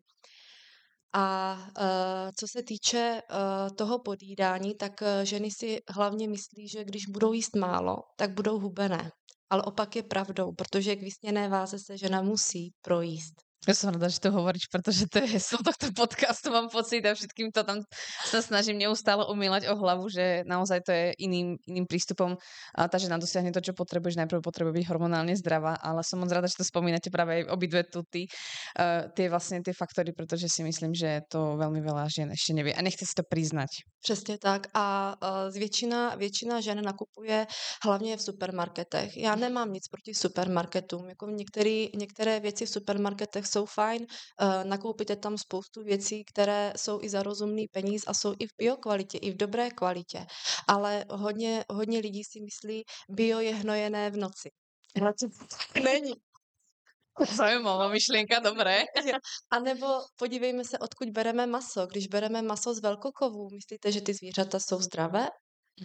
A 1.14 1.54
uh, 1.78 2.30
co 2.38 2.48
se 2.48 2.62
týče 2.62 3.22
uh, 3.30 3.76
toho 3.76 3.98
podídání, 3.98 4.74
tak 4.74 4.92
uh, 5.02 5.08
ženy 5.22 5.50
si 5.50 5.78
hlavně 5.88 6.28
myslí, 6.28 6.68
že 6.68 6.84
když 6.84 7.06
budou 7.06 7.32
jíst 7.32 7.56
málo, 7.56 7.96
tak 8.16 8.30
budou 8.30 8.58
hubené. 8.58 9.10
Ale 9.50 9.62
opak 9.62 9.96
je 9.96 10.02
pravdou, 10.02 10.52
protože 10.52 10.96
k 10.96 11.02
vysněné 11.02 11.48
váze 11.48 11.78
se 11.78 11.98
žena 11.98 12.22
musí 12.22 12.72
projíst. 12.82 13.51
Ja 13.62 13.78
som 13.78 13.94
rada, 13.94 14.10
že 14.10 14.18
to 14.18 14.34
hovoríš, 14.34 14.66
pretože 14.66 15.06
to 15.06 15.22
je 15.22 15.38
som 15.54 15.62
tohto 15.62 15.94
podcastu, 15.94 16.50
mám 16.50 16.66
pocit 16.66 16.98
a 17.06 17.14
všetkým 17.14 17.54
to 17.54 17.62
tam 17.62 17.78
sa 18.26 18.42
snažím 18.42 18.82
neustále 18.82 19.22
umýlať 19.30 19.70
o 19.70 19.78
hlavu, 19.78 20.10
že 20.10 20.42
naozaj 20.50 20.82
to 20.82 20.90
je 20.90 21.14
iným, 21.22 21.54
iným 21.70 21.86
prístupom. 21.86 22.34
A 22.74 22.90
tá 22.90 22.98
žena 22.98 23.22
dosiahne 23.22 23.54
to, 23.54 23.62
čo 23.62 23.70
potrebuješ. 23.70 24.18
Najprv 24.18 24.42
potrebuje 24.42 24.82
byť 24.82 24.86
hormonálne 24.90 25.38
zdravá, 25.38 25.78
ale 25.78 26.02
som 26.02 26.18
moc 26.18 26.34
rada, 26.34 26.50
že 26.50 26.58
to 26.58 26.66
spomínate 26.66 27.06
práve 27.14 27.46
aj 27.46 27.54
obidve 27.54 27.86
tu 27.86 28.02
ty, 28.02 28.26
uh, 28.26 29.06
tie 29.14 29.30
vlastne 29.30 29.62
tie 29.62 29.70
faktory, 29.70 30.10
pretože 30.10 30.50
si 30.50 30.66
myslím, 30.66 30.90
že 30.90 31.22
to 31.30 31.54
veľmi 31.54 31.78
veľa 31.86 32.10
žien 32.10 32.34
ešte 32.34 32.58
nevie 32.58 32.74
a 32.74 32.82
nechce 32.82 33.06
si 33.06 33.14
to 33.14 33.22
priznať. 33.22 33.86
Přesně 34.02 34.38
tak 34.38 34.66
a 34.74 35.14
uh, 35.22 35.54
většina, 35.54 36.14
většina 36.14 36.60
žen 36.60 36.82
nakupuje 36.82 37.46
hlavně 37.84 38.16
v 38.16 38.22
supermarketech. 38.22 39.16
Já 39.16 39.34
nemám 39.36 39.72
nic 39.72 39.88
proti 39.88 40.14
supermarketům, 40.14 41.08
jako 41.08 41.26
některý, 41.30 41.90
některé 41.94 42.40
věci 42.40 42.66
v 42.66 42.70
supermarketech 42.70 43.46
jsou 43.52 43.66
fajn, 43.66 44.06
uh, 44.42 44.64
nakoupíte 44.64 45.16
tam 45.16 45.38
spoustu 45.38 45.82
věcí, 45.82 46.24
které 46.24 46.72
jsou 46.76 47.02
i 47.02 47.08
za 47.08 47.22
rozumný 47.22 47.68
peníz 47.68 48.04
a 48.06 48.14
jsou 48.14 48.34
i 48.38 48.46
v 48.46 48.50
bio 48.58 48.76
kvalitě, 48.76 49.18
i 49.18 49.30
v 49.30 49.36
dobré 49.36 49.70
kvalitě. 49.70 50.26
Ale 50.68 51.04
hodně, 51.10 51.64
hodně 51.70 51.98
lidí 51.98 52.24
si 52.24 52.40
myslí, 52.40 52.84
bio 53.08 53.40
je 53.40 53.54
hnojené 53.54 54.10
v 54.10 54.16
noci. 54.16 54.48
Není. 55.84 56.12
Zajímavá 57.30 57.88
myšlenka, 57.88 58.38
dobré. 58.38 58.82
A 59.50 59.58
nebo 59.58 59.86
podívejme 60.16 60.64
se, 60.64 60.78
odkud 60.78 61.08
bereme 61.10 61.46
maso. 61.46 61.86
Když 61.86 62.06
bereme 62.06 62.42
maso 62.42 62.74
z 62.74 62.80
velkokovů, 62.80 63.48
myslíte, 63.50 63.92
že 63.92 64.00
ty 64.00 64.14
zvířata 64.14 64.60
jsou 64.60 64.80
zdravé? 64.80 65.28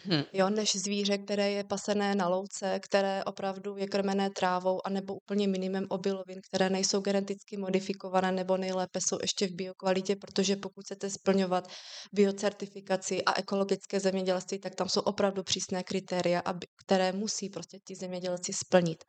Hmm. 0.04 0.23
Jo, 0.34 0.50
než 0.50 0.76
zvíře, 0.76 1.17
které 1.17 1.52
je 1.52 1.63
pasené 1.63 2.15
na 2.15 2.28
louce, 2.28 2.80
které 2.80 3.23
opravdu 3.23 3.78
je 3.78 3.88
krmené 3.88 4.30
trávou, 4.30 4.88
anebo 4.88 5.15
úplně 5.15 5.48
minimum 5.48 5.85
obilovin, 5.90 6.42
které 6.48 6.69
nejsou 6.69 7.02
geneticky 7.02 7.58
modifikované, 7.58 8.31
nebo 8.31 8.58
nejlépe 8.58 9.00
jsou 9.02 9.17
ještě 9.21 9.48
v 9.48 9.52
biokvalitě, 9.52 10.15
protože 10.15 10.56
pokud 10.56 10.85
chcete 10.85 11.10
splňovat 11.10 11.67
biocertifikaci 12.13 13.23
a 13.23 13.40
ekologické 13.40 14.00
zemědělství, 14.00 14.60
tak 14.60 14.75
tam 14.75 14.90
jsou 14.90 15.02
opravdu 15.02 15.44
přísné 15.44 15.83
kritéria, 15.83 16.44
které 16.85 17.12
musí 17.12 17.50
prostě 17.50 17.79
ti 17.79 17.96
zemědělci 17.96 18.54
splnit. 18.54 19.04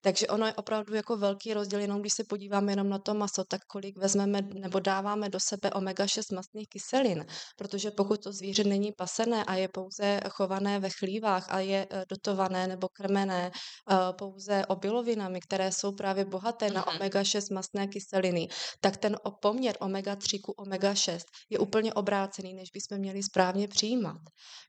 Takže 0.00 0.26
ono 0.26 0.46
je 0.46 0.54
opravdu 0.54 0.94
jako 0.94 1.16
velký 1.16 1.54
rozdíl, 1.54 1.80
jenom 1.80 2.00
když 2.00 2.12
se 2.12 2.24
podíváme 2.24 2.72
jenom 2.72 2.88
na 2.88 2.98
to 2.98 3.14
maso, 3.14 3.44
tak 3.44 3.60
kolik 3.66 3.98
vezmeme 3.98 4.42
nebo 4.42 4.80
dáváme 4.80 5.28
do 5.28 5.40
sebe 5.40 5.70
omega-6 5.70 6.34
mastných 6.34 6.68
kyselin, 6.68 7.26
protože 7.56 7.90
pokud 7.90 8.22
to 8.22 8.32
zvíře 8.32 8.64
není 8.64 8.92
pasené 8.92 9.44
a 9.44 9.54
je 9.54 9.68
pouze 9.68 10.15
chované 10.28 10.78
ve 10.78 10.90
chlívách 10.90 11.46
a 11.48 11.60
je 11.60 11.86
eh, 11.90 12.04
dotované 12.08 12.66
nebo 12.66 12.88
krmené 12.88 13.50
eh, 13.50 13.94
pouze 14.12 14.66
obilovinami, 14.66 15.40
které 15.40 15.72
jsou 15.72 15.92
právě 15.92 16.24
bohaté 16.24 16.70
na 16.70 16.84
mhm. 16.86 16.96
omega-6 16.96 17.54
mastné 17.54 17.86
kyseliny, 17.86 18.48
tak 18.80 18.96
ten 18.96 19.16
poměr 19.40 19.76
omega-3 19.80 20.40
ku 20.40 20.52
omega-6 20.52 21.20
je 21.50 21.58
úplně 21.58 21.92
obrácený, 21.92 22.54
než 22.54 22.70
bychom 22.70 22.98
měli 22.98 23.22
správně 23.22 23.68
přijímat. 23.68 24.20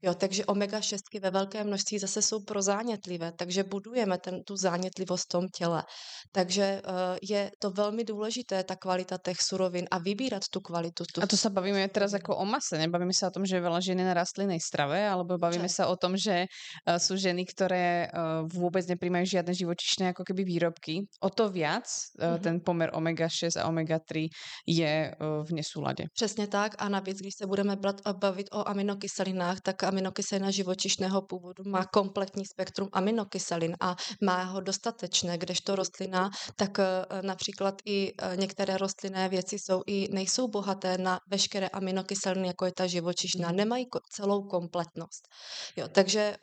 Jo, 0.01 0.13
takže 0.13 0.45
omega-6 0.45 1.21
ve 1.21 1.31
velké 1.31 1.63
množství 1.63 1.99
zase 1.99 2.21
jsou 2.21 2.43
prozánětlivé, 2.43 3.31
takže 3.31 3.63
budujeme 3.63 4.17
ten, 4.17 4.43
tu 4.43 4.55
zánětlivost 4.55 5.25
v 5.25 5.29
tom 5.29 5.45
těle. 5.47 5.83
Takže 6.31 6.63
eh, 6.63 6.81
je 7.21 7.51
to 7.59 7.71
velmi 7.71 8.03
důležité, 8.03 8.63
ta 8.63 8.75
kvalita 8.75 9.17
těch 9.17 9.41
surovin 9.41 9.87
a 9.91 9.97
vybírat 9.97 10.43
tu 10.51 10.59
kvalitu. 10.59 11.03
Tu 11.13 11.23
a 11.23 11.27
to 11.27 11.37
se 11.37 11.49
bavíme 11.49 11.87
teraz 11.87 12.13
jako 12.13 12.37
o 12.37 12.45
mase, 12.45 12.77
nebavíme 12.77 13.13
se 13.13 13.27
o 13.27 13.31
tom, 13.31 13.45
že 13.45 13.55
je 13.55 13.61
veľa 13.61 13.81
ženy 13.81 14.01
na 14.05 14.13
rastlinnej 14.13 14.61
strave, 14.61 15.01
alebo 15.01 15.36
bavíme 15.37 15.69
sa 15.69 15.87
o 15.87 15.95
tom, 15.95 16.17
že 16.17 16.45
uh, 16.45 16.97
sú 16.97 17.17
ženy, 17.17 17.45
ktoré 17.45 18.07
uh, 18.07 18.43
vôbec 18.45 18.85
nepríjmajú 18.85 19.39
žiadne 19.39 19.53
živočišné 19.53 20.05
ako 20.13 20.23
keby 20.27 20.43
výrobky. 20.43 21.05
O 21.21 21.29
to 21.29 21.49
viac 21.49 21.85
uh, 21.87 22.35
mm-hmm. 22.35 22.41
ten 22.43 22.55
pomer 22.61 22.89
omega-6 22.93 23.57
a 23.61 23.69
omega-3 23.69 24.27
je 24.67 24.93
uh, 25.11 25.43
v 25.45 25.51
nesúlade. 25.51 26.03
Přesně 26.13 26.47
tak 26.47 26.75
a 26.77 26.89
navíc, 26.89 27.17
když 27.19 27.33
se 27.37 27.47
budeme 27.47 27.75
bavit 28.19 28.47
o 28.51 28.67
aminokyselinách, 28.67 29.61
tak 29.61 29.83
aminokyselina 29.83 30.51
živočišného 30.51 31.21
původu 31.21 31.63
má 31.65 31.85
kompletní 31.85 32.45
spektrum 32.45 32.89
aminokyselin 32.93 33.75
a 33.79 33.95
má 34.21 34.43
ho 34.43 34.61
dostatečné, 34.61 35.37
kdežto 35.37 35.75
rostlina, 35.75 36.29
tak 36.55 36.77
například 37.21 37.75
i 37.85 38.13
některé 38.35 38.77
rostlinné 38.77 39.29
věci 39.29 39.55
jsou 39.59 39.83
i 39.87 40.07
nejsou 40.11 40.47
bohaté 40.47 40.97
na 40.97 41.19
veškeré 41.29 41.67
aminokyseliny, 41.67 42.47
jako 42.47 42.65
je 42.65 42.71
ta 42.71 42.87
živočišná, 42.87 43.47
mhm. 43.47 43.57
nemají 43.57 43.85
celou 44.11 44.43
kompletnost. 44.43 45.26
Jo, 45.75 45.87
takže 45.87 46.35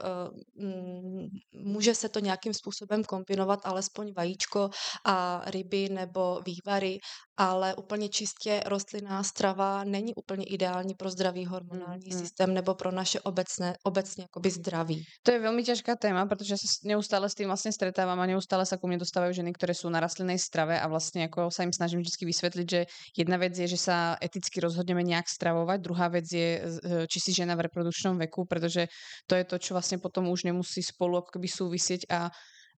uh, 0.58 1.28
může 1.52 1.94
se 1.94 2.08
to 2.08 2.18
nějakým 2.18 2.54
způsobem 2.54 3.04
kombinovat, 3.04 3.60
alespoň 3.64 4.12
vajíčko 4.16 4.70
a 5.04 5.42
ryby 5.46 5.88
nebo 5.88 6.40
vývary, 6.46 6.98
ale 7.36 7.74
úplně 7.74 8.08
čistě 8.08 8.62
rostlinná 8.66 9.22
strava 9.22 9.84
není 9.84 10.14
úplně 10.14 10.44
ideální 10.44 10.94
pro 10.94 11.10
zdravý 11.10 11.46
hormonální 11.46 12.10
mm, 12.12 12.18
systém 12.18 12.54
nebo 12.54 12.74
pro 12.74 12.92
naše 12.92 13.20
obecné, 13.20 13.74
obecně 13.84 14.24
jakoby 14.24 14.50
zdraví. 14.50 15.04
To 15.22 15.30
je 15.30 15.38
velmi 15.40 15.62
těžká 15.62 15.96
téma, 15.96 16.26
protože 16.26 16.56
se 16.56 16.66
neustále 16.84 17.30
s 17.30 17.34
tím 17.34 17.46
vlastně 17.46 17.72
stretávám 17.72 18.20
a 18.20 18.26
neustále 18.26 18.66
se 18.66 18.76
ku 18.76 18.86
mně 18.86 18.98
dostávají 18.98 19.34
ženy, 19.34 19.52
které 19.52 19.74
jsou 19.74 19.88
na 19.88 20.00
rastlinnej 20.00 20.38
strave 20.38 20.80
a 20.80 20.88
vlastně 20.88 21.22
jako 21.22 21.50
se 21.50 21.62
jim 21.62 21.72
snažím 21.72 22.00
vždycky 22.00 22.24
vysvětlit, 22.26 22.70
že 22.70 22.86
jedna 23.16 23.36
věc 23.36 23.58
je, 23.58 23.66
že 23.68 23.76
se 23.76 24.16
eticky 24.24 24.60
rozhodneme 24.60 25.02
nějak 25.02 25.28
stravovat, 25.28 25.80
druhá 25.80 26.08
věc 26.08 26.32
je, 26.32 26.62
či 27.08 27.20
si 27.20 27.32
žena 27.32 27.54
v 27.54 27.60
reprodukčnom 27.60 28.18
veku, 28.18 28.44
protože 28.44 28.88
to 29.26 29.34
je 29.34 29.44
to, 29.44 29.58
čo 29.58 29.74
vlastne 29.74 29.98
potom 29.98 30.28
už 30.28 30.44
nemusí 30.44 30.82
spolu 30.82 31.18
ako 31.18 31.40
keby 31.40 31.48
súvisieť 31.48 32.06
a 32.12 32.28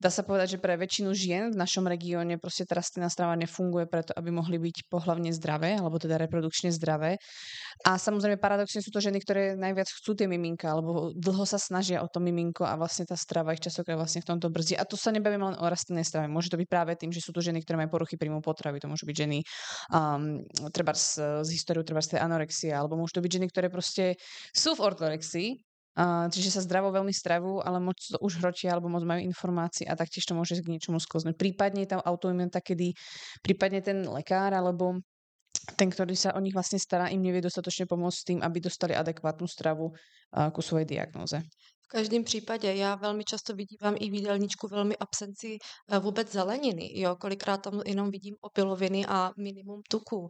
dá 0.05 0.13
sa 0.13 0.21
povedať, 0.21 0.55
že 0.55 0.59
pre 0.61 0.77
väčšinu 0.77 1.09
žien 1.17 1.49
v 1.49 1.57
našom 1.57 1.89
regióne 1.89 2.37
tá 2.37 2.73
rastlinná 2.77 3.09
strava 3.09 3.33
nefunguje 3.33 3.89
preto, 3.89 4.13
aby 4.13 4.29
mohli 4.29 4.61
byť 4.61 4.85
pohlavne 4.85 5.33
zdravé, 5.33 5.81
alebo 5.81 5.97
teda 5.97 6.21
reprodukčne 6.21 6.69
zdravé. 6.69 7.17
A 7.81 7.97
samozrejme 7.97 8.37
paradoxne 8.37 8.85
sú 8.85 8.93
to 8.93 9.01
ženy, 9.01 9.17
ktoré 9.17 9.57
najviac 9.57 9.89
chcú 9.89 10.13
tie 10.13 10.29
miminka, 10.29 10.69
alebo 10.69 11.09
dlho 11.17 11.49
sa 11.49 11.57
snažia 11.57 12.05
o 12.05 12.07
to 12.07 12.21
miminko 12.21 12.69
a 12.69 12.77
vlastne 12.77 13.09
tá 13.09 13.17
strava 13.17 13.57
ich 13.57 13.65
častokrát 13.65 13.97
vlastne 13.97 14.21
v 14.21 14.29
tomto 14.29 14.53
brzdí. 14.53 14.77
A 14.77 14.85
tu 14.85 14.93
sa 14.93 15.09
nebavím 15.09 15.41
len 15.41 15.57
o 15.57 15.65
rastlinnej 15.65 16.05
strave. 16.05 16.29
Môže 16.29 16.53
to 16.53 16.61
byť 16.61 16.69
práve 16.69 16.93
tým, 16.93 17.09
že 17.09 17.25
sú 17.25 17.33
to 17.33 17.41
ženy, 17.41 17.65
ktoré 17.65 17.81
majú 17.81 17.97
poruchy 17.97 18.13
príjmu 18.21 18.45
potravy. 18.45 18.77
To 18.85 18.91
môžu 18.93 19.09
byť 19.09 19.17
ženy 19.17 19.41
um, 19.89 20.45
treba 20.69 20.93
z, 20.93 21.41
z 21.41 21.49
históriu, 21.49 21.81
treba 21.81 22.05
z 22.05 22.13
tej 22.13 22.19
anorexie, 22.21 22.69
alebo 22.69 22.93
môžu 22.93 23.17
to 23.17 23.25
byť 23.25 23.31
ženy, 23.41 23.47
ktoré 23.49 23.67
proste 23.73 24.21
sú 24.53 24.77
v 24.77 24.85
ortorexii, 24.85 25.64
Čiže 26.31 26.51
sa 26.51 26.61
zdravo 26.61 26.91
veľmi 26.91 27.15
stravujú, 27.15 27.63
ale 27.63 27.79
moc 27.79 27.95
to 27.95 28.19
už 28.19 28.43
hročia 28.43 28.75
alebo 28.75 28.91
moc 28.91 29.07
majú 29.07 29.23
informácií 29.23 29.87
a 29.87 29.95
taktiež 29.95 30.27
to 30.27 30.35
môže 30.35 30.59
k 30.59 30.67
niečomu 30.67 30.99
sklznúť. 30.99 31.39
Prípadne 31.39 31.87
tam 31.87 32.03
autoimunita, 32.03 32.59
kedy 32.59 32.91
prípadne 33.39 33.79
ten 33.79 34.03
lekár 34.03 34.51
alebo 34.51 34.99
ten, 35.79 35.87
ktorý 35.89 36.13
sa 36.19 36.35
o 36.35 36.43
nich 36.43 36.53
vlastne 36.53 36.77
stará, 36.77 37.07
im 37.09 37.23
nevie 37.23 37.39
dostatočne 37.41 37.87
pomôcť 37.87 38.17
s 38.19 38.27
tým, 38.27 38.39
aby 38.43 38.59
dostali 38.59 38.91
adekvátnu 38.91 39.47
stravu 39.47 39.95
ku 40.51 40.61
svojej 40.61 40.85
diagnoze. 40.85 41.41
V 41.85 41.87
každém 41.87 42.23
případě 42.23 42.73
já 42.73 42.95
velmi 42.95 43.23
často 43.23 43.53
vidívám 43.53 43.95
i 43.99 44.09
v 44.09 44.71
velmi 44.71 44.97
absenci 44.97 45.57
uh, 45.57 45.97
vůbec 45.99 46.31
zeleniny. 46.31 46.99
Jo, 46.99 47.15
kolikrát 47.15 47.57
tam 47.57 47.81
jenom 47.85 48.11
vidím 48.11 48.35
opiloviny 48.41 49.05
a 49.05 49.31
minimum 49.37 49.81
tuků. 49.89 50.27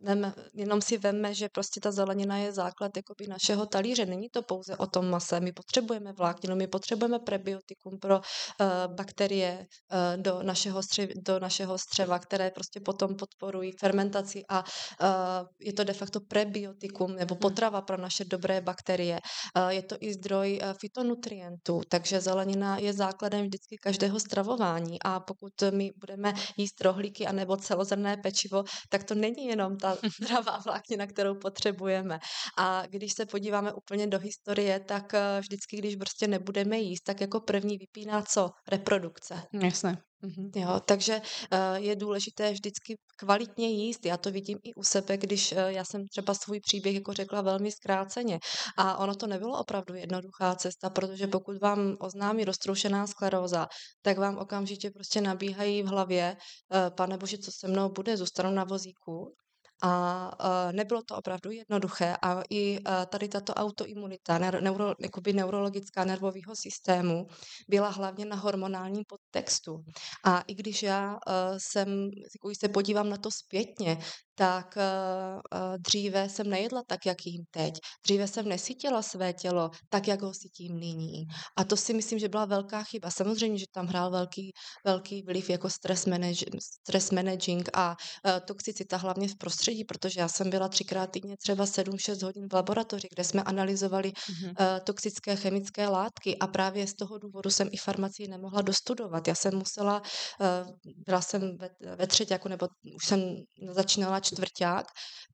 Vem, 0.00 0.34
jenom 0.54 0.82
si 0.82 0.98
veme, 0.98 1.34
že 1.34 1.48
prostě 1.48 1.80
ta 1.80 1.92
zelenina 1.92 2.36
je 2.36 2.52
základ 2.52 2.96
jakoby 2.96 3.26
našeho 3.28 3.66
talíře. 3.66 4.06
Není 4.06 4.28
to 4.28 4.42
pouze 4.42 4.76
o 4.76 4.86
tom 4.86 5.10
mase. 5.10 5.40
My 5.40 5.52
potřebujeme 5.52 6.12
vlákninu, 6.12 6.56
my 6.56 6.66
potřebujeme 6.66 7.18
prebiotikum 7.18 7.98
pro 7.98 8.16
uh, 8.16 8.94
bakterie 8.94 9.58
uh, 9.58 10.22
do, 10.22 10.42
našeho 10.42 10.82
stři, 10.82 11.08
do 11.16 11.38
našeho 11.38 11.78
střeva, 11.78 12.18
které 12.18 12.50
prostě 12.50 12.80
potom 12.80 13.16
podporují 13.16 13.72
fermentaci 13.80 14.42
a 14.48 14.64
uh, 14.64 15.06
je 15.60 15.72
to 15.72 15.84
de 15.84 15.92
facto 15.92 16.20
prebiotikum 16.20 17.14
nebo 17.14 17.34
hmm. 17.34 17.40
potrava 17.40 17.82
pro 17.82 17.96
naše 17.96 18.24
dobré 18.24 18.60
bakterie. 18.60 19.20
Uh, 19.56 19.68
je 19.68 19.82
to 19.82 19.96
i 20.00 20.12
zdroj 20.12 20.60
uh, 20.62 20.72
fitonutrientů, 20.80 21.80
takže 21.88 22.20
zelenina 22.20 22.78
je 22.78 22.92
základem 22.92 23.46
vždycky 23.46 23.76
každého 23.82 24.20
stravování 24.20 25.02
a 25.04 25.20
pokud 25.20 25.52
my 25.70 25.90
budeme 26.00 26.32
jíst 26.56 26.80
rohlíky 26.80 27.26
anebo 27.26 27.56
celozrné 27.56 28.16
pečivo, 28.16 28.64
tak 28.88 29.04
to 29.04 29.14
není 29.14 29.46
jenom 29.46 29.76
ta 29.84 29.98
zdravá 30.20 30.58
vláknina, 30.64 31.06
kterou 31.06 31.34
potřebujeme. 31.34 32.18
A 32.58 32.86
když 32.86 33.12
se 33.12 33.26
podíváme 33.26 33.72
úplně 33.72 34.06
do 34.06 34.18
historie, 34.18 34.80
tak 34.80 35.14
eh, 35.14 35.40
vždycky, 35.40 35.76
když 35.76 35.96
prostě 35.96 36.26
nebudeme 36.26 36.78
jíst, 36.78 37.02
tak 37.06 37.20
jako 37.20 37.40
první 37.40 37.78
vypíná 37.78 38.22
co? 38.22 38.50
Reprodukce. 38.68 39.42
Jasné. 39.52 39.98
Mhm. 40.24 40.50
Jo, 40.56 40.80
takže 40.86 41.20
uh, 41.20 41.58
je 41.74 41.96
důležité 41.96 42.52
vždycky 42.52 42.96
kvalitně 43.18 43.68
jíst. 43.68 44.06
Já 44.06 44.16
to 44.16 44.30
vidím 44.30 44.58
i 44.62 44.74
u 44.74 44.82
sebe, 44.82 45.16
když 45.16 45.52
uh, 45.52 45.58
já 45.58 45.84
jsem 45.84 46.00
třeba 46.10 46.34
svůj 46.34 46.60
příběh 46.60 46.94
jako 46.94 47.12
řekla 47.12 47.42
velmi 47.42 47.72
zkráceně. 47.72 48.38
A 48.76 48.96
ono 48.96 49.14
to 49.14 49.26
nebylo 49.26 49.58
opravdu 49.58 49.94
jednoduchá 49.94 50.54
cesta, 50.54 50.90
protože 50.90 51.26
pokud 51.26 51.60
vám 51.60 51.96
oznámí 52.00 52.44
roztroušená 52.44 53.06
skleróza, 53.06 53.66
tak 54.02 54.18
vám 54.18 54.38
okamžitě 54.38 54.90
prostě 54.90 55.20
nabíhají 55.20 55.82
v 55.82 55.86
hlavě, 55.86 56.36
pane 56.96 57.18
bože, 57.18 57.38
co 57.38 57.50
se 57.52 57.68
mnou 57.68 57.88
bude, 57.88 58.16
zůstanu 58.16 58.50
na 58.50 58.64
vozíku 58.64 59.34
A 59.86 60.30
uh, 60.40 60.72
nebylo 60.72 61.02
to 61.02 61.16
opravdu 61.16 61.50
jednoduché 61.50 62.16
a 62.22 62.42
i 62.50 62.78
uh, 62.78 63.04
tady 63.08 63.28
tato 63.28 63.54
autoimunita, 63.54 64.38
neuro, 64.38 64.94
jakoby 65.00 65.32
neurologická 65.32 66.04
nervového 66.04 66.56
systému 66.56 67.26
byla 67.68 67.88
hlavně 67.88 68.24
na 68.24 68.36
hormonálním 68.36 69.04
podtextu. 69.08 69.84
A 70.24 70.40
i 70.40 70.54
když 70.54 70.82
já 70.82 71.12
uh, 71.12 71.18
jsem, 71.58 72.10
když 72.46 72.58
se 72.60 72.68
podívám 72.68 73.08
na 73.10 73.16
to 73.16 73.30
zpětně, 73.30 73.98
tak 74.36 74.76
uh, 74.76 75.76
dříve 75.78 76.28
jsem 76.28 76.50
nejedla 76.50 76.82
tak, 76.86 77.06
jak 77.06 77.26
jím 77.26 77.44
teď. 77.50 77.74
Dříve 78.04 78.28
jsem 78.28 78.48
nesytila 78.48 79.02
své 79.02 79.32
tělo 79.32 79.70
tak, 79.88 80.08
jak 80.08 80.22
ho 80.22 80.34
sytím 80.34 80.80
nyní. 80.80 81.26
A 81.56 81.64
to 81.64 81.76
si 81.76 81.94
myslím, 81.94 82.18
že 82.18 82.28
byla 82.28 82.44
velká 82.44 82.82
chyba. 82.82 83.10
Samozřejmě, 83.10 83.58
že 83.58 83.64
tam 83.72 83.86
hrál 83.86 84.10
velký, 84.10 84.52
velký 84.84 85.22
vliv 85.22 85.50
jako 85.50 85.70
stress, 85.70 86.06
manage, 86.06 86.46
stress 86.60 87.10
managing 87.10 87.68
a 87.74 87.90
uh, 87.90 88.32
toxicita 88.46 88.96
hlavně 88.96 89.28
v 89.28 89.36
prostředí, 89.36 89.73
protože 89.82 90.20
já 90.20 90.28
jsem 90.28 90.50
byla 90.50 90.68
třikrát 90.68 91.10
týdně 91.10 91.36
třeba 91.36 91.64
7-6 91.64 92.24
hodin 92.24 92.48
v 92.48 92.52
laboratoři, 92.52 93.08
kde 93.14 93.24
jsme 93.24 93.42
analyzovali 93.42 94.12
mm-hmm. 94.12 94.48
uh, 94.48 94.80
toxické 94.84 95.36
chemické 95.36 95.88
látky 95.88 96.38
a 96.38 96.46
právě 96.46 96.86
z 96.86 96.94
toho 96.94 97.18
důvodu 97.18 97.50
jsem 97.50 97.68
i 97.72 97.76
farmacii 97.76 98.28
nemohla 98.28 98.62
dostudovat. 98.62 99.28
Já 99.28 99.34
jsem 99.34 99.56
musela, 99.56 100.00
uh, 100.00 100.70
byla 101.06 101.20
jsem 101.20 101.58
ve, 101.58 101.70
ve 101.96 102.06
třetíku, 102.06 102.48
nebo 102.48 102.68
už 102.96 103.06
jsem 103.06 103.20
začínala 103.72 104.20
čtvrták, 104.20 104.86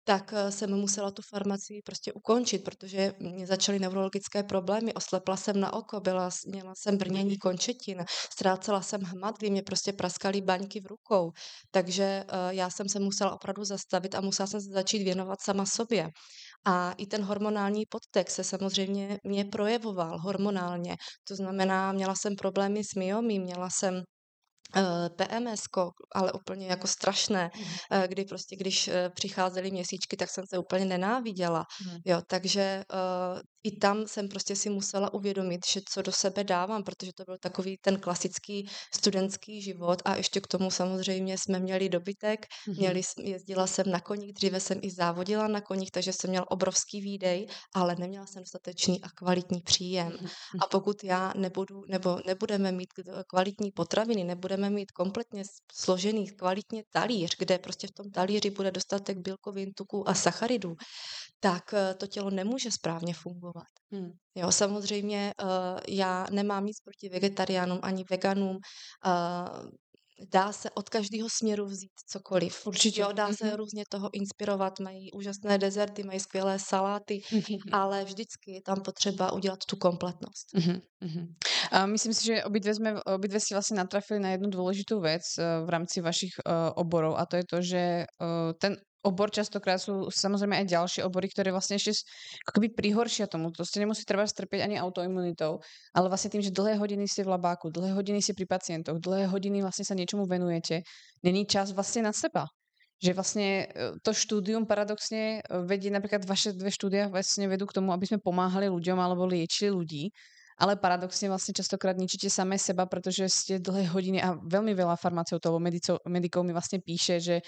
tak 0.04 0.32
eh, 0.36 0.52
jsem 0.52 0.70
musela 0.76 1.10
tu 1.10 1.22
farmacii 1.22 1.82
prostě 1.82 2.12
ukončit, 2.12 2.64
protože 2.64 3.14
mě 3.18 3.46
začaly 3.46 3.78
neurologické 3.78 4.42
problémy, 4.42 4.94
oslepla 4.94 5.36
jsem 5.36 5.60
na 5.60 5.72
oko, 5.72 6.00
byla, 6.00 6.30
měla 6.46 6.74
jsem 6.74 6.96
brnění 6.96 7.38
končetin, 7.38 8.04
ztrácela 8.32 8.82
jsem 8.82 9.02
hmat, 9.02 9.38
kdy 9.38 9.50
mě 9.50 9.62
prostě 9.62 9.92
praskaly 9.92 10.40
baňky 10.40 10.80
v 10.80 10.86
rukou, 10.86 11.32
takže 11.70 12.24
já 12.48 12.70
jsem 12.70 12.88
se 12.88 12.98
musela 13.00 13.34
opravdu 13.34 13.64
zastavit 13.64 14.14
a 14.14 14.19
musela 14.20 14.46
jsem 14.46 14.60
se 14.60 14.70
začít 14.70 15.02
věnovat 15.04 15.40
sama 15.40 15.66
sobě. 15.66 16.10
A 16.66 16.92
i 16.92 17.06
ten 17.06 17.22
hormonální 17.22 17.86
podtext 17.86 18.36
se 18.36 18.44
samozřejmě 18.44 19.18
mě 19.24 19.44
projevoval 19.44 20.18
hormonálně. 20.18 20.96
To 21.28 21.34
znamená, 21.36 21.92
měla 21.92 22.14
jsem 22.14 22.36
problémy 22.36 22.84
s 22.84 22.94
myomí, 22.94 23.38
měla 23.40 23.70
jsem 23.70 24.02
PMS, 25.16 25.62
ale 26.14 26.32
úplně 26.32 26.66
jako 26.66 26.86
strašné, 26.86 27.50
mm. 27.56 28.02
kdy 28.06 28.24
prostě, 28.24 28.56
když 28.56 28.88
eh, 28.88 29.10
přicházely 29.10 29.70
měsíčky, 29.70 30.16
tak 30.16 30.30
jsem 30.30 30.44
se 30.46 30.58
úplně 30.58 30.84
nenáviděla. 30.84 31.66
Mm. 31.86 31.98
Jo, 32.04 32.20
takže 32.26 32.84
uh, 32.92 33.40
i 33.64 33.76
tam 33.76 34.08
jsem 34.08 34.28
prostě 34.28 34.56
si 34.56 34.70
musela 34.70 35.14
uvědomit, 35.14 35.60
že 35.72 35.80
co 35.88 36.02
do 36.02 36.12
sebe 36.12 36.44
dávám, 36.44 36.82
protože 36.82 37.12
to 37.12 37.24
byl 37.24 37.36
takový 37.38 37.76
ten 37.80 38.00
klasický 38.00 38.68
studentský 38.94 39.62
život 39.62 40.02
a 40.04 40.16
ještě 40.16 40.40
k 40.40 40.46
tomu 40.46 40.70
samozřejmě 40.70 41.38
jsme 41.38 41.58
měli 41.58 41.88
dobytek, 41.88 42.46
mm. 42.68 42.74
měli, 42.76 43.00
jezdila 43.22 43.66
jsem 43.66 43.90
na 43.90 44.00
koních, 44.00 44.32
dříve 44.32 44.60
jsem 44.60 44.78
i 44.82 44.90
závodila 44.90 45.48
na 45.48 45.60
koních, 45.60 45.90
takže 45.90 46.12
jsem 46.12 46.30
měla 46.30 46.50
obrovský 46.50 47.00
výdej, 47.00 47.46
ale 47.74 47.96
neměla 47.98 48.26
jsem 48.26 48.42
dostatečný 48.42 49.02
a 49.02 49.08
kvalitní 49.08 49.60
příjem. 49.60 50.12
A 50.60 50.66
pokud 50.66 51.04
já 51.04 51.32
nebudu, 51.36 51.82
nebo 51.88 52.20
nebudeme 52.26 52.72
mít 52.72 52.88
kvalitní 53.26 53.70
potraviny, 53.72 54.24
nebudeme 54.24 54.59
budeme 54.60 54.76
mít 54.76 54.92
kompletně 54.92 55.42
složený 55.72 56.30
kvalitně 56.30 56.84
talíř, 56.90 57.36
kde 57.38 57.58
prostě 57.58 57.86
v 57.86 57.90
tom 57.90 58.10
talíři 58.10 58.50
bude 58.50 58.70
dostatek 58.70 59.18
bílkovin, 59.18 59.72
tuků 59.74 60.08
a 60.08 60.14
sacharidů, 60.14 60.76
tak 61.40 61.74
eh, 61.74 61.94
to 61.94 62.06
tělo 62.06 62.30
nemůže 62.30 62.70
správně 62.70 63.14
fungovat. 63.14 63.72
Hmm. 63.92 64.12
Jo, 64.34 64.52
samozřejmě 64.52 65.34
uh, 65.42 65.48
já 65.88 66.26
nemám 66.30 66.66
nic 66.66 66.80
proti 66.80 67.08
vegetariánům 67.08 67.78
ani 67.82 68.04
veganům. 68.10 68.58
Dá 70.28 70.52
se 70.52 70.70
od 70.70 70.88
každého 70.88 71.28
směru 71.28 71.66
vzít 71.66 71.90
cokoliv. 72.06 72.66
Určitě. 72.66 73.00
Jo, 73.00 73.12
dá 73.12 73.32
se 73.32 73.44
mm-hmm. 73.44 73.56
různě 73.56 73.84
toho 73.88 74.10
inspirovat, 74.12 74.80
mají 74.80 75.12
úžasné 75.12 75.58
dezerty, 75.58 76.02
mají 76.02 76.20
skvělé 76.20 76.58
saláty, 76.58 77.22
mm-hmm. 77.32 77.58
ale 77.72 78.04
vždycky 78.04 78.52
je 78.52 78.62
tam 78.62 78.80
potřeba 78.80 79.32
udělat 79.32 79.58
tu 79.66 79.76
kompletnost. 79.76 80.54
Mm-hmm. 80.54 80.80
A 81.72 81.86
myslím 81.86 82.14
si, 82.14 82.26
že 82.26 82.44
obidve, 82.44 82.74
sme, 82.74 83.00
obidve 83.06 83.40
ste 83.40 83.56
vlastne 83.56 83.80
natrafili 83.80 84.20
na 84.20 84.36
jednu 84.36 84.52
dôležitú 84.52 85.00
vec 85.00 85.24
uh, 85.40 85.64
v 85.64 85.68
rámci 85.72 86.04
vašich 86.04 86.36
uh, 86.44 86.76
oborov 86.76 87.16
a 87.16 87.24
to 87.24 87.40
je 87.40 87.44
to, 87.48 87.58
že 87.62 87.82
uh, 88.04 88.52
ten 88.60 88.76
obor 89.00 89.32
častokrát 89.32 89.80
sú 89.80 90.12
samozrejme 90.12 90.60
aj 90.60 90.66
ďalšie 90.68 91.00
obory, 91.08 91.32
ktoré 91.32 91.48
vlastne 91.50 91.80
ešte 91.80 92.04
akoby 92.44 92.72
prihoršia 92.72 93.26
tomu. 93.26 93.48
To 93.56 93.64
ste 93.64 93.80
nemusí 93.80 94.04
treba 94.04 94.28
strpieť 94.28 94.68
ani 94.68 94.76
autoimunitou, 94.76 95.60
ale 95.96 96.06
vlastne 96.12 96.28
tým, 96.28 96.44
že 96.44 96.52
dlhé 96.52 96.76
hodiny 96.76 97.08
ste 97.08 97.24
v 97.24 97.32
labáku, 97.32 97.72
dlhé 97.72 97.96
hodiny 97.96 98.20
ste 98.20 98.36
pri 98.36 98.44
pacientoch, 98.44 99.00
dlhé 99.00 99.32
hodiny 99.32 99.64
vlastne 99.64 99.88
sa 99.88 99.96
niečomu 99.96 100.28
venujete, 100.28 100.84
není 101.24 101.48
čas 101.48 101.72
vlastne 101.72 102.08
na 102.08 102.12
seba. 102.12 102.48
Že 103.00 103.16
vlastne 103.16 103.48
e, 103.48 103.96
to 104.04 104.12
štúdium 104.12 104.68
paradoxne 104.68 105.40
e, 105.40 105.64
vedie, 105.64 105.88
napríklad 105.88 106.28
vaše 106.28 106.52
dve 106.52 106.68
štúdia 106.68 107.08
vlastne 107.08 107.48
vedú 107.48 107.64
k 107.64 107.80
tomu, 107.80 107.96
aby 107.96 108.04
sme 108.04 108.20
pomáhali 108.20 108.68
ľuďom 108.68 109.00
alebo 109.00 109.24
liečili 109.24 109.72
ľudí, 109.72 110.12
ale 110.60 110.76
paradoxne 110.76 111.32
vlastne 111.32 111.56
častokrát 111.56 111.96
ničíte 111.96 112.28
samé 112.28 112.60
seba, 112.60 112.84
pretože 112.84 113.24
ste 113.32 113.56
dlhé 113.56 113.88
hodiny 113.88 114.20
a 114.20 114.36
veľmi 114.36 114.76
veľa 114.76 115.00
farmaceutov 115.00 115.56
alebo 115.56 115.64
medikov 116.04 116.44
mi 116.44 116.52
vlastne 116.52 116.84
píše, 116.84 117.16
že 117.16 117.40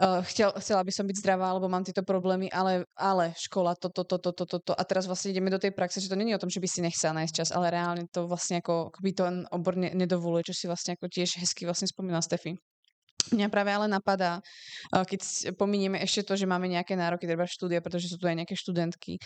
uh, 0.00 0.22
chtěl, 0.24 0.52
chcela 0.56 0.84
by 0.84 0.92
som 0.92 1.06
zdravá, 1.10 1.50
alebo 1.50 1.68
mám 1.68 1.84
tyto 1.84 2.00
problémy, 2.06 2.48
ale, 2.48 2.88
ale 2.96 3.34
škola, 3.36 3.74
toto, 3.74 4.04
toto, 4.04 4.32
toto, 4.32 4.46
toto. 4.46 4.72
A 4.72 4.82
teraz 4.84 5.04
vlastne 5.04 5.34
ideme 5.34 5.50
do 5.50 5.58
tej 5.58 5.74
praxe, 5.76 6.00
že 6.00 6.08
to 6.08 6.16
není 6.16 6.32
o 6.34 6.40
tom, 6.40 6.48
že 6.48 6.60
by 6.60 6.68
si 6.68 6.80
nechcela 6.80 7.20
nájsť 7.20 7.34
čas, 7.34 7.48
ale 7.52 7.68
reálne 7.72 8.08
to 8.08 8.24
vlastne 8.24 8.62
ako, 8.62 8.94
by 9.02 9.10
to 9.12 9.24
obor 9.52 9.76
ne, 9.76 9.92
nedovoluje, 9.92 10.48
čo 10.48 10.54
si 10.54 10.64
vlastne 10.70 10.96
ako 10.96 11.10
tiež 11.10 11.42
hezky 11.42 11.66
vlastne 11.68 11.90
spomínala 11.90 12.24
Stefy. 12.24 12.56
Mňa 13.30 13.54
práve 13.54 13.70
ale 13.70 13.86
napadá, 13.86 14.42
keď 14.90 15.54
pominieme 15.54 15.94
ešte 16.02 16.26
to, 16.26 16.34
že 16.34 16.42
máme 16.42 16.66
nejaké 16.66 16.98
nároky, 16.98 17.22
treba 17.22 17.46
štúdia, 17.46 17.78
pretože 17.78 18.10
sú 18.10 18.18
tu 18.18 18.26
aj 18.26 18.34
nejaké 18.34 18.58
študentky. 18.58 19.22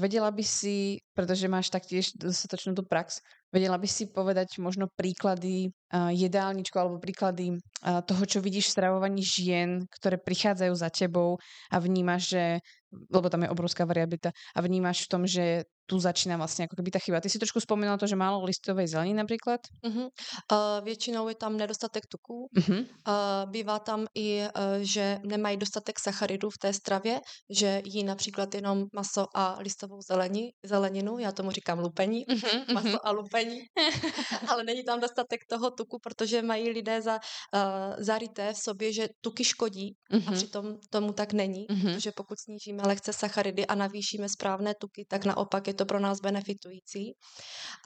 Vedela 0.00 0.32
by 0.32 0.40
si, 0.40 1.04
pretože 1.12 1.44
máš 1.44 1.68
taktiež 1.68 2.16
dostatočnú 2.16 2.72
tú 2.72 2.88
prax, 2.88 3.20
vedela 3.52 3.78
by 3.78 3.88
si 3.88 4.06
povedať 4.12 4.58
možno 4.58 4.88
príklady 4.96 5.72
jedálničku 5.92 6.76
alebo 6.76 7.00
príklady 7.00 7.56
toho, 7.82 8.24
čo 8.28 8.44
vidíš 8.44 8.68
v 8.68 8.74
stravovaní 8.76 9.22
žien, 9.24 9.88
ktoré 9.88 10.20
prichádzajú 10.20 10.74
za 10.76 10.92
tebou 10.92 11.40
a 11.72 11.76
vnímaš, 11.80 12.36
že 12.36 12.44
lebo 12.88 13.28
tam 13.28 13.44
je 13.44 13.52
obrovská 13.52 13.84
variabilita 13.84 14.32
a 14.56 14.58
vnímáš 14.64 15.04
v 15.04 15.08
tom, 15.08 15.22
že 15.28 15.68
tu 15.88 16.00
začíná 16.00 16.36
vlastně 16.36 16.62
jako 16.64 16.76
keby 16.76 16.90
ta 16.90 16.98
chyba. 16.98 17.20
Ty 17.20 17.30
si 17.30 17.38
trošku 17.38 17.60
vzpomínala 17.60 17.96
to, 17.96 18.06
že 18.06 18.16
málo 18.16 18.44
listové 18.44 18.88
zelení 18.88 19.14
například? 19.14 19.60
Uh-huh. 19.84 20.08
Uh, 20.52 20.84
většinou 20.84 21.28
je 21.28 21.34
tam 21.34 21.56
nedostatek 21.56 22.04
tuků. 22.08 22.48
Uh-huh. 22.56 22.80
Uh, 22.80 23.50
bývá 23.50 23.78
tam 23.78 24.06
i, 24.14 24.40
uh, 24.40 24.48
že 24.80 25.18
nemají 25.24 25.56
dostatek 25.56 26.00
sacharidů 26.00 26.50
v 26.50 26.58
té 26.58 26.72
stravě, 26.72 27.20
že 27.50 27.82
jí 27.84 28.04
například 28.04 28.54
jenom 28.54 28.84
maso 28.92 29.26
a 29.34 29.56
listovou 29.60 30.00
zelení, 30.00 30.50
zeleninu, 30.64 31.18
já 31.18 31.32
tomu 31.32 31.50
říkám 31.50 31.78
lupení, 31.78 32.26
uh-huh. 32.26 32.72
maso 32.72 33.06
a 33.06 33.10
lupení, 33.10 33.37
ale 34.48 34.64
není 34.64 34.84
tam 34.84 35.00
dostatek 35.00 35.40
toho 35.50 35.70
tuku, 35.70 35.98
protože 36.02 36.42
mají 36.42 36.70
lidé 36.70 37.02
za, 37.02 37.14
uh, 37.14 37.60
zaryté 37.98 38.52
v 38.52 38.58
sobě, 38.58 38.92
že 38.92 39.08
tuky 39.20 39.44
škodí 39.44 39.94
uh-huh. 40.12 40.28
a 40.28 40.32
přitom 40.32 40.76
tomu 40.90 41.12
tak 41.12 41.32
není, 41.32 41.66
uh-huh. 41.66 41.94
protože 41.94 42.12
pokud 42.16 42.38
snížíme 42.38 42.82
lehce 42.82 43.12
sacharidy 43.12 43.66
a 43.66 43.74
navýšíme 43.74 44.28
správné 44.28 44.74
tuky, 44.80 45.06
tak 45.08 45.24
naopak 45.24 45.66
je 45.66 45.74
to 45.74 45.86
pro 45.86 46.00
nás 46.00 46.20
benefitující. 46.20 47.12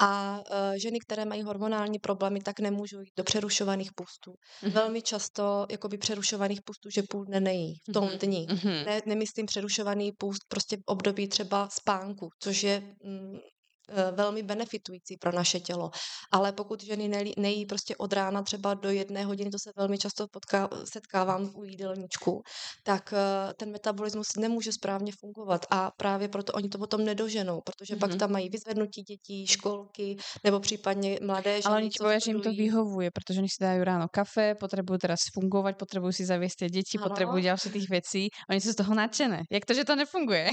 A 0.00 0.38
uh, 0.38 0.44
ženy, 0.82 0.98
které 1.06 1.24
mají 1.24 1.42
hormonální 1.42 1.98
problémy, 1.98 2.40
tak 2.40 2.60
nemůžou 2.60 3.00
jít 3.00 3.12
do 3.16 3.24
přerušovaných 3.24 3.90
pustů. 3.94 4.30
Mm-hmm. 4.32 4.72
Velmi 4.72 5.02
často 5.02 5.66
jakoby 5.70 5.98
přerušovaných 5.98 6.60
pustů, 6.62 6.90
že 6.90 7.02
půl 7.02 7.24
dne 7.24 7.40
nejí 7.40 7.74
v 7.88 7.92
tom 7.92 8.08
mm-hmm. 8.08 8.18
dni. 8.18 8.46
Mm-hmm. 8.50 8.84
Ne, 8.84 9.00
nemyslím 9.06 9.46
přerušovaný 9.46 10.12
půst 10.12 10.42
prostě 10.48 10.76
v 10.76 10.82
období 10.86 11.28
třeba 11.28 11.68
spánku, 11.68 12.28
což 12.40 12.62
je 12.62 12.82
mm, 13.04 13.32
Eh, 13.32 13.51
velmi 14.12 14.42
benefitující 14.42 15.16
pro 15.16 15.32
naše 15.32 15.60
tělo. 15.60 15.90
Ale 16.30 16.52
pokud 16.52 16.82
ženy 16.82 17.32
nejí 17.36 17.66
prostě 17.66 17.96
od 17.96 18.12
rána 18.12 18.42
třeba 18.42 18.74
do 18.74 18.90
jedné 18.90 19.24
hodiny, 19.24 19.50
to 19.50 19.58
se 19.58 19.72
velmi 19.76 19.98
často 19.98 20.28
potká, 20.28 20.68
setkávám 20.84 21.50
u 21.54 21.64
jídelníčku, 21.64 22.42
tak 22.82 23.14
eh, 23.16 23.54
ten 23.54 23.72
metabolismus 23.72 24.36
nemůže 24.38 24.72
správně 24.72 25.12
fungovat 25.20 25.66
a 25.70 25.90
právě 25.96 26.28
proto 26.28 26.52
oni 26.52 26.68
to 26.68 26.78
potom 26.78 27.04
nedoženou, 27.04 27.60
protože 27.60 27.94
mm-hmm. 27.94 27.98
pak 27.98 28.10
mhm. 28.10 28.18
tam 28.18 28.32
mají 28.32 28.48
vyzvednutí 28.48 29.02
dětí, 29.02 29.46
školky 29.46 30.16
nebo 30.44 30.60
případně 30.60 31.18
mladé 31.22 31.62
ženy. 31.62 31.64
Ale 31.64 31.76
oni 31.76 31.90
ti 31.90 31.98
že 32.24 32.30
jim 32.30 32.40
to 32.40 32.52
vyhovuje, 32.52 33.10
protože 33.10 33.38
oni 33.38 33.48
si 33.48 33.64
dají 33.64 33.84
ráno 33.84 34.06
kafe, 34.12 34.54
potřebují 34.60 34.98
teraz 34.98 35.20
fungovat, 35.34 35.76
potřebují 35.76 36.12
si 36.12 36.24
zavěst 36.26 36.58
děti, 36.70 36.98
potřebují 36.98 37.44
další 37.44 37.70
těch 37.70 37.88
věcí. 37.90 38.28
Oni 38.50 38.60
jsou 38.60 38.72
z 38.72 38.74
toho 38.76 38.94
nadšené. 38.94 39.42
Jak 39.50 39.64
to, 39.64 39.74
že 39.74 39.84
to 39.84 39.96
nefunguje? 39.96 40.50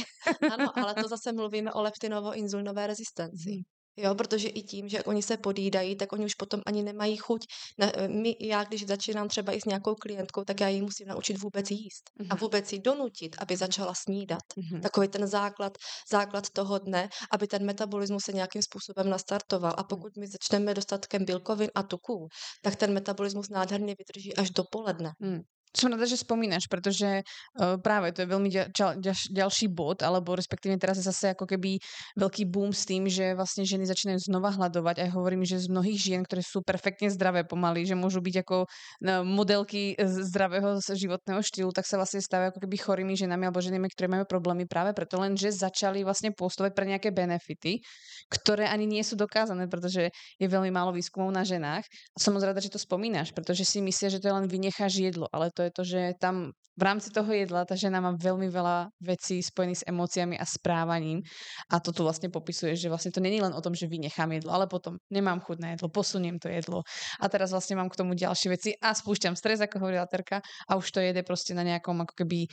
ano, 0.53 0.71
ale 0.75 0.93
to 0.93 1.07
zase 1.07 1.31
mluvíme 1.31 1.73
o 1.73 1.81
leptinovo-inzulinové 1.81 2.87
rezistenci 2.87 3.28
rezistenci. 3.29 3.63
Jo, 4.01 4.15
protože 4.15 4.47
i 4.47 4.61
tím, 4.63 4.89
že 4.89 5.03
oni 5.03 5.21
se 5.23 5.37
podídají, 5.37 5.95
tak 5.95 6.13
oni 6.13 6.25
už 6.25 6.35
potom 6.35 6.61
ani 6.65 6.83
nemají 6.83 7.17
chuť. 7.17 7.45
Na, 7.77 7.91
eh, 7.95 8.07
my, 8.07 8.35
já, 8.39 8.63
když 8.63 8.87
začínám 8.87 9.27
třeba 9.27 9.53
i 9.53 9.61
s 9.61 9.65
nějakou 9.65 9.95
klientkou, 9.95 10.43
tak 10.43 10.61
já 10.61 10.67
ji 10.67 10.81
musím 10.81 11.07
naučit 11.07 11.37
vůbec 11.37 11.71
jíst 11.71 12.03
mm-hmm. 12.09 12.27
a 12.29 12.35
mhm. 12.35 12.41
vůbec 12.41 12.73
ji 12.73 12.79
donutit, 12.79 13.35
aby 13.39 13.57
začala 13.57 13.93
snídat. 13.93 14.43
Mm-hmm. 14.57 14.81
Takový 14.81 15.07
ten 15.07 15.27
základ, 15.27 15.77
základ 16.11 16.49
toho 16.49 16.79
dne, 16.79 17.09
aby 17.31 17.47
ten 17.47 17.65
metabolismus 17.65 18.23
se 18.23 18.33
nějakým 18.33 18.61
způsobem 18.61 19.09
nastartoval. 19.09 19.73
A 19.77 19.83
pokud 19.83 20.17
my 20.17 20.27
začneme 20.27 20.73
dostatkem 20.73 21.25
bílkovin 21.25 21.69
a 21.75 21.83
tuků, 21.83 22.27
tak 22.63 22.75
ten 22.75 22.93
metabolismus 22.93 23.49
nádherně 23.49 23.95
vydrží 23.99 24.35
až 24.35 24.49
do 24.49 24.63
poledne. 24.71 25.11
Mm. 25.19 25.41
Som 25.69 25.93
rada, 25.93 26.09
že 26.09 26.17
spomínaš, 26.17 26.65
pretože 26.65 27.21
uh, 27.21 27.77
práve 27.77 28.09
to 28.09 28.25
je 28.25 28.27
veľmi 28.27 28.49
ďal, 28.49 28.97
ďal, 28.97 29.15
ďalší 29.29 29.69
bod, 29.69 30.01
alebo 30.01 30.33
respektíve 30.33 30.73
teraz 30.81 30.97
je 30.97 31.05
zase 31.05 31.37
ako 31.37 31.45
keby 31.45 31.77
veľký 32.17 32.49
boom 32.49 32.73
s 32.73 32.89
tým, 32.89 33.05
že 33.05 33.37
vlastne 33.37 33.61
ženy 33.61 33.85
začínajú 33.85 34.17
znova 34.25 34.49
hľadovať. 34.57 35.05
Aj 35.05 35.09
hovorím, 35.13 35.45
že 35.45 35.61
z 35.61 35.69
mnohých 35.69 35.99
žien, 36.01 36.21
ktoré 36.25 36.41
sú 36.41 36.65
perfektne 36.65 37.13
zdravé 37.13 37.45
pomaly, 37.45 37.85
že 37.85 37.93
môžu 37.93 38.17
byť 38.17 38.35
ako 38.41 38.65
no, 39.05 39.21
modelky 39.21 39.93
zdravého 40.01 40.81
životného 40.81 41.41
štýlu, 41.45 41.69
tak 41.69 41.85
sa 41.85 42.01
vlastne 42.01 42.17
stávajú 42.17 42.57
ako 42.57 42.61
keby 42.65 42.75
chorými 42.81 43.13
ženami 43.13 43.45
alebo 43.45 43.61
ženami, 43.61 43.87
ktoré 43.93 44.09
majú 44.09 44.25
problémy 44.25 44.65
práve 44.65 44.97
preto 44.97 45.21
len, 45.21 45.37
že 45.37 45.53
začali 45.53 46.01
vlastne 46.01 46.33
pôsobať 46.33 46.73
pre 46.73 46.89
nejaké 46.89 47.13
benefity, 47.13 47.85
ktoré 48.33 48.65
ani 48.65 48.89
nie 48.89 49.05
sú 49.05 49.13
dokázané, 49.13 49.69
pretože 49.69 50.09
je 50.13 50.47
veľmi 50.49 50.73
málo 50.73 50.89
výskumov 50.95 51.29
na 51.29 51.45
ženách. 51.45 51.85
A 51.85 52.17
som 52.17 52.33
rada, 52.39 52.57
že 52.57 52.73
to 52.73 52.81
spomínaš, 52.81 53.35
pretože 53.35 53.67
si 53.67 53.83
myslia, 53.83 54.09
že 54.09 54.17
to 54.17 54.31
je 54.31 54.35
len 54.35 54.47
vynecháš 54.49 54.97
jedlo, 54.97 55.27
ale 55.29 55.51
to 55.59 55.67
je 55.67 55.71
to, 55.75 55.83
že 55.83 56.01
tam 56.23 56.55
v 56.79 56.83
rámci 56.87 57.11
toho 57.11 57.27
jedla 57.27 57.67
ta 57.67 57.75
žena 57.75 57.99
má 57.99 58.15
veľmi 58.15 58.47
veľa 58.47 58.95
vecí 59.03 59.43
spojených 59.43 59.83
s 59.83 59.87
emóciami 59.91 60.39
a 60.39 60.47
správaním. 60.47 61.19
A 61.67 61.83
to 61.83 61.91
tu 61.91 62.07
vlastne 62.07 62.31
popisuje, 62.31 62.79
že 62.79 62.87
vlastne 62.87 63.11
to 63.11 63.19
není 63.19 63.43
len 63.43 63.51
o 63.51 63.59
tom, 63.59 63.75
že 63.75 63.91
vynechám 63.91 64.31
jedlo, 64.31 64.55
ale 64.55 64.71
potom 64.71 64.95
nemám 65.11 65.43
chuť 65.43 65.57
na 65.59 65.75
jedlo, 65.75 65.91
posuniem 65.91 66.39
to 66.39 66.47
jedlo. 66.47 66.87
A 67.19 67.27
teraz 67.27 67.51
vlastne 67.51 67.75
mám 67.75 67.91
k 67.91 67.99
tomu 67.99 68.15
ďalšie 68.15 68.47
veci 68.55 68.69
a 68.79 68.95
spúšťam 68.95 69.35
stres, 69.35 69.59
ako 69.59 69.83
hovorila 69.83 70.07
Terka 70.07 70.39
a 70.39 70.79
už 70.79 70.87
to 70.87 71.03
jede 71.03 71.19
prostě 71.27 71.51
na 71.51 71.67
nejakom 71.67 71.99
ako 72.07 72.15
keby 72.15 72.47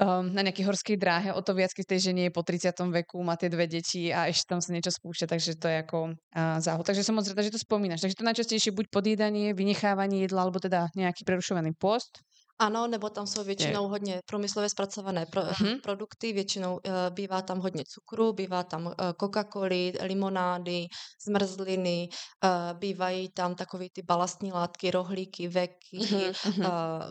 um, 0.00 0.26
na 0.32 0.42
nejakej 0.42 0.66
horskej 0.66 0.96
dráhe, 0.98 1.30
o 1.30 1.40
to 1.42 1.54
viac, 1.54 1.70
keď 1.70 1.94
tej 1.94 2.10
žene 2.10 2.26
je 2.28 2.32
po 2.34 2.42
30. 2.42 2.74
veku, 3.02 3.22
má 3.22 3.38
tie 3.38 3.50
dve 3.50 3.70
deti 3.70 4.10
a 4.10 4.26
ešte 4.26 4.50
tam 4.50 4.60
sa 4.62 4.74
niečo 4.74 4.90
spúšťa, 4.90 5.26
takže 5.30 5.50
to 5.58 5.66
je 5.70 5.76
ako 5.82 5.98
uh, 6.14 6.58
záhod. 6.58 6.84
Takže 6.86 7.06
som 7.06 7.14
moc 7.14 7.26
rada, 7.26 7.42
že 7.42 7.54
to 7.54 7.60
spomínaš. 7.62 8.02
Takže 8.02 8.18
to 8.18 8.26
najčastejšie 8.26 8.70
buď 8.74 8.86
podjídanie, 8.90 9.54
vynechávanie 9.54 10.26
jedla, 10.26 10.46
alebo 10.46 10.58
teda 10.58 10.90
nejaký 10.98 11.22
prerušovaný 11.22 11.74
post. 11.78 12.24
Ano, 12.58 12.86
nebo 12.86 13.10
tam 13.10 13.26
jsou 13.26 13.44
většinou 13.44 13.88
hodně 13.88 14.20
průmyslově 14.26 14.68
zpracované 14.68 15.26
pro, 15.26 15.42
uh-huh. 15.42 15.80
produkty, 15.82 16.32
většinou 16.32 16.72
uh, 16.74 16.80
bývá 17.10 17.42
tam 17.42 17.58
hodně 17.60 17.84
cukru, 17.84 18.32
bývá 18.32 18.62
tam 18.62 18.86
uh, 18.86 18.92
Coca-Coly, 19.20 19.92
limonády, 20.02 20.86
zmrzliny, 21.26 22.08
uh, 22.44 22.78
bývají 22.78 23.28
tam 23.28 23.54
takové 23.54 23.86
ty 23.92 24.02
balastní 24.02 24.52
látky, 24.52 24.90
rohlíky, 24.90 25.48
veky, 25.48 25.98
uh-huh. 25.98 26.58
uh, 26.58 26.66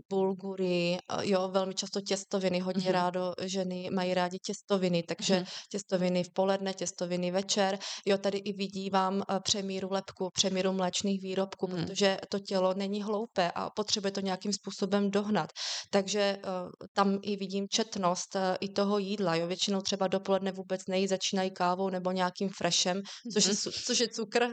bulgury, 0.09 0.97
uh, 1.13 1.23
jo, 1.23 1.49
velmi 1.51 1.73
často 1.73 2.01
těstoviny, 2.01 2.59
hodně 2.59 2.87
uh-huh. 2.87 2.91
rádo 2.91 3.33
ženy 3.41 3.89
mají 3.93 4.13
rádi 4.13 4.37
těstoviny, 4.45 5.03
takže 5.03 5.39
uh-huh. 5.39 5.65
těstoviny 5.71 6.23
v 6.23 6.33
poledne, 6.33 6.73
těstoviny 6.73 7.31
večer, 7.31 7.79
jo, 8.05 8.17
tady 8.17 8.37
i 8.37 8.53
vidívám 8.53 9.15
uh, 9.15 9.39
přemíru 9.39 9.87
lepku, 9.91 10.29
přemíru 10.33 10.73
mléčných 10.73 11.21
výrobků, 11.21 11.67
uh-huh. 11.67 11.85
protože 11.85 12.17
to 12.29 12.39
tělo 12.39 12.73
není 12.73 13.03
hloupé 13.03 13.51
a 13.51 13.69
potřebuje 13.69 14.11
to 14.11 14.19
nějakým 14.19 14.53
způsobem 14.53 15.11
dohnat 15.11 15.32
dohnat. 15.33 15.49
Takže 15.89 16.37
uh, 16.37 16.69
tam 16.93 17.19
i 17.21 17.35
vidím 17.35 17.67
četnost 17.69 18.35
uh, 18.35 18.41
i 18.59 18.69
toho 18.69 18.97
jídla. 18.97 19.35
Jo? 19.35 19.47
Většinou 19.47 19.81
třeba 19.81 20.07
dopoledne 20.07 20.51
vůbec 20.51 20.81
nejí, 20.87 21.07
začínají 21.07 21.51
kávou 21.51 21.89
nebo 21.89 22.11
nějakým 22.11 22.49
freshem, 22.49 23.01
což, 23.33 23.45
je, 23.45 23.53
mhm. 23.53 23.71
což 23.85 23.99
je 23.99 24.07
cukr. 24.09 24.47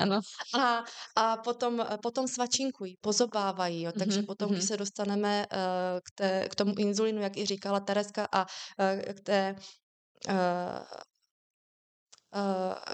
ano. 0.00 0.20
A, 0.58 0.84
a 1.16 1.36
potom, 1.36 1.80
eh, 1.80 1.98
potom 2.02 2.28
svačinkují, 2.28 2.96
pozobávají. 3.00 3.82
Jo? 3.82 3.92
Takže 3.98 4.20
mm-hmm. 4.20 4.26
potom, 4.26 4.50
když 4.50 4.64
mhm. 4.64 4.68
se 4.68 4.76
dostaneme 4.76 5.46
k, 6.04 6.08
té, 6.14 6.48
k 6.48 6.54
tomu 6.54 6.74
inzulinu, 6.78 7.22
jak 7.22 7.36
i 7.36 7.46
říkala 7.46 7.80
Tereska, 7.80 8.28
a 8.32 8.46
k 9.14 9.20
té 9.24 9.56
Eh, 10.28 10.80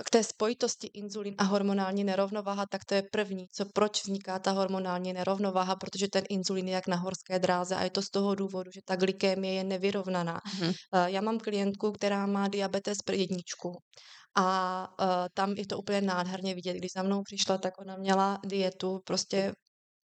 k 0.04 0.10
té 0.10 0.24
spojitosti 0.24 0.86
inzulín 0.86 1.34
a 1.38 1.44
hormonální 1.44 2.04
nerovnováha, 2.04 2.66
tak 2.70 2.84
to 2.84 2.94
je 2.94 3.02
první, 3.12 3.46
co 3.52 3.64
proč 3.74 4.02
vzniká 4.04 4.38
ta 4.38 4.50
hormonální 4.50 5.12
nerovnováha, 5.12 5.76
protože 5.76 6.08
ten 6.08 6.24
inzulín 6.28 6.68
je 6.68 6.74
jak 6.74 6.86
na 6.86 6.96
horské 6.96 7.38
dráze 7.38 7.76
a 7.76 7.84
je 7.84 7.90
to 7.90 8.02
z 8.02 8.10
toho 8.10 8.34
důvodu, 8.34 8.70
že 8.74 8.80
ta 8.84 8.96
glykémie 8.96 9.54
je 9.54 9.64
nevyrovnaná. 9.64 10.40
Mm-hmm. 10.40 10.74
Já 11.06 11.20
mám 11.20 11.38
klientku, 11.38 11.92
která 11.92 12.26
má 12.26 12.48
diabetes 12.48 12.98
jedničku 13.12 13.78
a 14.36 14.88
uh, 15.00 15.06
tam 15.34 15.52
je 15.52 15.66
to 15.66 15.78
úplně 15.78 16.00
nádherně 16.00 16.54
vidět. 16.54 16.74
Když 16.74 16.92
za 16.96 17.02
mnou 17.02 17.22
přišla, 17.22 17.58
tak 17.58 17.80
ona 17.80 17.96
měla 17.96 18.38
dietu 18.46 19.00
prostě 19.04 19.52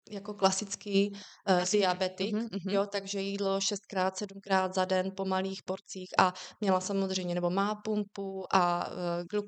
jako 0.10 0.34
klasický 0.34 1.12
uh, 1.12 1.64
diabetik, 1.72 2.36
mm-hmm. 2.36 2.72
jo, 2.72 2.86
takže 2.86 3.22
jídlo 3.22 3.62
šestkrát, 3.62 4.18
sedmkrát 4.18 4.76
za 4.76 4.86
den 4.86 5.12
po 5.18 5.26
malých 5.26 5.64
porcích 5.66 6.10
a 6.18 6.34
měla 6.62 6.80
samozřejmě, 6.80 7.36
nebo 7.36 7.49
má 7.49 7.76
pumpu 7.76 8.45
a 8.55 8.88
uh, 8.88 8.95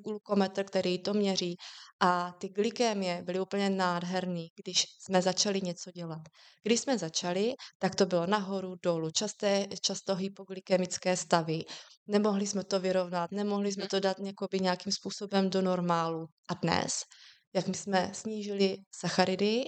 glukometr, 0.03 0.63
který 0.63 0.99
to 1.03 1.13
měří 1.13 1.55
a 2.01 2.31
ty 2.39 2.49
glykémie 2.49 3.23
byly 3.23 3.39
úplně 3.39 3.69
nádherný, 3.69 4.47
když 4.63 4.83
jsme 4.99 5.21
začali 5.21 5.61
něco 5.61 5.91
dělat. 5.91 6.21
Když 6.63 6.79
jsme 6.79 6.97
začali, 6.97 7.53
tak 7.79 7.95
to 7.95 8.05
bylo 8.05 8.25
nahoru, 8.25 8.75
dolů, 8.83 9.11
časté, 9.11 9.67
často 9.81 10.15
hypoglykemické 10.15 11.17
stavy. 11.17 11.61
Nemohli 12.07 12.47
jsme 12.47 12.63
to 12.63 12.79
vyrovnat, 12.79 13.31
nemohli 13.31 13.71
jsme 13.71 13.87
to 13.87 13.99
dát 13.99 14.19
někoby 14.19 14.59
nějakým 14.59 14.91
způsobem 14.91 15.49
do 15.49 15.61
normálu. 15.61 16.25
A 16.49 16.53
dnes, 16.53 16.91
jak 17.55 17.67
my 17.67 17.73
jsme 17.73 18.11
snížili 18.13 18.77
sacharidy, 18.95 19.63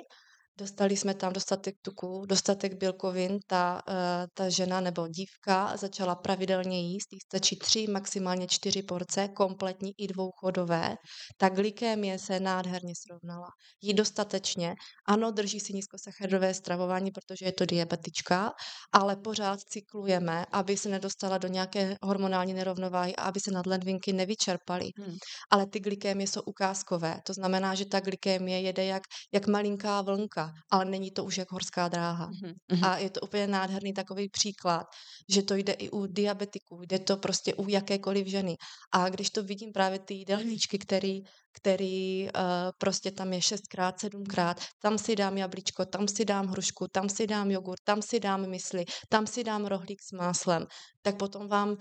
Dostali 0.57 0.97
jsme 0.97 1.13
tam 1.13 1.33
dostatek 1.33 1.75
tuku, 1.81 2.25
dostatek 2.25 2.73
bílkovin, 2.73 3.39
ta, 3.47 3.81
uh, 3.87 3.93
ta 4.33 4.49
žena 4.49 4.81
nebo 4.81 5.07
dívka 5.07 5.77
začala 5.77 6.15
pravidelně 6.15 6.81
jíst, 6.81 7.13
jí 7.13 7.19
stačí 7.19 7.55
tři, 7.55 7.87
maximálně 7.87 8.47
čtyři 8.47 8.83
porce, 8.83 9.27
kompletní 9.27 9.91
i 9.97 10.07
dvouchodové. 10.07 10.95
Ta 11.37 11.49
glykémie 11.49 12.19
se 12.19 12.39
nádherně 12.39 12.93
srovnala. 13.07 13.47
Jí 13.81 13.93
dostatečně, 13.93 14.75
ano, 15.07 15.31
drží 15.31 15.59
si 15.59 15.73
nízkosacharidové 15.73 16.53
stravování, 16.53 17.11
protože 17.11 17.45
je 17.45 17.51
to 17.51 17.65
diabetička, 17.65 18.51
ale 18.91 19.15
pořád 19.15 19.59
cyklujeme, 19.59 20.45
aby 20.51 20.77
se 20.77 20.89
nedostala 20.89 21.37
do 21.37 21.47
nějaké 21.47 21.95
hormonální 22.03 22.53
nerovnováhy 22.53 23.15
a 23.15 23.23
aby 23.23 23.39
se 23.39 23.51
nadledvinky 23.51 24.13
nevyčerpaly. 24.13 24.89
Hmm. 24.97 25.15
Ale 25.51 25.67
ty 25.67 25.79
glykémie 25.79 26.27
jsou 26.27 26.41
ukázkové, 26.41 27.21
to 27.25 27.33
znamená, 27.33 27.75
že 27.75 27.85
ta 27.85 27.99
glykémie 27.99 28.61
jede 28.61 28.85
jak, 28.85 29.03
jak 29.33 29.47
malinká 29.47 30.01
vlnka, 30.01 30.42
ale 30.71 30.85
není 30.85 31.11
to 31.11 31.23
už 31.23 31.37
jak 31.37 31.51
horská 31.51 31.87
dráha. 31.87 32.29
Mm-hmm. 32.29 32.87
A 32.87 32.97
je 32.97 33.09
to 33.09 33.21
úplně 33.21 33.47
nádherný 33.47 33.93
takový 33.93 34.29
příklad, 34.29 34.87
že 35.29 35.43
to 35.43 35.55
jde 35.55 35.73
i 35.73 35.89
u 35.89 36.05
diabetiků, 36.07 36.81
jde 36.81 36.99
to 36.99 37.17
prostě 37.17 37.53
u 37.53 37.69
jakékoliv 37.69 38.27
ženy. 38.27 38.55
A 38.91 39.09
když 39.09 39.29
to 39.29 39.43
vidím 39.43 39.71
právě 39.71 39.99
ty 39.99 40.13
jídelníčky, 40.13 40.79
který, 40.79 41.21
který 41.53 42.23
uh, 42.23 42.29
prostě 42.77 43.11
tam 43.11 43.33
je 43.33 43.41
šestkrát, 43.41 43.99
sedmkrát, 43.99 44.61
tam 44.81 44.97
si 44.97 45.15
dám 45.15 45.37
jablíčko, 45.37 45.85
tam 45.85 46.07
si 46.07 46.25
dám 46.25 46.47
hrušku, 46.47 46.87
tam 46.91 47.09
si 47.09 47.27
dám 47.27 47.51
jogurt, 47.51 47.79
tam 47.83 48.01
si 48.01 48.19
dám 48.19 48.49
mysli, 48.49 48.85
tam 49.09 49.27
si 49.27 49.43
dám 49.43 49.65
rohlík 49.65 50.01
s 50.01 50.11
máslem, 50.11 50.65
tak 51.01 51.17
potom 51.17 51.47
vám 51.47 51.69
uh, 51.69 51.77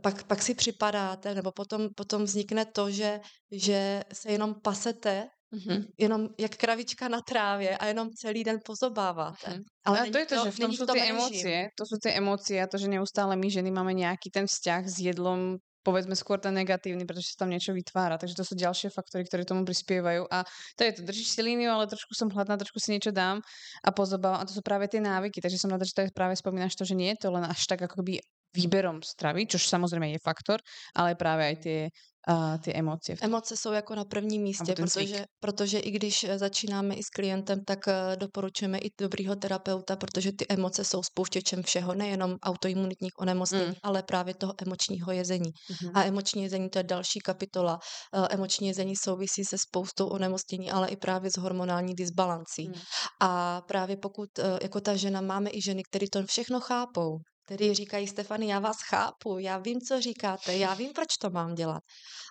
pak, 0.00 0.24
pak 0.24 0.42
si 0.42 0.54
připadáte, 0.54 1.34
nebo 1.34 1.52
potom, 1.52 1.88
potom 1.96 2.24
vznikne 2.24 2.64
to, 2.64 2.90
že, 2.90 3.20
že 3.52 4.02
se 4.12 4.32
jenom 4.32 4.54
pasete 4.62 5.28
Mm-hmm. 5.54 5.78
Jenom 5.98 6.28
jak 6.38 6.56
kravička 6.56 7.08
na 7.08 7.20
trávě 7.20 7.78
a 7.78 7.86
jenom 7.86 8.10
celý 8.10 8.44
den 8.44 8.58
pozobáváte. 8.64 9.50
Mm-hmm. 9.50 9.64
Ale 9.84 10.00
a 10.00 10.02
to 10.10 10.18
je 10.18 10.26
to, 10.26 10.34
to, 10.34 10.44
že 10.44 10.50
v 10.50 10.58
tom 10.58 10.72
sú 10.74 10.84
tie 10.90 11.04
emócie, 11.06 11.58
to 11.78 11.84
sú 11.86 11.96
tie 12.02 12.12
emócie 12.18 12.58
a 12.58 12.66
to, 12.66 12.74
že 12.78 12.90
neustále 12.90 13.38
my 13.38 13.46
ženy 13.46 13.70
máme 13.70 13.94
nejaký 13.94 14.34
ten 14.34 14.50
vzťah 14.50 14.82
s 14.90 14.96
jedlom, 14.98 15.62
povedzme 15.86 16.18
skôr 16.18 16.42
ten 16.42 16.50
negatívny, 16.50 17.06
pretože 17.06 17.38
sa 17.38 17.46
tam 17.46 17.54
niečo 17.54 17.70
vytvára. 17.70 18.18
Takže 18.18 18.34
to 18.34 18.42
sú 18.42 18.58
ďalšie 18.58 18.90
faktory, 18.90 19.22
ktoré 19.22 19.46
tomu 19.46 19.62
prispievajú. 19.62 20.26
A 20.26 20.42
to 20.74 20.82
je 20.82 20.98
to, 20.98 21.00
držíš 21.06 21.38
si 21.38 21.40
líniu, 21.46 21.70
ale 21.70 21.86
trošku 21.86 22.10
som 22.18 22.26
hladná, 22.26 22.58
trošku 22.58 22.82
si 22.82 22.90
niečo 22.90 23.14
dám 23.14 23.38
a 23.86 23.88
pozobávam. 23.94 24.42
A 24.42 24.48
to 24.50 24.50
sú 24.50 24.66
práve 24.66 24.90
tie 24.90 24.98
návyky. 24.98 25.38
Takže 25.38 25.62
som 25.62 25.70
rada, 25.70 25.86
že 25.86 25.94
to 25.94 26.02
je 26.02 26.10
práve 26.10 26.34
spomínaš 26.34 26.74
to, 26.74 26.82
že 26.82 26.98
nie 26.98 27.14
je 27.14 27.22
to 27.22 27.28
len 27.30 27.46
až 27.46 27.70
tak 27.70 27.86
akoby 27.86 28.18
výberom 28.56 29.02
stravy, 29.02 29.46
což 29.46 29.68
samozřejmě 29.68 30.12
je 30.12 30.18
faktor, 30.24 30.58
ale 30.96 31.14
právě 31.14 31.46
aj 31.46 31.56
tie 31.56 31.80
uh, 32.28 32.58
ty 32.58 32.74
emoce. 32.74 33.14
Emoce 33.20 33.56
jsou 33.56 33.72
jako 33.72 33.94
na 33.94 34.04
prvním 34.04 34.42
místě, 34.42 34.74
protože, 34.74 35.24
protože 35.40 35.78
i 35.78 35.90
když 35.90 36.24
eh, 36.24 36.38
začínáme 36.38 36.94
i 36.94 37.02
s 37.02 37.08
klientem, 37.08 37.64
tak 37.64 37.86
uh, 37.86 37.92
doporučujeme 38.16 38.78
i 38.78 38.90
dobrýho 39.00 39.36
terapeuta, 39.36 39.96
protože 39.96 40.32
ty 40.32 40.46
emoce 40.48 40.84
jsou 40.84 41.02
spouštěčem 41.02 41.62
všeho, 41.62 41.94
nejenom 41.94 42.36
autoimunitních 42.42 43.12
onemocnění, 43.20 43.66
mm. 43.66 43.74
ale 43.82 44.02
právě 44.02 44.34
toho 44.34 44.54
emočního 44.66 45.12
jezení. 45.12 45.50
Mm-hmm. 45.50 45.90
A 45.94 46.04
emoční 46.04 46.42
jezení 46.42 46.70
to 46.70 46.78
je 46.78 46.84
další 46.84 47.18
kapitola. 47.20 47.78
Uh, 48.16 48.26
emoční 48.30 48.68
jezení 48.68 48.94
souvisí 48.96 49.44
se 49.44 49.56
spoustou 49.58 50.08
onemocnění, 50.08 50.70
ale 50.70 50.88
i 50.88 50.96
právě 50.96 51.30
s 51.30 51.36
hormonální 51.36 51.94
disbalancí. 51.94 52.68
Mm. 52.68 52.74
A 53.20 53.60
právě 53.68 53.96
pokud 53.96 54.28
uh, 54.38 54.58
jako 54.62 54.80
ta 54.80 54.96
žena, 54.96 55.20
máme 55.20 55.50
i 55.50 55.62
ženy, 55.62 55.82
které 55.90 56.06
to 56.12 56.26
všechno 56.26 56.60
chápou, 56.60 57.18
který 57.46 57.74
říkají, 57.74 58.06
Stefany, 58.06 58.48
já 58.48 58.58
vás 58.58 58.76
chápu, 58.82 59.38
já 59.38 59.58
vím, 59.58 59.80
co 59.80 60.00
říkáte, 60.00 60.56
já 60.56 60.74
vím, 60.74 60.92
proč 60.92 61.16
to 61.20 61.30
mám 61.30 61.54
dělat, 61.54 61.82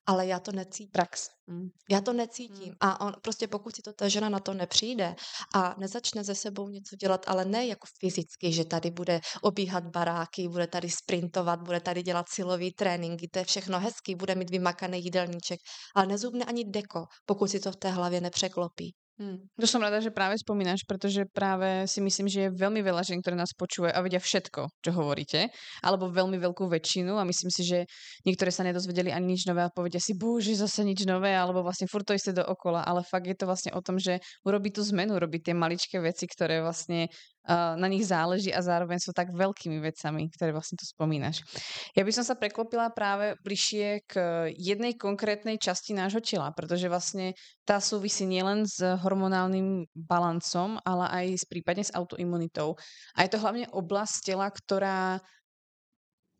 ale 0.06 0.28
já 0.28 0.40
to 0.40 0.52
necítím. 0.52 0.92
Prax. 0.92 1.28
Mm. 1.48 1.68
Já 1.90 2.02
to 2.02 2.14
necítím. 2.14 2.68
Mm. 2.68 2.76
A 2.80 3.02
on, 3.02 3.14
prostě 3.22 3.48
pokud 3.48 3.76
si 3.76 3.82
to 3.82 3.94
ta 3.94 4.08
žena 4.08 4.30
na 4.30 4.40
to 4.40 4.54
nepřijde 4.54 5.16
a 5.54 5.76
nezačne 5.78 6.24
ze 6.24 6.36
sebou 6.36 6.70
něco 6.70 6.96
dělat, 6.96 7.26
ale 7.28 7.46
ne 7.46 7.68
jako 7.68 7.88
fyzicky, 8.00 8.54
že 8.54 8.66
tady 8.66 8.92
bude 8.92 9.22
obíhat 9.42 9.84
baráky, 9.84 10.48
bude 10.48 10.68
tady 10.68 10.90
sprintovat, 10.90 11.62
bude 11.62 11.80
tady 11.80 12.04
dělat 12.04 12.26
silový 12.30 12.74
tréninky, 12.74 13.28
to 13.28 13.40
je 13.40 13.46
všechno 13.46 13.80
hezký, 13.80 14.16
bude 14.16 14.36
mít 14.36 14.50
vymakaný 14.50 15.04
jídelníček, 15.04 15.60
ale 15.96 16.06
nezubne 16.06 16.46
ani 16.46 16.64
deko, 16.66 17.06
pokud 17.26 17.48
si 17.48 17.60
to 17.60 17.72
v 17.72 17.76
té 17.76 17.90
hlavě 17.90 18.22
nepřeklopí. 18.22 18.96
Hmm. 19.16 19.48
To 19.56 19.64
som 19.64 19.80
rada, 19.80 20.04
že 20.04 20.12
práve 20.12 20.36
spomínaš, 20.36 20.84
pretože 20.84 21.24
práve 21.32 21.88
si 21.88 22.04
myslím, 22.04 22.28
že 22.28 22.40
je 22.46 22.50
veľmi 22.52 22.84
veľa 22.84 23.00
žen, 23.00 23.24
ktoré 23.24 23.40
nás 23.40 23.56
počúvajú 23.56 23.96
a 23.96 24.04
vedia 24.04 24.20
všetko, 24.20 24.68
čo 24.84 24.92
hovoríte, 24.92 25.48
alebo 25.80 26.12
veľmi 26.12 26.36
veľkú 26.36 26.68
väčšinu 26.68 27.16
a 27.16 27.24
myslím 27.24 27.48
si, 27.48 27.64
že 27.64 27.80
niektoré 28.28 28.52
sa 28.52 28.68
nedozvedeli 28.68 29.16
ani 29.16 29.40
nič 29.40 29.48
nové 29.48 29.64
a 29.64 29.72
povedia 29.72 30.04
si, 30.04 30.20
bože, 30.20 30.52
zase 30.60 30.84
nič 30.84 31.08
nové, 31.08 31.32
alebo 31.32 31.64
vlastne 31.64 31.88
furt 31.88 32.04
to 32.04 32.12
isté 32.12 32.36
dookola, 32.36 32.84
ale 32.84 33.08
fakt 33.08 33.24
je 33.24 33.40
to 33.40 33.48
vlastne 33.48 33.72
o 33.72 33.80
tom, 33.80 33.96
že 34.04 34.20
urobí 34.44 34.76
tú 34.76 34.84
zmenu, 34.84 35.16
robí 35.16 35.40
tie 35.40 35.56
maličké 35.56 36.04
veci, 36.04 36.28
ktoré 36.28 36.60
vlastne 36.60 37.08
na 37.50 37.88
nich 37.88 38.06
záleží 38.10 38.50
a 38.50 38.62
zároveň 38.62 38.98
sú 38.98 39.14
tak 39.14 39.30
veľkými 39.30 39.78
vecami, 39.78 40.30
ktoré 40.34 40.50
vlastne 40.50 40.82
tu 40.82 40.86
spomínaš. 40.86 41.46
Ja 41.94 42.02
by 42.02 42.12
som 42.12 42.26
sa 42.26 42.34
preklopila 42.34 42.90
práve 42.90 43.38
bližšie 43.46 44.06
k 44.10 44.14
jednej 44.58 44.98
konkrétnej 44.98 45.62
časti 45.62 45.94
nášho 45.94 46.22
tela, 46.26 46.50
pretože 46.52 46.90
vlastne 46.90 47.38
tá 47.66 47.78
súvisí 47.78 48.26
nielen 48.26 48.66
s 48.66 48.82
hormonálnym 48.82 49.86
balancom, 49.94 50.82
ale 50.82 51.06
aj 51.24 51.26
s 51.42 51.46
prípadne 51.46 51.86
s 51.86 51.94
autoimunitou. 51.94 52.74
A 53.14 53.26
je 53.26 53.30
to 53.30 53.42
hlavne 53.42 53.70
oblasť 53.70 54.34
tela, 54.34 54.50
ktorá 54.50 55.22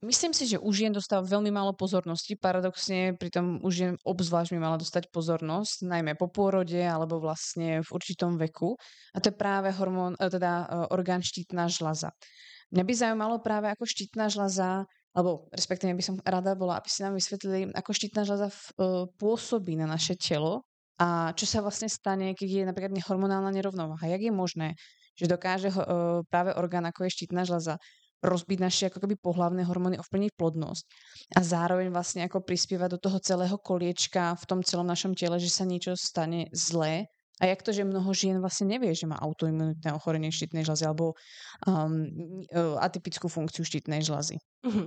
Myslím 0.06 0.38
si, 0.38 0.46
že 0.46 0.62
u 0.62 0.70
žien 0.70 0.94
dostáva 0.94 1.26
veľmi 1.26 1.50
málo 1.50 1.74
pozornosti. 1.74 2.38
Paradoxne, 2.38 3.18
pritom 3.18 3.58
u 3.66 3.70
žien 3.74 3.98
obzvlášť 4.06 4.54
by 4.54 4.60
mala 4.62 4.78
dostať 4.78 5.10
pozornosť, 5.10 5.90
najmä 5.90 6.14
po 6.14 6.30
pôrode 6.30 6.78
alebo 6.78 7.18
vlastne 7.18 7.82
v 7.82 7.90
určitom 7.90 8.38
veku. 8.38 8.78
A 9.12 9.18
to 9.18 9.34
je 9.34 9.36
práve 9.36 9.74
hormón, 9.74 10.14
e, 10.22 10.30
teda 10.30 10.52
e, 10.62 10.66
orgán 10.94 11.26
štítna 11.26 11.66
žlaza. 11.66 12.14
Mňa 12.70 12.84
by 12.86 12.94
zaujímalo 12.94 13.36
práve 13.42 13.66
ako 13.74 13.90
štítna 13.90 14.30
žlaza, 14.30 14.86
alebo 15.18 15.50
respektíve 15.50 15.98
by 15.98 16.04
som 16.06 16.22
rada 16.22 16.54
bola, 16.54 16.78
aby 16.78 16.90
si 16.92 17.02
nám 17.02 17.18
vysvetlili, 17.18 17.74
ako 17.74 17.90
štítna 17.90 18.22
žlaza 18.28 18.52
v, 18.52 18.62
uh, 18.78 18.84
pôsobí 19.16 19.80
na 19.80 19.88
naše 19.88 20.20
telo 20.20 20.68
a 21.00 21.32
čo 21.38 21.48
sa 21.48 21.64
vlastne 21.64 21.88
stane, 21.88 22.36
keď 22.36 22.50
je 22.52 22.64
napríklad 22.68 22.92
hormonálna 23.06 23.52
nerovnováha. 23.52 24.12
Jak 24.12 24.22
je 24.28 24.34
možné, 24.34 24.68
že 25.16 25.32
dokáže 25.32 25.72
práve 26.28 26.52
orgán, 26.56 26.84
ako 26.88 27.08
je 27.08 27.16
štítna 27.16 27.48
žlaza, 27.48 27.80
rozbiť 28.26 28.60
naše 28.60 28.84
ako 28.90 29.06
keby 29.06 29.16
pohlavné 29.22 29.62
hormóny, 29.64 30.02
ovplyvniť 30.02 30.34
plodnosť 30.34 30.84
a 31.38 31.40
zároveň 31.46 31.94
vlastne 31.94 32.26
ako 32.26 32.42
prispievať 32.42 32.98
do 32.98 33.00
toho 33.00 33.18
celého 33.22 33.58
koliečka 33.62 34.34
v 34.36 34.44
tom 34.46 34.60
celom 34.66 34.90
našom 34.90 35.14
tele, 35.14 35.38
že 35.38 35.54
sa 35.54 35.64
niečo 35.64 35.94
stane 35.94 36.50
zlé 36.52 37.08
a 37.44 37.52
jak 37.52 37.64
to, 37.64 37.76
že 37.76 37.84
mnoho 37.84 38.16
žien 38.16 38.40
vlastne 38.40 38.72
nevie, 38.72 38.96
že 38.96 39.12
má 39.12 39.20
autoimunitné 39.20 39.92
ochorenie 39.92 40.32
štítnej 40.32 40.64
žlazy 40.64 40.88
alebo 40.88 41.20
um, 41.68 42.08
atypickú 42.80 43.28
funkciu 43.28 43.68
štítnej 43.68 44.00
žlazy? 44.00 44.40
Uh, 44.66 44.82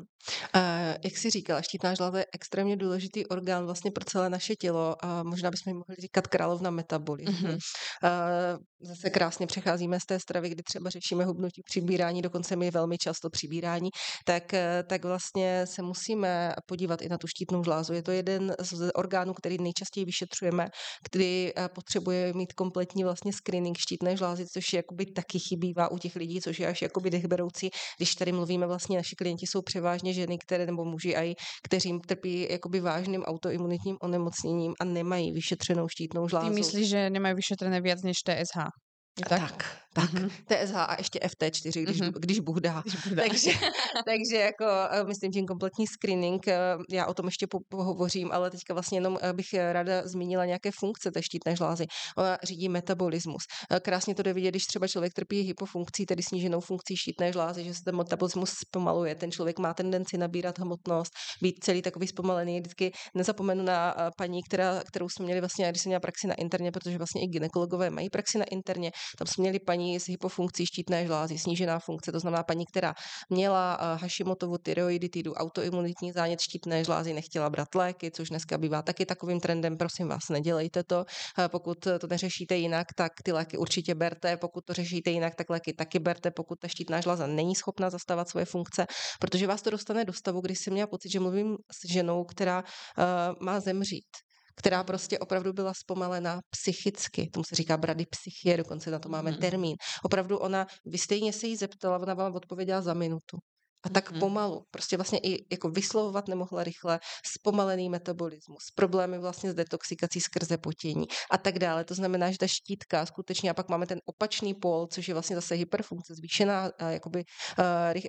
jak 1.05 1.17
jsi 1.17 1.31
říkala, 1.31 1.63
štítná 1.63 1.95
žláza 1.95 2.19
je 2.19 2.27
extrémně 2.35 2.77
důležitý 2.77 3.27
orgán 3.27 3.65
vlastně 3.65 3.91
pro 3.91 4.05
celé 4.05 4.31
naše 4.31 4.57
tělo 4.57 5.05
a 5.05 5.23
možná 5.23 5.51
bychom 5.51 5.73
mohli 5.73 5.97
říkat 6.01 6.27
královna 6.27 6.71
metabolismu. 6.71 7.49
Uh-huh. 7.49 7.59
Uh, 8.05 8.59
zase 8.81 9.11
krásně 9.11 9.47
přecházíme 9.47 10.01
z 10.01 10.07
té 10.07 10.21
stravy, 10.21 10.49
kdy 10.49 10.63
třeba 10.63 10.91
řešíme 10.91 11.25
hubnutí, 11.25 11.63
přibírání, 11.65 12.23
dokonce 12.23 12.57
my 12.57 12.71
velmi 12.71 12.99
často 12.99 13.31
přibírání, 13.31 13.89
tak, 14.25 14.53
tak 14.89 15.05
vlastně 15.05 15.67
se 15.67 15.83
musíme 15.83 16.53
podívat 16.67 17.03
i 17.03 17.09
na 17.09 17.19
tu 17.19 17.27
štítnou 17.27 17.65
žlázu. 17.65 17.93
Je 17.93 18.03
to 18.03 18.11
jeden 18.11 18.55
z 18.61 18.91
orgánů, 18.95 19.35
který 19.35 19.57
nejčastěji 19.61 20.05
vyšetřujeme, 20.05 20.67
kdy 21.13 21.53
potřebuje 21.75 22.33
mít 22.33 22.53
kompletní 22.53 23.05
vlastně 23.05 23.33
screening 23.33 23.79
štítné 23.79 24.17
žlázy, 24.17 24.47
což 24.47 24.73
jakoby 24.73 25.07
taky 25.07 25.39
chybívá 25.39 25.91
u 25.91 25.99
těch 25.99 26.17
lidí, 26.17 26.41
což 26.41 26.59
je 26.59 26.67
až 26.67 26.83
jakoby 26.83 27.11
dechberoucí, 27.11 27.71
když 27.97 28.15
tady 28.15 28.33
mluvíme 28.33 28.67
vlastně, 28.67 28.97
naši 28.97 29.17
klienti 29.17 29.47
jsou 29.47 29.63
převážně 29.69 30.13
ženy, 30.13 30.39
které 30.41 30.67
nebo 30.67 30.85
muži 30.85 31.13
aj, 31.17 31.35
kteří 31.67 31.99
trpí 32.09 32.47
jakoby 32.51 32.81
vážným 32.81 33.23
autoimunitním 33.23 33.97
onemocněním 34.03 34.73
a 34.81 34.85
nemají 34.85 35.33
vyšetřenou 35.33 35.89
štítnou 35.89 36.29
žlázu. 36.29 36.49
Ty 36.49 36.55
myslíš, 36.55 36.89
že 36.89 37.11
nemají 37.11 37.35
vyšetřené 37.35 37.81
víc 37.81 38.03
než 38.03 38.17
TSH? 38.27 38.73
Tak, 39.19 39.29
tak, 39.29 39.77
tak. 40.01 40.13
Mm-hmm. 40.13 40.31
TSH 40.47 40.77
a 40.77 40.97
ještě 40.99 41.19
FT4, 41.19 41.83
když, 41.83 42.01
mm-hmm. 42.01 42.13
když 42.19 42.41
Bůh 42.41 42.61
dá. 42.61 42.81
Když 42.81 42.95
Bůh 42.95 43.13
dá. 43.13 43.23
takže, 43.29 43.51
takže 44.07 44.37
jako 44.37 44.65
eh, 44.91 45.05
myslím 45.05 45.33
tím 45.33 45.47
kompletní 45.47 45.87
screening, 45.87 46.49
eh, 46.49 46.59
já 46.91 47.07
o 47.07 47.15
tom 47.15 47.27
ještě 47.27 47.47
pohovořím, 47.69 48.33
ale 48.33 48.51
teďka 48.51 48.75
vlastně 48.75 48.97
jenom 48.97 49.19
eh, 49.23 49.33
bych 49.33 49.47
ráda 49.73 50.09
zmínila 50.09 50.45
nějaké 50.45 50.71
funkce 50.79 51.11
té 51.11 51.23
štítné 51.23 51.57
žlázy. 51.57 51.87
Ona 52.17 52.39
řídí 52.43 52.69
metabolismus. 52.69 53.43
Krásně 53.83 54.15
to 54.15 54.23
jde 54.23 54.33
vidět, 54.33 54.51
když 54.51 54.63
třeba 54.65 54.89
člověk 54.89 55.13
trpí 55.15 55.41
hypofunkcí, 55.41 56.07
tedy 56.07 56.23
sníženou 56.23 56.61
funkcí 56.61 56.97
štítné 56.97 57.33
žlázy, 57.33 57.65
že 57.65 57.75
se 57.75 57.81
ten 57.85 57.97
metabolismus 57.97 58.51
zpomaluje. 58.67 59.15
Ten 59.15 59.33
člověk 59.33 59.59
má 59.59 59.75
tendenci 59.75 60.19
nabírat 60.19 60.59
hmotnost, 60.59 61.13
být 61.43 61.55
celý 61.65 61.83
takový 61.83 62.07
zpomalený. 62.07 62.61
Vždycky 62.61 62.93
nezapomenu 63.15 63.65
na 63.65 63.95
paní, 64.17 64.43
která, 64.43 64.83
kterou 64.87 65.09
jsme 65.09 65.25
měli 65.25 65.41
vlastně, 65.41 65.71
když 65.71 65.83
jsem 65.83 65.91
měla 65.91 66.01
praxi 66.01 66.27
na 66.27 66.35
interně, 66.35 66.73
protože 66.73 66.99
vlastně 66.99 67.23
i 67.23 67.27
ginekologové 67.27 67.91
mají 67.91 68.11
praxi 68.11 68.39
na 68.39 68.45
interně, 68.45 68.91
tam 69.19 69.27
jsme 69.27 69.43
měli 69.43 69.59
paní 69.59 69.88
s 69.97 70.09
hypofunkcí 70.09 70.67
štítné 70.67 71.07
žlázy, 71.07 71.39
snížená 71.39 71.79
funkce, 71.79 72.13
to 72.13 72.21
znamená 72.21 72.43
paní, 72.43 72.67
která 72.67 72.95
měla 73.31 73.79
eh, 73.81 73.99
Hashimotovu 74.03 74.59
tyroiditidu, 74.59 75.33
autoimunitní 75.35 76.13
zánět 76.13 76.41
štítné 76.41 76.85
žlázy, 76.85 77.13
nechtěla 77.13 77.51
brát 77.51 77.75
léky, 77.75 78.11
což 78.11 78.29
dneska 78.29 78.59
bývá 78.59 78.83
taky 78.83 79.07
takovým 79.07 79.41
trendem. 79.41 79.77
Prosím 79.77 80.09
vás, 80.09 80.29
nedělejte 80.31 80.83
to. 80.83 81.05
Eh, 81.39 81.49
pokud 81.49 81.79
to 81.79 82.07
neřešíte 82.07 82.57
jinak, 82.57 82.87
tak 82.95 83.13
ty 83.23 83.33
léky 83.33 83.59
určitě 83.59 83.95
berte. 83.95 84.37
Pokud 84.37 84.65
to 84.65 84.73
řešíte 84.73 85.11
jinak, 85.11 85.35
tak 85.35 85.51
léky 85.51 85.73
taky 85.73 85.99
berte, 85.99 86.31
pokud 86.31 86.59
ta 86.59 86.69
štítná 86.69 87.01
žláza 87.01 87.27
není 87.27 87.55
schopná 87.55 87.91
zastávat 87.91 88.29
svoje 88.29 88.45
funkce, 88.45 88.87
protože 89.21 89.47
vás 89.47 89.63
to 89.63 89.71
dostane 89.71 90.05
do 90.05 90.13
stavu, 90.13 90.41
kdy 90.41 90.57
jsem 90.57 90.73
měla 90.73 90.87
pocit, 90.87 91.13
že 91.13 91.21
mluvím 91.21 91.57
s 91.73 91.89
ženou, 91.89 92.25
která 92.25 92.63
uh, 92.63 93.05
má 93.47 93.61
zemřít 93.61 94.28
která 94.59 94.85
prostě 94.85 95.19
opravdu 95.19 95.53
byla 95.53 95.73
zpomalená 95.75 96.41
psychicky. 96.51 97.31
Tomu 97.33 97.45
se 97.45 97.55
říká 97.55 97.77
brady 97.77 98.05
psychie, 98.11 98.57
dokonce 98.57 98.91
na 98.91 98.99
to 98.99 99.09
máme 99.09 99.31
mm. 99.31 99.37
termín. 99.37 99.77
Opravdu 100.05 100.39
ona, 100.39 100.67
vy 100.87 100.99
stejně 100.99 101.33
se 101.33 101.47
jí 101.47 101.57
zeptala, 101.57 101.99
ona 101.99 102.15
vám 102.15 102.35
odpověděla 102.35 102.83
za 102.83 102.95
minutu. 102.95 103.39
A 103.87 103.89
tak 103.89 104.13
mm-hmm. 104.13 104.21
pomalu, 104.21 104.63
prostě 104.71 104.97
vlastně 104.97 105.19
i 105.19 105.47
jako 105.53 105.71
vyslovovat 105.71 106.29
nemohla 106.29 106.65
rychle, 106.65 107.01
zpomalený 107.27 107.89
metabolismus, 107.89 108.63
problémy 108.75 109.19
vlastně 109.19 109.51
s 109.53 109.55
detoxikací 109.55 110.21
skrze 110.21 110.59
potění 110.59 111.07
a 111.31 111.39
tak 111.39 111.59
dále. 111.59 111.85
To 111.85 111.95
znamená, 111.95 112.31
že 112.31 112.39
ta 112.39 112.47
štítka 112.47 113.07
skutečně, 113.07 113.51
a 113.51 113.55
pak 113.55 113.69
máme 113.69 113.87
ten 113.87 113.99
opačný 114.05 114.55
pol, 114.55 114.87
což 114.87 115.09
je 115.09 115.15
vlastně 115.15 115.37
zase 115.37 115.55
hyperfunkce, 115.55 116.15
zvýšená, 116.15 116.71
jakoby, 116.89 117.25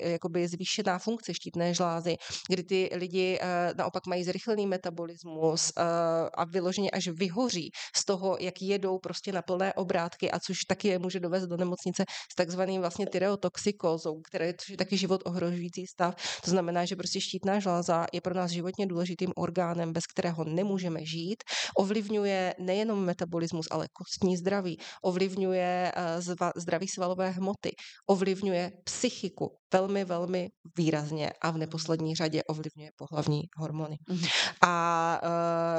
jakoby 0.02 0.48
zvýšená 0.48 1.00
funkce 1.00 1.34
štítné 1.34 1.74
žlázy, 1.74 2.16
kdy 2.50 2.64
ty 2.64 2.90
lidi 2.94 3.40
naopak 3.78 4.08
mají 4.08 4.24
zrychlený 4.24 4.68
metabolismus 4.68 5.72
a 6.38 6.46
vyloženě 6.46 6.90
až 6.90 7.08
vyhoří 7.08 7.70
z 7.96 8.06
toho, 8.06 8.38
jak 8.40 8.62
jedou 8.62 9.00
prostě 9.00 9.32
na 9.32 9.42
plné 9.42 9.74
obrátky 9.74 10.32
a 10.32 10.40
což 10.40 10.58
taky 10.68 10.88
je 10.88 11.00
může 11.00 11.20
dovést 11.20 11.48
do 11.48 11.58
nemocnice 11.58 12.04
s 12.32 12.36
takzvaným 12.36 12.82
vlastně 12.82 13.08
tyreotoxikózou, 13.08 14.22
které 14.22 14.54
což 14.54 14.70
je 14.70 14.78
taky 14.78 14.98
život 14.98 15.22
ohrožující 15.26 15.59
ohrožující 15.60 15.88
stav. 15.88 16.16
To 16.46 16.52
znamená, 16.52 16.86
že 16.86 16.96
prostě 16.96 17.22
štítná 17.22 17.60
žláza 17.60 18.08
je 18.14 18.22
pro 18.22 18.34
nás 18.34 18.52
životně 18.52 18.88
důležitým 18.88 19.32
orgánem, 19.36 19.94
bez 19.94 20.08
kterého 20.08 20.44
nemůžeme 20.44 21.06
žít. 21.06 21.44
Ovlivňuje 21.76 22.56
nejenom 22.60 23.06
metabolismus, 23.06 23.68
ale 23.72 23.88
kostní 23.94 24.38
zdraví, 24.38 24.78
ovlivňuje 25.04 25.92
eh, 25.96 26.22
zdraví 26.56 26.88
svalové 26.88 27.30
hmoty, 27.30 27.72
ovlivňuje 28.08 28.72
psychiku 28.84 29.60
velmi, 29.74 30.06
velmi 30.06 30.50
výrazně 30.78 31.32
a 31.42 31.52
v 31.52 31.58
neposlední 31.58 32.16
řadě 32.16 32.44
ovlivňuje 32.44 32.90
pohlavní 32.96 33.42
hormony. 33.58 33.98
Mm-hmm. 34.10 34.30
A 34.68 35.22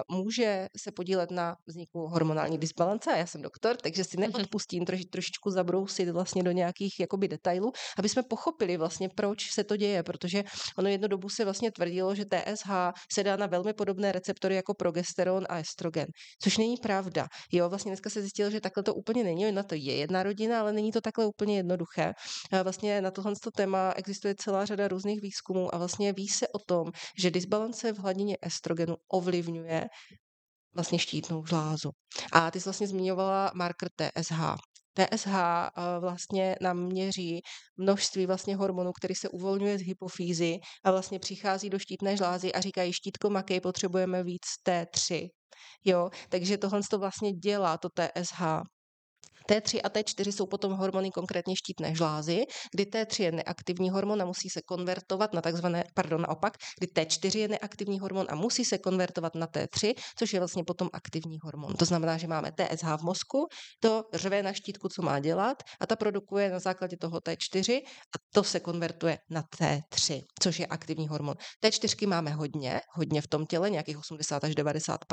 uh, 0.09 0.17
může 0.17 0.67
se 0.77 0.93
podílet 0.93 1.31
na 1.31 1.57
vzniku 1.67 2.07
hormonální 2.07 2.59
disbalance. 2.59 3.11
Já 3.17 3.27
jsem 3.27 3.43
doktor, 3.43 3.77
takže 3.77 4.05
si 4.05 4.17
mhm. 4.17 4.31
neodpustím 4.33 4.85
troši, 4.85 5.05
trošičku 5.05 5.51
zabrousit 5.51 6.09
vlastně 6.09 6.43
do 6.43 6.51
nějakých 6.51 7.01
jakoby 7.01 7.29
detailů, 7.29 7.73
aby 7.99 8.09
jsme 8.09 8.23
pochopili 8.23 8.77
vlastně, 8.77 9.09
proč 9.09 9.51
se 9.51 9.65
to 9.71 9.77
děje, 9.77 10.03
protože 10.03 10.43
ono 10.79 10.89
jednu 10.89 11.09
dobu 11.09 11.29
se 11.29 11.45
vlastně 11.45 11.71
tvrdilo, 11.71 12.15
že 12.15 12.25
TSH 12.25 12.71
se 13.13 13.25
dá 13.25 13.37
na 13.37 13.47
velmi 13.47 13.73
podobné 13.73 14.13
receptory 14.13 14.55
jako 14.55 14.75
progesteron 14.75 15.47
a 15.49 15.59
estrogen, 15.59 16.07
což 16.43 16.59
není 16.59 16.77
pravda. 16.83 17.29
Jo, 17.53 17.69
vlastně 17.69 17.91
dneska 17.91 18.11
se 18.11 18.21
zjistilo, 18.21 18.51
že 18.51 18.61
takhle 18.61 18.83
to 18.83 18.95
úplně 18.95 19.25
není, 19.25 19.53
na 19.53 19.63
to 19.63 19.75
je 19.75 19.97
jedna 19.97 20.23
rodina, 20.23 20.61
ale 20.61 20.73
není 20.73 20.93
to 20.93 21.01
takhle 21.01 21.27
úplně 21.27 21.57
jednoduché. 21.57 22.13
Vlastně 22.63 23.01
na 23.01 23.11
tohle 23.11 23.33
téma 23.57 23.93
existuje 23.97 24.35
celá 24.35 24.65
řada 24.67 24.89
různých 24.89 25.23
výzkumů 25.23 25.75
a 25.75 25.79
vlastně 25.79 26.13
ví 26.13 26.29
se 26.29 26.49
o 26.49 26.59
tom, 26.59 26.91
že 27.19 27.31
disbalance 27.31 27.93
v 27.93 27.99
hladině 27.99 28.37
estrogenu 28.43 28.97
ovlivňuje 29.13 29.87
vlastně 30.75 30.99
štítnou 30.99 31.47
žlázu. 31.47 31.91
A 32.33 32.51
ty 32.51 32.61
jsi 32.61 32.65
vlastně 32.65 32.87
zmiňovala 32.87 33.51
marker 33.55 33.89
TSH. 33.97 34.70
TSH 35.07 35.35
eh, 35.35 35.71
vlastně 36.01 36.57
nám 36.61 36.79
měří 36.79 37.41
množství 37.77 38.27
vlastně 38.27 38.57
hormonů, 38.57 38.93
který 38.93 39.15
se 39.15 39.29
uvolňuje 39.29 39.79
z 39.79 39.83
hypofýzy 39.83 40.59
a 40.85 40.91
vlastně 40.91 41.19
přichází 41.19 41.71
do 41.71 41.79
štítné 41.79 42.17
žlázy 42.17 42.53
a 42.53 42.61
říkají 42.61 42.93
štítko 42.93 43.31
makej, 43.31 43.61
potřebujeme 43.61 44.25
víc 44.25 44.43
T3. 44.69 45.29
Jo, 45.85 46.11
takže 46.29 46.59
tohle 46.59 46.81
to 46.91 46.99
vlastně 46.99 47.33
dělá 47.33 47.79
to 47.79 47.89
TSH. 47.89 48.43
T3 49.51 49.81
a 49.85 49.89
T4 49.89 50.33
jsou 50.33 50.47
potom 50.47 50.73
hormony 50.73 51.11
konkrétně 51.11 51.57
štítné 51.57 51.95
žlázy, 51.95 52.45
kdy 52.75 52.85
T3 52.85 53.23
je 53.23 53.33
neaktivní 53.33 53.91
hormon 53.91 54.23
a 54.23 54.25
musí 54.25 54.49
se 54.49 54.63
konvertovat 54.63 55.35
na 55.35 55.41
takzvané, 55.41 55.85
pardon, 55.95 56.21
naopak, 56.21 56.53
kdy 56.79 56.87
T4 56.87 57.39
je 57.39 57.49
neaktivní 57.49 58.01
hormon 58.01 58.27
a 58.29 58.35
musí 58.35 58.65
se 58.65 58.79
konvertovat 58.79 59.35
na 59.35 59.47
T3, 59.47 59.95
což 60.19 60.33
je 60.33 60.41
vlastně 60.41 60.65
potom 60.65 60.89
aktivní 60.93 61.39
hormon. 61.43 61.75
To 61.75 61.85
znamená, 61.85 62.19
že 62.19 62.27
máme 62.27 62.53
TSH 62.53 62.97
v 62.97 63.03
mozku, 63.03 63.47
to 63.81 64.05
řve 64.15 64.43
na 64.43 64.53
štítku, 64.53 64.89
co 64.89 65.03
má 65.03 65.21
dělat 65.21 65.63
a 65.81 65.87
ta 65.87 65.97
produkuje 65.97 66.51
na 66.51 66.59
základě 66.59 66.97
toho 66.97 67.19
T4 67.19 67.83
a 67.87 68.19
to 68.35 68.45
se 68.45 68.61
konvertuje 68.61 69.19
na 69.31 69.43
T3, 69.43 70.23
což 70.43 70.59
je 70.59 70.67
aktivní 70.67 71.09
hormon. 71.09 71.35
T4 71.65 72.09
máme 72.09 72.31
hodně, 72.31 72.81
hodně 72.95 73.23
v 73.23 73.27
tom 73.27 73.47
těle, 73.47 73.71
nějakých 73.71 73.99
80 73.99 74.45
až 74.45 74.55
90 74.55 75.05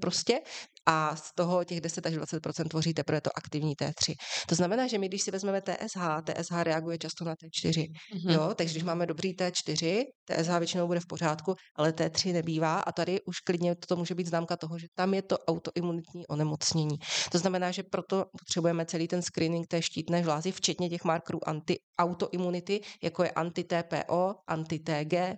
prostě 0.00 0.40
a 0.86 1.16
z 1.16 1.34
toho 1.34 1.64
těch 1.64 1.80
10 1.80 2.06
až 2.06 2.14
20% 2.14 2.68
tvoří 2.68 2.94
teprve 2.94 3.20
to 3.20 3.30
aktivní 3.36 3.74
T3. 3.82 4.14
To 4.48 4.54
znamená, 4.54 4.86
že 4.86 4.98
my, 4.98 5.08
když 5.08 5.22
si 5.22 5.30
vezmeme 5.30 5.60
TSH, 5.60 6.00
TSH 6.24 6.62
reaguje 6.62 6.98
často 6.98 7.24
na 7.24 7.34
T4. 7.34 7.70
Mm-hmm. 7.70 8.32
Jo, 8.32 8.52
takže 8.54 8.72
když 8.72 8.84
máme 8.84 9.06
dobrý 9.06 9.36
T4, 9.36 10.04
TSH 10.24 10.58
většinou 10.58 10.86
bude 10.86 11.00
v 11.00 11.06
pořádku, 11.06 11.54
ale 11.76 11.92
T3 11.92 12.32
nebývá 12.32 12.80
a 12.80 12.92
tady 12.92 13.20
už 13.20 13.40
klidně 13.40 13.74
to 13.88 13.96
může 13.96 14.14
být 14.14 14.26
známka 14.26 14.56
toho, 14.56 14.78
že 14.78 14.86
tam 14.94 15.14
je 15.14 15.22
to 15.22 15.38
autoimunitní 15.38 16.26
onemocnění. 16.26 16.98
To 17.32 17.38
znamená, 17.38 17.70
že 17.70 17.82
proto 17.82 18.24
potřebujeme 18.38 18.86
celý 18.86 19.08
ten 19.08 19.22
screening 19.22 19.66
té 19.66 19.82
štítné 19.82 20.22
žlázy, 20.22 20.52
včetně 20.52 20.88
těch 20.88 21.04
markerů 21.04 21.48
anti-autoimunity, 21.48 22.80
jako 23.02 23.24
je 23.24 23.30
anti-TPO, 23.30 24.34
anti-TG, 24.48 25.36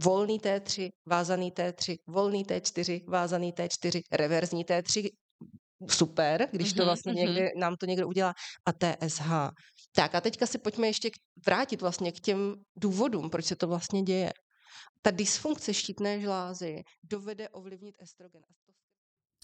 volný 0.00 0.40
T3, 0.40 0.90
vázaný 1.06 1.52
T3, 1.52 1.96
volný 2.08 2.44
T4, 2.44 3.00
vázaný 3.08 3.52
T4, 3.52 4.02
reverzní 4.12 4.64
T3, 4.64 5.08
super, 5.88 6.48
když 6.52 6.72
to 6.72 6.82
mhm, 6.82 6.86
vlastně 6.86 7.12
mm-hmm. 7.12 7.16
někde, 7.16 7.50
nám 7.56 7.76
to 7.76 7.86
někdo 7.86 8.08
udělá, 8.08 8.34
a 8.66 8.72
TSH. 8.72 9.30
Tak 9.94 10.14
a 10.14 10.20
teďka 10.20 10.46
se 10.46 10.58
pojďme 10.58 10.86
ještě 10.86 11.10
vrátit 11.46 11.82
vlastně 11.82 12.12
k 12.12 12.20
těm 12.20 12.56
důvodům, 12.76 13.30
proč 13.30 13.44
se 13.44 13.56
to 13.56 13.66
vlastně 13.66 14.02
děje. 14.02 14.32
Ta 15.02 15.10
dysfunkce 15.10 15.74
štítné 15.74 16.20
žlázy 16.20 16.82
dovede 17.02 17.48
ovlivnit 17.48 17.94
estrogen. 17.98 18.42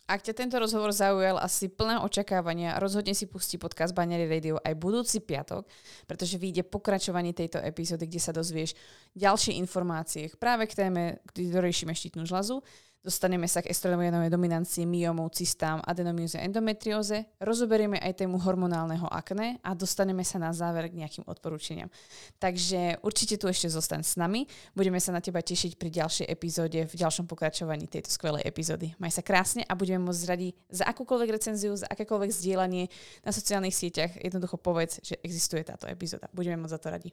Ak 0.08 0.24
ťa 0.24 0.32
tento 0.32 0.56
rozhovor 0.56 0.88
zaujal 0.88 1.36
asi 1.36 1.68
plné 1.68 2.00
očakávania, 2.00 2.80
rozhodne 2.80 3.12
si 3.12 3.28
pustí 3.28 3.60
podcast 3.60 3.92
Banery 3.92 4.24
Radio 4.24 4.56
aj 4.56 4.72
budúci 4.72 5.20
piatok, 5.20 5.68
pretože 6.08 6.40
vyjde 6.40 6.64
pokračovanie 6.64 7.36
tejto 7.36 7.60
epizódy, 7.60 8.08
kde 8.08 8.16
sa 8.16 8.32
dozvieš 8.32 8.72
ďalšie 9.12 9.60
informácie 9.60 10.32
práve 10.40 10.64
k 10.64 10.80
téme, 10.80 11.20
kde 11.28 11.52
doriešime 11.52 11.92
štítnu 11.92 12.24
žlazu 12.24 12.64
Dostaneme 13.08 13.48
sa 13.48 13.64
k 13.64 13.72
estrogenovej 13.72 14.28
dominancii, 14.28 14.84
myomov, 14.84 15.32
cystám, 15.32 15.80
adenomíze, 15.80 16.36
endometrióze, 16.36 17.24
rozoberieme 17.40 17.96
aj 17.96 18.20
tému 18.20 18.36
hormonálneho 18.36 19.08
akné 19.08 19.56
a 19.64 19.72
dostaneme 19.72 20.20
sa 20.28 20.36
na 20.36 20.52
záver 20.52 20.92
k 20.92 21.00
nejakým 21.00 21.24
odporúčaniam. 21.24 21.88
Takže 22.36 23.00
určite 23.00 23.40
tu 23.40 23.48
ešte 23.48 23.72
zostaň 23.72 24.04
s 24.04 24.20
nami, 24.20 24.44
budeme 24.76 25.00
sa 25.00 25.16
na 25.16 25.24
teba 25.24 25.40
tešiť 25.40 25.80
pri 25.80 25.88
ďalšej 25.88 26.26
epizóde, 26.28 26.84
v 26.84 26.94
ďalšom 27.00 27.24
pokračovaní 27.24 27.88
tejto 27.88 28.12
skvelej 28.12 28.44
epizódy. 28.44 28.92
Maj 29.00 29.16
sa 29.16 29.24
krásne 29.24 29.64
a 29.64 29.72
budeme 29.72 30.04
môcť 30.04 30.20
zradiť 30.28 30.52
za 30.68 30.84
akúkoľvek 30.92 31.32
recenziu, 31.32 31.72
za 31.80 31.88
akékoľvek 31.88 32.28
zdieľanie 32.28 32.92
na 33.24 33.32
sociálnych 33.32 33.72
sieťach. 33.72 34.20
Jednoducho 34.20 34.60
povedz, 34.60 35.00
že 35.00 35.16
existuje 35.24 35.64
táto 35.64 35.88
epizóda. 35.88 36.28
Budeme 36.36 36.60
moc 36.60 36.68
za 36.68 36.76
to 36.76 36.92
radi. 36.92 37.08